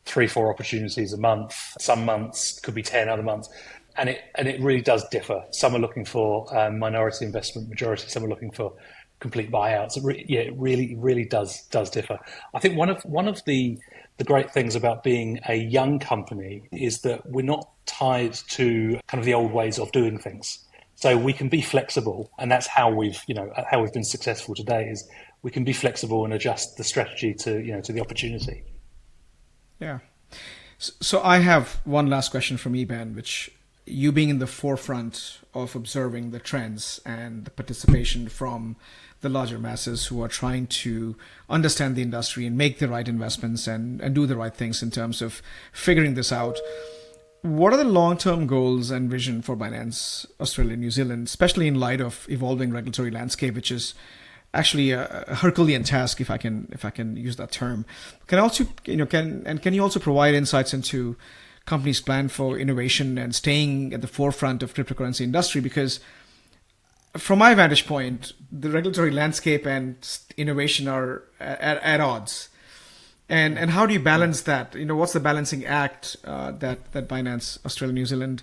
three 0.05 0.27
four 0.27 0.53
opportunities 0.53 1.13
a 1.13 1.19
month. 1.19 1.55
Some 1.81 2.05
months 2.05 2.61
could 2.61 2.75
be 2.75 2.83
10 2.83 3.09
other 3.09 3.23
months. 3.23 3.49
And 3.97 4.09
it 4.09 4.23
and 4.35 4.49
it 4.49 4.61
really 4.61 4.83
does 4.83 5.09
differ. 5.09 5.45
Some 5.51 5.75
are 5.75 5.79
looking 5.79 6.05
for 6.05 6.47
um, 6.57 6.79
minority 6.79 7.25
investment 7.25 7.69
majority. 7.69 8.09
Some 8.09 8.25
are 8.25 8.29
looking 8.29 8.51
for 8.51 8.73
complete 9.21 9.51
buyouts. 9.53 9.97
It 9.97 10.03
re- 10.03 10.25
yeah 10.29 10.41
it 10.41 10.55
really 10.57 10.97
really 10.97 11.25
does 11.25 11.63
does 11.69 11.91
differ. 11.91 12.19
I 12.55 12.59
think 12.59 12.77
one 12.77 12.91
of 12.91 13.03
one 13.05 13.29
of 13.29 13.41
the 13.45 13.79
the 14.19 14.25
great 14.25 14.51
things 14.51 14.75
about 14.75 15.05
being 15.05 15.41
a 15.49 15.55
young 15.55 16.01
company 16.01 16.63
is 16.73 17.03
that 17.03 17.25
we're 17.31 17.43
not 17.43 17.69
tied 17.87 18.35
to 18.51 18.99
kind 19.07 19.21
of 19.21 19.25
the 19.25 19.35
old 19.35 19.53
ways 19.53 19.79
of 19.79 19.93
doing 19.93 20.19
things 20.19 20.65
so 21.05 21.19
we 21.19 21.35
can 21.35 21.51
be 21.51 21.61
flexible, 21.61 22.31
and 22.39 22.51
that's 22.51 22.67
how 22.67 22.89
we've, 22.91 23.21
you 23.27 23.35
know, 23.35 23.53
how 23.71 23.83
we've 23.83 23.93
been 23.93 24.11
successful 24.17 24.55
today. 24.55 24.89
Is 24.89 25.07
we 25.43 25.51
can 25.51 25.63
be 25.63 25.75
flexible 25.75 26.25
and 26.25 26.33
adjust 26.33 26.79
the 26.79 26.85
strategy 26.85 27.35
to, 27.45 27.63
you 27.63 27.73
know, 27.75 27.83
to 27.83 27.93
the 27.93 28.01
opportunity. 28.01 28.65
Yeah. 29.79 29.99
So 30.79 31.23
I 31.23 31.41
have 31.51 31.83
one 31.85 32.09
last 32.09 32.31
question 32.31 32.57
from 32.57 32.75
Eban, 32.75 33.15
which 33.15 33.51
you 33.85 34.13
being 34.13 34.31
in 34.31 34.39
the 34.39 34.47
forefront 34.47 35.41
of 35.53 35.77
observing 35.77 36.31
the 36.31 36.41
trends 36.41 37.01
and 37.05 37.45
the 37.45 37.51
participation 37.51 38.31
from 38.31 38.77
the 39.21 39.29
larger 39.29 39.59
masses 39.59 40.07
who 40.07 40.23
are 40.23 40.29
trying 40.29 40.67
to 40.85 41.17
understand 41.51 41.97
the 41.97 42.03
industry 42.03 42.47
and 42.47 42.57
make 42.57 42.79
the 42.79 42.89
right 42.89 43.09
investments 43.09 43.67
and, 43.67 44.01
and 44.01 44.15
do 44.15 44.25
the 44.25 44.37
right 44.37 44.55
things 44.55 44.83
in 44.83 44.91
terms 44.91 45.21
of 45.21 45.43
figuring 45.71 46.15
this 46.15 46.33
out. 46.33 46.57
What 47.45 47.75
are 47.75 47.77
the 47.77 47.85
long 47.85 48.17
term 48.17 48.47
goals 48.47 48.91
and 48.91 49.11
vision 49.11 49.43
for 49.43 49.55
Binance 49.55 50.25
Australia 50.41 50.73
and 50.73 50.81
New 50.81 50.91
Zealand, 50.91 51.27
especially 51.27 51.69
in 51.69 51.75
light 51.75 52.01
of 52.01 52.27
evolving 52.31 52.73
regulatory 52.73 53.11
landscape, 53.11 53.55
which 53.55 53.71
is 53.71 53.93
actually 54.55 54.93
a, 54.93 55.25
Herculean 55.29 55.83
task, 55.83 56.23
if 56.23 56.31
I 56.31 56.39
can 56.39 56.71
if 56.73 56.87
I 56.87 56.91
can 56.91 57.19
use 57.19 57.37
that 57.37 57.53
term. 57.53 57.85
Can 58.29 58.39
also 58.39 58.65
you 58.87 58.97
know 58.97 59.05
can 59.05 59.43
and 59.45 59.61
can 59.61 59.75
you 59.75 59.83
also 59.83 60.01
provide 60.01 60.35
insights 60.35 60.73
into 60.73 61.17
companies' 61.67 62.01
plan 62.01 62.29
for 62.29 62.59
innovation 62.59 63.19
and 63.19 63.35
staying 63.35 63.93
at 63.93 64.01
the 64.01 64.09
forefront 64.09 64.63
of 64.63 64.73
cryptocurrency 64.73 65.21
industry? 65.21 65.61
Because 65.61 66.01
from 67.15 67.41
my 67.41 67.55
vantage 67.55 67.87
point, 67.87 68.33
the 68.51 68.71
regulatory 68.71 69.11
landscape 69.11 69.67
and 69.67 69.97
innovation 70.39 70.89
are 70.89 71.25
at, 71.39 71.83
at 71.83 72.01
odds. 72.01 72.49
And 73.29 73.59
and 73.59 73.71
how 73.71 73.87
do 73.87 73.95
you 73.95 74.01
balance 74.01 74.43
that? 74.43 74.75
You 74.75 74.85
know, 74.85 74.97
what's 74.97 75.15
the 75.15 75.21
balancing 75.21 75.65
act 75.65 76.17
uh, 76.25 76.53
that 76.53 76.93
that 76.93 77.09
Binance 77.09 77.65
Australia 77.65 77.95
New 77.95 78.07
Zealand 78.07 78.43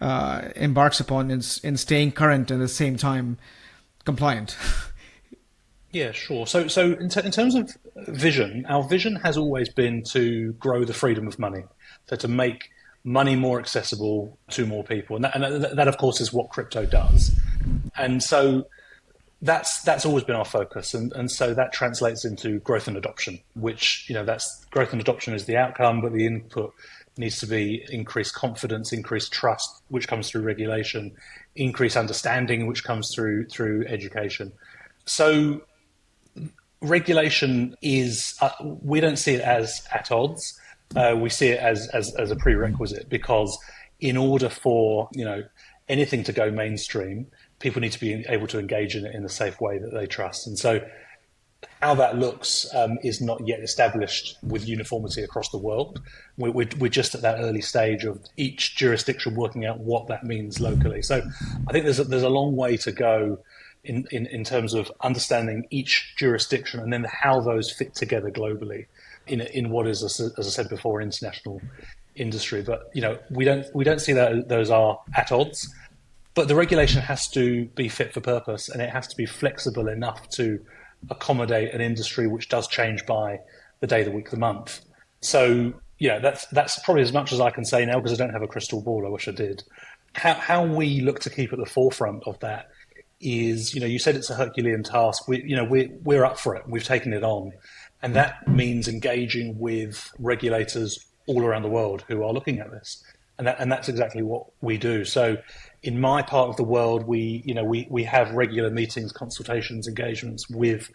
uh, 0.00 0.48
embarks 0.54 1.00
upon 1.00 1.30
in 1.30 1.42
in 1.64 1.76
staying 1.76 2.12
current 2.12 2.50
and 2.50 2.60
at 2.60 2.64
the 2.64 2.68
same 2.68 2.96
time 2.96 3.38
compliant? 4.04 4.56
Yeah, 5.92 6.12
sure. 6.12 6.46
So, 6.46 6.68
so 6.68 6.92
in, 6.92 7.10
t- 7.10 7.20
in, 7.22 7.30
terms 7.30 7.54
of 7.54 7.70
vision, 8.08 8.64
our 8.66 8.82
vision 8.82 9.16
has 9.16 9.36
always 9.36 9.68
been 9.68 10.02
to 10.04 10.54
grow 10.54 10.84
the 10.84 10.94
freedom 10.94 11.28
of 11.28 11.38
money, 11.38 11.64
so 12.08 12.16
to 12.16 12.28
make 12.28 12.70
money 13.04 13.36
more 13.36 13.60
accessible 13.60 14.38
to 14.52 14.64
more 14.64 14.84
people, 14.84 15.16
and 15.16 15.26
that, 15.26 15.36
and 15.36 15.62
that, 15.62 15.76
that 15.76 15.88
of 15.88 15.98
course, 15.98 16.20
is 16.22 16.32
what 16.32 16.48
crypto 16.48 16.86
does. 16.86 17.38
And 17.94 18.22
so, 18.22 18.66
that's 19.42 19.82
that's 19.82 20.06
always 20.06 20.22
been 20.22 20.36
our 20.36 20.44
focus, 20.44 20.94
and 20.94 21.12
and 21.14 21.30
so 21.30 21.52
that 21.52 21.72
translates 21.72 22.24
into 22.24 22.60
growth 22.60 22.86
and 22.86 22.96
adoption, 22.96 23.40
which 23.54 24.06
you 24.08 24.14
know 24.14 24.24
that's 24.24 24.64
growth 24.66 24.92
and 24.92 25.00
adoption 25.00 25.34
is 25.34 25.46
the 25.46 25.56
outcome, 25.56 26.00
but 26.00 26.12
the 26.12 26.24
input 26.26 26.72
needs 27.18 27.40
to 27.40 27.46
be 27.46 27.84
increased 27.90 28.34
confidence, 28.34 28.92
increased 28.92 29.32
trust, 29.32 29.82
which 29.88 30.08
comes 30.08 30.30
through 30.30 30.42
regulation, 30.42 31.12
increased 31.56 31.96
understanding, 31.96 32.68
which 32.68 32.84
comes 32.84 33.12
through 33.12 33.46
through 33.46 33.84
education. 33.88 34.52
So 35.06 35.62
regulation 36.80 37.76
is 37.82 38.36
uh, 38.40 38.50
we 38.60 39.00
don't 39.00 39.18
see 39.18 39.34
it 39.34 39.40
as 39.40 39.86
at 39.92 40.12
odds. 40.12 40.58
Uh, 40.94 41.16
we 41.18 41.30
see 41.30 41.48
it 41.48 41.58
as, 41.58 41.88
as 41.88 42.14
as 42.14 42.30
a 42.30 42.36
prerequisite 42.36 43.08
because 43.08 43.58
in 43.98 44.16
order 44.16 44.48
for 44.48 45.08
you 45.12 45.24
know 45.24 45.42
anything 45.88 46.22
to 46.24 46.32
go 46.32 46.50
mainstream, 46.50 47.26
people 47.62 47.80
need 47.80 47.92
to 47.92 48.00
be 48.00 48.24
able 48.28 48.46
to 48.48 48.58
engage 48.58 48.94
in 48.96 49.06
it 49.06 49.14
in 49.14 49.24
a 49.24 49.28
safe 49.28 49.60
way 49.60 49.78
that 49.78 49.94
they 49.94 50.06
trust. 50.06 50.46
And 50.46 50.58
so, 50.58 50.86
how 51.80 51.94
that 51.94 52.18
looks 52.18 52.66
um, 52.74 52.98
is 53.04 53.20
not 53.20 53.40
yet 53.46 53.60
established 53.60 54.36
with 54.42 54.66
uniformity 54.66 55.22
across 55.22 55.48
the 55.50 55.58
world. 55.58 56.02
We're, 56.36 56.50
we're, 56.50 56.68
we're, 56.78 56.88
just 56.88 57.14
at 57.14 57.22
that 57.22 57.38
early 57.38 57.60
stage 57.60 58.04
of 58.04 58.20
each 58.36 58.76
jurisdiction 58.76 59.36
working 59.36 59.64
out 59.64 59.78
what 59.78 60.08
that 60.08 60.24
means 60.24 60.60
locally. 60.60 61.02
So, 61.02 61.22
I 61.68 61.72
think 61.72 61.84
there's 61.84 62.00
a, 62.00 62.04
there's 62.04 62.24
a 62.24 62.28
long 62.28 62.56
way 62.56 62.76
to 62.78 62.92
go 62.92 63.38
in, 63.84 64.06
in, 64.10 64.26
in 64.26 64.44
terms 64.44 64.74
of 64.74 64.90
understanding 65.00 65.66
each 65.70 66.14
jurisdiction 66.16 66.80
and 66.80 66.92
then 66.92 67.04
how 67.04 67.40
those 67.40 67.72
fit 67.72 67.94
together 67.94 68.30
globally 68.30 68.86
in, 69.26 69.40
in 69.40 69.70
what 69.70 69.86
is, 69.86 70.02
as 70.02 70.34
I 70.38 70.50
said 70.50 70.68
before, 70.68 71.00
international 71.00 71.60
industry. 72.16 72.62
But 72.62 72.90
you 72.92 73.02
know, 73.02 73.18
we 73.30 73.44
don't 73.44 73.66
we 73.74 73.84
don't 73.84 74.00
see 74.00 74.12
that 74.12 74.48
those 74.48 74.70
are 74.70 74.98
at 75.14 75.32
odds. 75.32 75.72
But 76.34 76.48
the 76.48 76.54
regulation 76.54 77.02
has 77.02 77.28
to 77.28 77.66
be 77.66 77.88
fit 77.88 78.14
for 78.14 78.20
purpose, 78.20 78.68
and 78.68 78.80
it 78.80 78.90
has 78.90 79.06
to 79.08 79.16
be 79.16 79.26
flexible 79.26 79.88
enough 79.88 80.28
to 80.30 80.60
accommodate 81.10 81.74
an 81.74 81.80
industry 81.80 82.26
which 82.26 82.48
does 82.48 82.68
change 82.68 83.04
by 83.06 83.40
the 83.80 83.86
day, 83.86 84.02
the 84.02 84.10
week, 84.10 84.30
the 84.30 84.36
month. 84.36 84.80
So 85.20 85.74
yeah, 85.98 86.18
that's 86.18 86.46
that's 86.46 86.78
probably 86.80 87.02
as 87.02 87.12
much 87.12 87.32
as 87.32 87.40
I 87.40 87.50
can 87.50 87.64
say 87.64 87.84
now 87.84 88.00
because 88.00 88.18
I 88.18 88.24
don't 88.24 88.32
have 88.32 88.42
a 88.42 88.48
crystal 88.48 88.80
ball. 88.80 89.06
I 89.06 89.10
wish 89.10 89.28
I 89.28 89.32
did. 89.32 89.62
How 90.14 90.34
how 90.34 90.64
we 90.64 91.00
look 91.00 91.20
to 91.20 91.30
keep 91.30 91.52
at 91.52 91.58
the 91.58 91.66
forefront 91.66 92.24
of 92.26 92.38
that 92.40 92.68
is, 93.22 93.74
you 93.74 93.80
know, 93.80 93.86
you 93.86 93.98
said 93.98 94.16
it's 94.16 94.30
a 94.30 94.34
Herculean 94.34 94.82
task. 94.82 95.28
We, 95.28 95.42
you 95.44 95.56
know, 95.56 95.64
we're, 95.64 95.88
we're 96.02 96.24
up 96.24 96.38
for 96.38 96.56
it. 96.56 96.68
We've 96.68 96.84
taken 96.84 97.12
it 97.12 97.22
on. 97.22 97.52
And 98.02 98.16
that 98.16 98.48
means 98.48 98.88
engaging 98.88 99.58
with 99.58 100.10
regulators 100.18 100.98
all 101.26 101.44
around 101.44 101.62
the 101.62 101.68
world 101.68 102.04
who 102.08 102.24
are 102.24 102.32
looking 102.32 102.58
at 102.58 102.70
this. 102.72 103.02
And, 103.38 103.46
that, 103.46 103.60
and 103.60 103.70
that's 103.70 103.88
exactly 103.88 104.22
what 104.22 104.46
we 104.60 104.76
do. 104.76 105.04
So 105.04 105.36
in 105.82 106.00
my 106.00 106.22
part 106.22 106.48
of 106.48 106.56
the 106.56 106.64
world, 106.64 107.06
we, 107.06 107.42
you 107.44 107.54
know, 107.54 107.64
we, 107.64 107.86
we 107.90 108.04
have 108.04 108.30
regular 108.32 108.70
meetings, 108.70 109.12
consultations, 109.12 109.88
engagements 109.88 110.48
with 110.48 110.90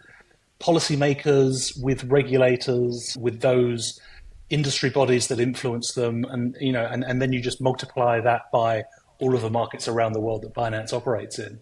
policymakers, 0.60 1.80
with 1.82 2.04
regulators, 2.04 3.16
with 3.20 3.40
those 3.40 4.00
industry 4.50 4.90
bodies 4.90 5.28
that 5.28 5.38
influence 5.40 5.92
them. 5.92 6.24
And, 6.24 6.56
you 6.60 6.72
know, 6.72 6.84
and, 6.84 7.04
and 7.04 7.20
then 7.20 7.32
you 7.32 7.40
just 7.40 7.60
multiply 7.60 8.20
that 8.20 8.50
by 8.52 8.84
all 9.20 9.34
of 9.34 9.42
the 9.42 9.50
markets 9.50 9.88
around 9.88 10.12
the 10.12 10.20
world 10.20 10.42
that 10.42 10.54
Binance 10.54 10.92
operates 10.92 11.38
in 11.38 11.60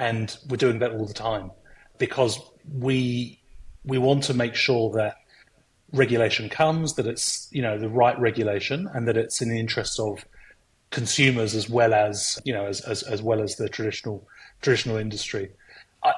and 0.00 0.38
we're 0.48 0.56
doing 0.56 0.78
that 0.78 0.92
all 0.92 1.06
the 1.06 1.14
time 1.14 1.52
because 1.98 2.40
we 2.72 3.38
we 3.84 3.98
want 3.98 4.24
to 4.24 4.34
make 4.34 4.54
sure 4.54 4.90
that 4.92 5.16
regulation 5.92 6.48
comes, 6.48 6.94
that 6.94 7.06
it's 7.06 7.48
you 7.52 7.62
know 7.62 7.78
the 7.78 7.88
right 7.88 8.18
regulation, 8.18 8.88
and 8.92 9.06
that 9.06 9.16
it's 9.16 9.40
in 9.40 9.50
the 9.50 9.60
interests 9.60 10.00
of 10.00 10.24
consumers 10.90 11.54
as 11.54 11.68
well 11.68 11.94
as 11.94 12.40
you 12.44 12.52
know 12.52 12.66
as 12.66 12.80
as, 12.80 13.02
as 13.04 13.22
well 13.22 13.40
as 13.40 13.56
the 13.56 13.68
traditional 13.68 14.26
traditional 14.60 14.96
industry. 14.96 15.50
I, 16.02 16.12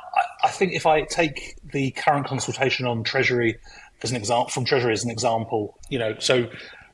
I, 0.44 0.48
think 0.48 0.74
if 0.74 0.86
I 0.86 1.02
take 1.02 1.56
the 1.72 1.90
current 1.92 2.26
consultation 2.26 2.86
on 2.86 3.02
Treasury 3.02 3.58
as 4.02 4.10
an 4.10 4.16
example 4.16 4.48
from 4.48 4.64
Treasury 4.64 4.92
as 4.92 5.04
an 5.04 5.10
example, 5.10 5.76
you 5.88 5.98
know, 5.98 6.14
so 6.20 6.48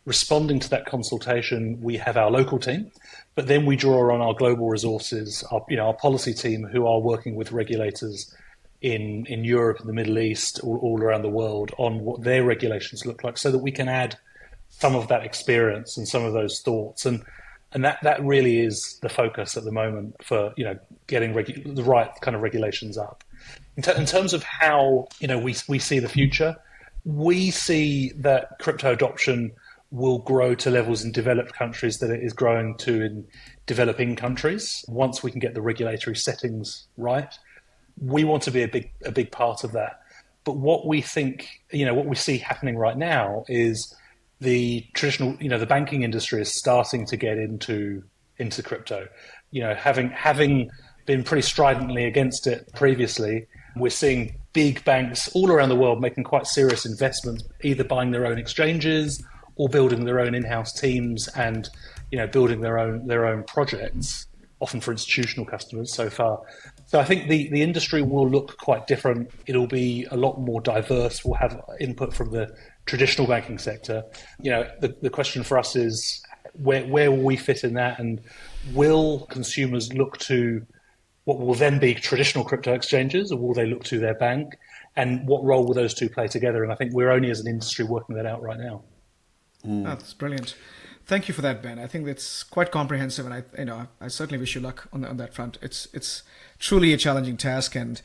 responding 0.06 0.58
to 0.60 0.70
that 0.70 0.86
consultation, 0.86 1.78
we 1.82 1.98
have 1.98 2.16
our 2.16 2.30
local 2.30 2.58
team, 2.58 2.90
but 3.34 3.46
then 3.46 3.66
we 3.66 3.76
draw 3.76 4.12
on 4.14 4.22
our 4.22 4.32
global 4.32 4.68
resources, 4.68 5.44
our, 5.50 5.64
you 5.68 5.76
know, 5.76 5.86
our 5.86 5.94
policy 5.94 6.32
team 6.32 6.64
who 6.64 6.86
are 6.86 6.98
working 6.98 7.34
with 7.34 7.52
regulators 7.52 8.34
in, 8.80 9.26
in 9.26 9.44
Europe 9.44 9.78
the 9.84 9.92
Middle 9.92 10.18
East, 10.18 10.60
all, 10.62 10.78
all 10.78 11.02
around 11.02 11.22
the 11.22 11.28
world, 11.28 11.72
on 11.76 12.00
what 12.00 12.22
their 12.22 12.42
regulations 12.42 13.04
look 13.04 13.22
like, 13.22 13.36
so 13.36 13.50
that 13.50 13.58
we 13.58 13.70
can 13.70 13.88
add 13.88 14.16
some 14.70 14.94
of 14.94 15.08
that 15.08 15.24
experience 15.24 15.98
and 15.98 16.08
some 16.08 16.24
of 16.24 16.32
those 16.32 16.60
thoughts. 16.60 17.04
And 17.04 17.22
and 17.72 17.84
that, 17.84 17.98
that 18.02 18.22
really 18.24 18.60
is 18.60 18.98
the 19.02 19.08
focus 19.08 19.56
at 19.56 19.64
the 19.64 19.72
moment 19.72 20.16
for 20.24 20.52
you 20.56 20.64
know 20.64 20.78
getting 21.06 21.34
regu- 21.34 21.74
the 21.74 21.84
right 21.84 22.10
kind 22.20 22.34
of 22.34 22.42
regulations 22.42 22.96
up. 22.96 23.24
In, 23.76 23.82
ter- 23.82 23.92
in 23.92 24.06
terms 24.06 24.32
of 24.32 24.42
how 24.42 25.08
you 25.20 25.28
know 25.28 25.38
we 25.38 25.54
we 25.68 25.78
see 25.78 25.98
the 25.98 26.08
future, 26.08 26.56
we 27.04 27.50
see 27.50 28.12
that 28.16 28.58
crypto 28.58 28.92
adoption 28.92 29.52
will 29.90 30.18
grow 30.18 30.54
to 30.54 30.70
levels 30.70 31.02
in 31.02 31.12
developed 31.12 31.54
countries 31.54 31.98
that 31.98 32.10
it 32.10 32.22
is 32.22 32.32
growing 32.32 32.76
to 32.76 33.02
in 33.02 33.26
developing 33.66 34.16
countries 34.16 34.84
once 34.88 35.22
we 35.22 35.30
can 35.30 35.40
get 35.40 35.54
the 35.54 35.62
regulatory 35.62 36.16
settings 36.16 36.86
right. 36.96 37.38
We 38.00 38.24
want 38.24 38.42
to 38.44 38.50
be 38.50 38.62
a 38.62 38.68
big 38.68 38.90
a 39.04 39.12
big 39.12 39.30
part 39.30 39.64
of 39.64 39.72
that. 39.72 40.00
But 40.44 40.56
what 40.56 40.86
we 40.86 41.02
think, 41.02 41.48
you 41.70 41.84
know, 41.84 41.92
what 41.92 42.06
we 42.06 42.16
see 42.16 42.38
happening 42.38 42.78
right 42.78 42.96
now 42.96 43.44
is 43.48 43.94
the 44.40 44.86
traditional, 44.94 45.36
you 45.40 45.48
know, 45.48 45.58
the 45.58 45.66
banking 45.66 46.02
industry 46.02 46.40
is 46.40 46.56
starting 46.56 47.06
to 47.06 47.16
get 47.16 47.38
into 47.38 48.02
into 48.38 48.62
crypto. 48.62 49.08
You 49.50 49.62
know, 49.62 49.74
having 49.74 50.10
having 50.10 50.70
been 51.06 51.24
pretty 51.24 51.42
stridently 51.42 52.04
against 52.04 52.46
it 52.46 52.68
previously, 52.74 53.46
we're 53.76 53.90
seeing 53.90 54.38
big 54.52 54.84
banks 54.84 55.28
all 55.34 55.50
around 55.50 55.68
the 55.68 55.76
world 55.76 56.00
making 56.00 56.24
quite 56.24 56.46
serious 56.46 56.84
investments, 56.84 57.44
either 57.62 57.84
buying 57.84 58.10
their 58.10 58.26
own 58.26 58.38
exchanges 58.38 59.24
or 59.56 59.68
building 59.68 60.04
their 60.04 60.20
own 60.20 60.34
in-house 60.34 60.72
teams 60.72 61.28
and 61.28 61.68
you 62.10 62.18
know 62.18 62.26
building 62.26 62.60
their 62.60 62.78
own 62.78 63.06
their 63.06 63.26
own 63.26 63.42
projects, 63.44 64.26
often 64.60 64.80
for 64.80 64.90
institutional 64.90 65.46
customers 65.46 65.92
so 65.92 66.10
far. 66.10 66.40
So 66.86 66.98
I 66.98 67.04
think 67.04 67.28
the, 67.28 67.48
the 67.50 67.62
industry 67.62 68.02
will 68.02 68.28
look 68.28 68.56
quite 68.58 68.86
different. 68.86 69.30
It'll 69.46 69.66
be 69.66 70.06
a 70.10 70.16
lot 70.16 70.40
more 70.40 70.60
diverse. 70.60 71.24
We'll 71.24 71.34
have 71.34 71.60
input 71.80 72.12
from 72.12 72.32
the 72.32 72.54
traditional 72.86 73.26
banking 73.26 73.58
sector. 73.58 74.02
You 74.40 74.50
know, 74.50 74.70
the, 74.80 74.96
the 75.00 75.10
question 75.10 75.44
for 75.44 75.58
us 75.58 75.76
is 75.76 76.22
where 76.54 76.84
where 76.86 77.10
will 77.10 77.22
we 77.22 77.36
fit 77.36 77.62
in 77.62 77.74
that, 77.74 78.00
and 78.00 78.20
will 78.72 79.26
consumers 79.26 79.92
look 79.92 80.18
to 80.18 80.66
what 81.24 81.38
will 81.38 81.54
then 81.54 81.78
be 81.78 81.94
traditional 81.94 82.44
crypto 82.44 82.72
exchanges, 82.72 83.30
or 83.30 83.38
will 83.38 83.54
they 83.54 83.66
look 83.66 83.84
to 83.84 83.98
their 83.98 84.14
bank? 84.14 84.56
And 84.96 85.28
what 85.28 85.44
role 85.44 85.64
will 85.64 85.74
those 85.74 85.94
two 85.94 86.08
play 86.08 86.26
together? 86.26 86.64
And 86.64 86.72
I 86.72 86.74
think 86.74 86.92
we're 86.92 87.10
only 87.10 87.30
as 87.30 87.38
an 87.38 87.46
industry 87.46 87.84
working 87.84 88.16
that 88.16 88.26
out 88.26 88.42
right 88.42 88.58
now. 88.58 88.82
Mm. 89.64 89.84
That's 89.84 90.14
brilliant. 90.14 90.56
Thank 91.08 91.26
you 91.26 91.32
for 91.32 91.40
that, 91.40 91.62
Ben. 91.62 91.78
I 91.78 91.86
think 91.86 92.04
that's 92.04 92.42
quite 92.42 92.70
comprehensive, 92.70 93.24
and 93.24 93.34
I, 93.34 93.42
you 93.58 93.64
know, 93.64 93.88
I 93.98 94.08
certainly 94.08 94.38
wish 94.38 94.54
you 94.54 94.60
luck 94.60 94.88
on, 94.92 95.06
on 95.06 95.16
that 95.16 95.32
front. 95.32 95.56
It's 95.62 95.88
it's 95.94 96.22
truly 96.58 96.92
a 96.92 96.98
challenging 96.98 97.38
task, 97.38 97.74
and 97.74 98.02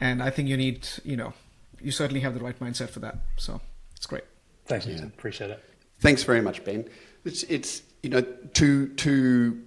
and 0.00 0.22
I 0.22 0.30
think 0.30 0.48
you 0.48 0.56
need, 0.56 0.86
you 1.04 1.16
know, 1.16 1.32
you 1.80 1.90
certainly 1.90 2.20
have 2.20 2.34
the 2.34 2.40
right 2.40 2.58
mindset 2.60 2.90
for 2.90 3.00
that. 3.00 3.16
So 3.36 3.60
it's 3.96 4.06
great. 4.06 4.22
Thank 4.66 4.86
you. 4.86 4.94
Yeah. 4.94 5.06
Appreciate 5.06 5.50
it. 5.50 5.62
Thanks 5.98 6.22
very 6.22 6.40
much, 6.40 6.64
Ben. 6.64 6.88
It's 7.24 7.42
it's 7.44 7.82
you 8.04 8.10
know 8.10 8.20
to 8.20 8.88
to 8.94 9.62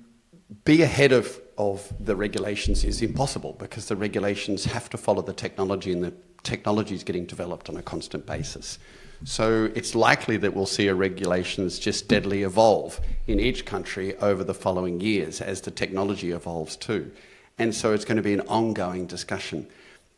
be 0.64 0.82
ahead 0.82 1.12
of, 1.12 1.40
of 1.58 1.94
the 2.00 2.16
regulations 2.16 2.86
is 2.86 3.02
impossible 3.02 3.58
because 3.60 3.88
the 3.88 3.96
regulations 3.96 4.64
have 4.66 4.90
to 4.90 4.98
follow 4.98 5.22
the 5.22 5.34
technology 5.34 5.92
and 5.92 6.04
the 6.04 6.14
technology 6.44 6.96
is 6.96 7.04
getting 7.04 7.26
developed 7.26 7.70
on 7.70 7.78
a 7.78 7.82
constant 7.82 8.26
basis. 8.26 8.80
So 9.26 9.70
it's 9.76 9.96
likely 9.96 10.38
that 10.38 10.54
we'll 10.54 10.66
see 10.66 10.90
regulations 10.90 11.78
just 11.78 12.06
steadily 12.06 12.44
evolve 12.44 13.02
in 13.28 13.40
each 13.40 13.66
country 13.66 14.16
over 14.18 14.44
the 14.44 14.54
following 14.54 15.02
years 15.02 15.42
as 15.42 15.62
the 15.62 15.72
technology 15.72 16.32
evolves 16.32 16.76
too. 16.76 17.12
And 17.58 17.76
so 17.76 17.94
it's 17.94 18.06
going 18.06 18.18
to 18.18 18.24
be 18.24 18.34
an 18.34 18.48
ongoing 18.48 19.06
discussion. 19.06 19.68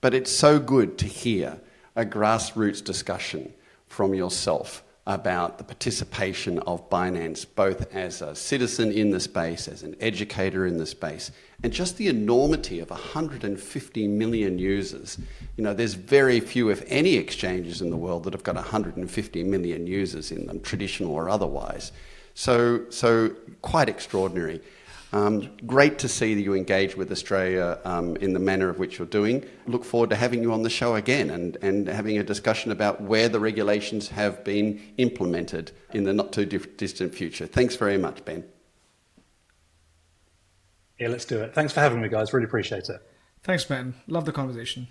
But 0.02 0.14
it's 0.14 0.32
so 0.32 0.60
good 0.60 0.98
to 1.00 1.06
hear 1.06 1.60
a 1.96 2.06
grassroots 2.06 2.84
discussion 2.84 3.54
from 3.88 4.14
yourself 4.14 4.84
about 5.14 5.58
the 5.58 5.64
participation 5.64 6.60
of 6.60 6.90
Binance, 6.90 7.46
both 7.56 7.94
as 7.94 8.22
a 8.22 8.34
citizen 8.34 8.92
in 8.92 9.12
the 9.12 9.20
space, 9.20 9.68
as 9.68 9.84
an 9.84 9.96
educator 10.00 10.66
in 10.66 10.78
the 10.78 10.86
space, 10.86 11.32
and 11.64 11.74
just 11.74 11.98
the 11.98 12.08
enormity 12.08 12.80
of 12.80 12.90
150 12.90 14.08
million 14.08 14.58
users. 14.58 15.18
You 15.58 15.64
know, 15.64 15.74
there's 15.74 15.96
very 15.96 16.40
few, 16.40 16.70
if 16.70 16.84
any, 16.88 17.16
exchanges 17.16 17.82
in 17.82 17.90
the 17.90 17.98
world 17.98 18.24
that 18.24 18.34
have 18.34 18.44
got 18.44 18.56
150 18.56 19.44
million 19.44 19.86
users 19.86 20.32
in 20.32 20.48
them, 20.48 20.62
traditional 20.62 21.14
or 21.14 21.30
otherwise. 21.30 21.92
So, 22.34 22.90
so 22.90 23.36
quite 23.62 23.90
extraordinary. 23.90 24.62
Um, 25.14 25.50
great 25.66 26.00
to 26.00 26.08
see 26.08 26.36
that 26.36 26.42
you 26.42 26.54
engage 26.54 26.96
with 26.96 27.12
Australia 27.12 27.80
um, 27.84 28.16
in 28.18 28.32
the 28.32 28.40
manner 28.40 28.70
of 28.70 28.80
which 28.80 28.98
you're 28.98 29.08
doing. 29.08 29.46
Look 29.68 29.84
forward 29.84 30.10
to 30.12 30.16
having 30.16 30.42
you 30.42 30.54
on 30.54 30.64
the 30.64 30.70
show 30.70 30.96
again 30.96 31.30
and, 31.30 31.58
and 31.62 31.88
having 31.88 32.18
a 32.18 32.24
discussion 32.24 32.72
about 32.72 33.02
where 33.02 33.28
the 33.28 33.40
regulations 33.40 34.08
have 34.10 34.44
been 34.46 34.82
implemented 34.98 35.72
in 35.94 36.06
the 36.06 36.14
not 36.14 36.32
too 36.32 36.46
distant 36.46 37.14
future. 37.14 37.46
Thanks 37.46 37.76
very 37.76 37.98
much, 37.98 38.24
Ben. 38.24 38.46
Yeah, 40.98 41.10
let's 41.10 41.26
do 41.26 41.42
it. 41.42 41.54
Thanks 41.54 41.74
for 41.74 41.82
having 41.82 42.02
me, 42.02 42.08
guys. 42.08 42.32
Really 42.32 42.46
appreciate 42.46 42.88
it. 42.88 43.02
Thanks, 43.44 43.66
Ben. 43.66 43.96
Love 44.08 44.26
the 44.26 44.32
conversation. 44.32 44.88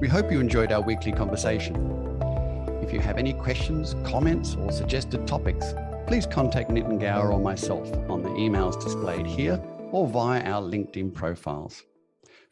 We 0.00 0.08
hope 0.08 0.30
you 0.30 0.40
enjoyed 0.40 0.72
our 0.72 0.82
weekly 0.82 1.12
conversation. 1.12 1.76
If 2.82 2.92
you 2.92 2.98
have 2.98 3.16
any 3.16 3.32
questions, 3.32 3.94
comments, 4.04 4.56
or 4.56 4.72
suggested 4.72 5.26
topics, 5.28 5.74
please 6.06 6.26
contact 6.26 6.70
Nitin 6.70 7.00
Gaur 7.00 7.32
or 7.32 7.40
myself 7.40 7.90
on 8.08 8.22
the 8.22 8.28
emails 8.30 8.82
displayed 8.82 9.26
here 9.26 9.62
or 9.90 10.06
via 10.06 10.42
our 10.42 10.62
LinkedIn 10.62 11.14
profiles. 11.14 11.82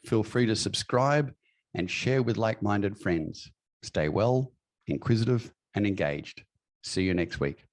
Feel 0.05 0.23
free 0.23 0.45
to 0.45 0.55
subscribe 0.55 1.33
and 1.73 1.89
share 1.89 2.21
with 2.21 2.37
like 2.37 2.61
minded 2.61 2.97
friends. 2.97 3.51
Stay 3.83 4.09
well, 4.09 4.51
inquisitive, 4.87 5.53
and 5.75 5.85
engaged. 5.85 6.43
See 6.83 7.03
you 7.03 7.13
next 7.13 7.39
week. 7.39 7.65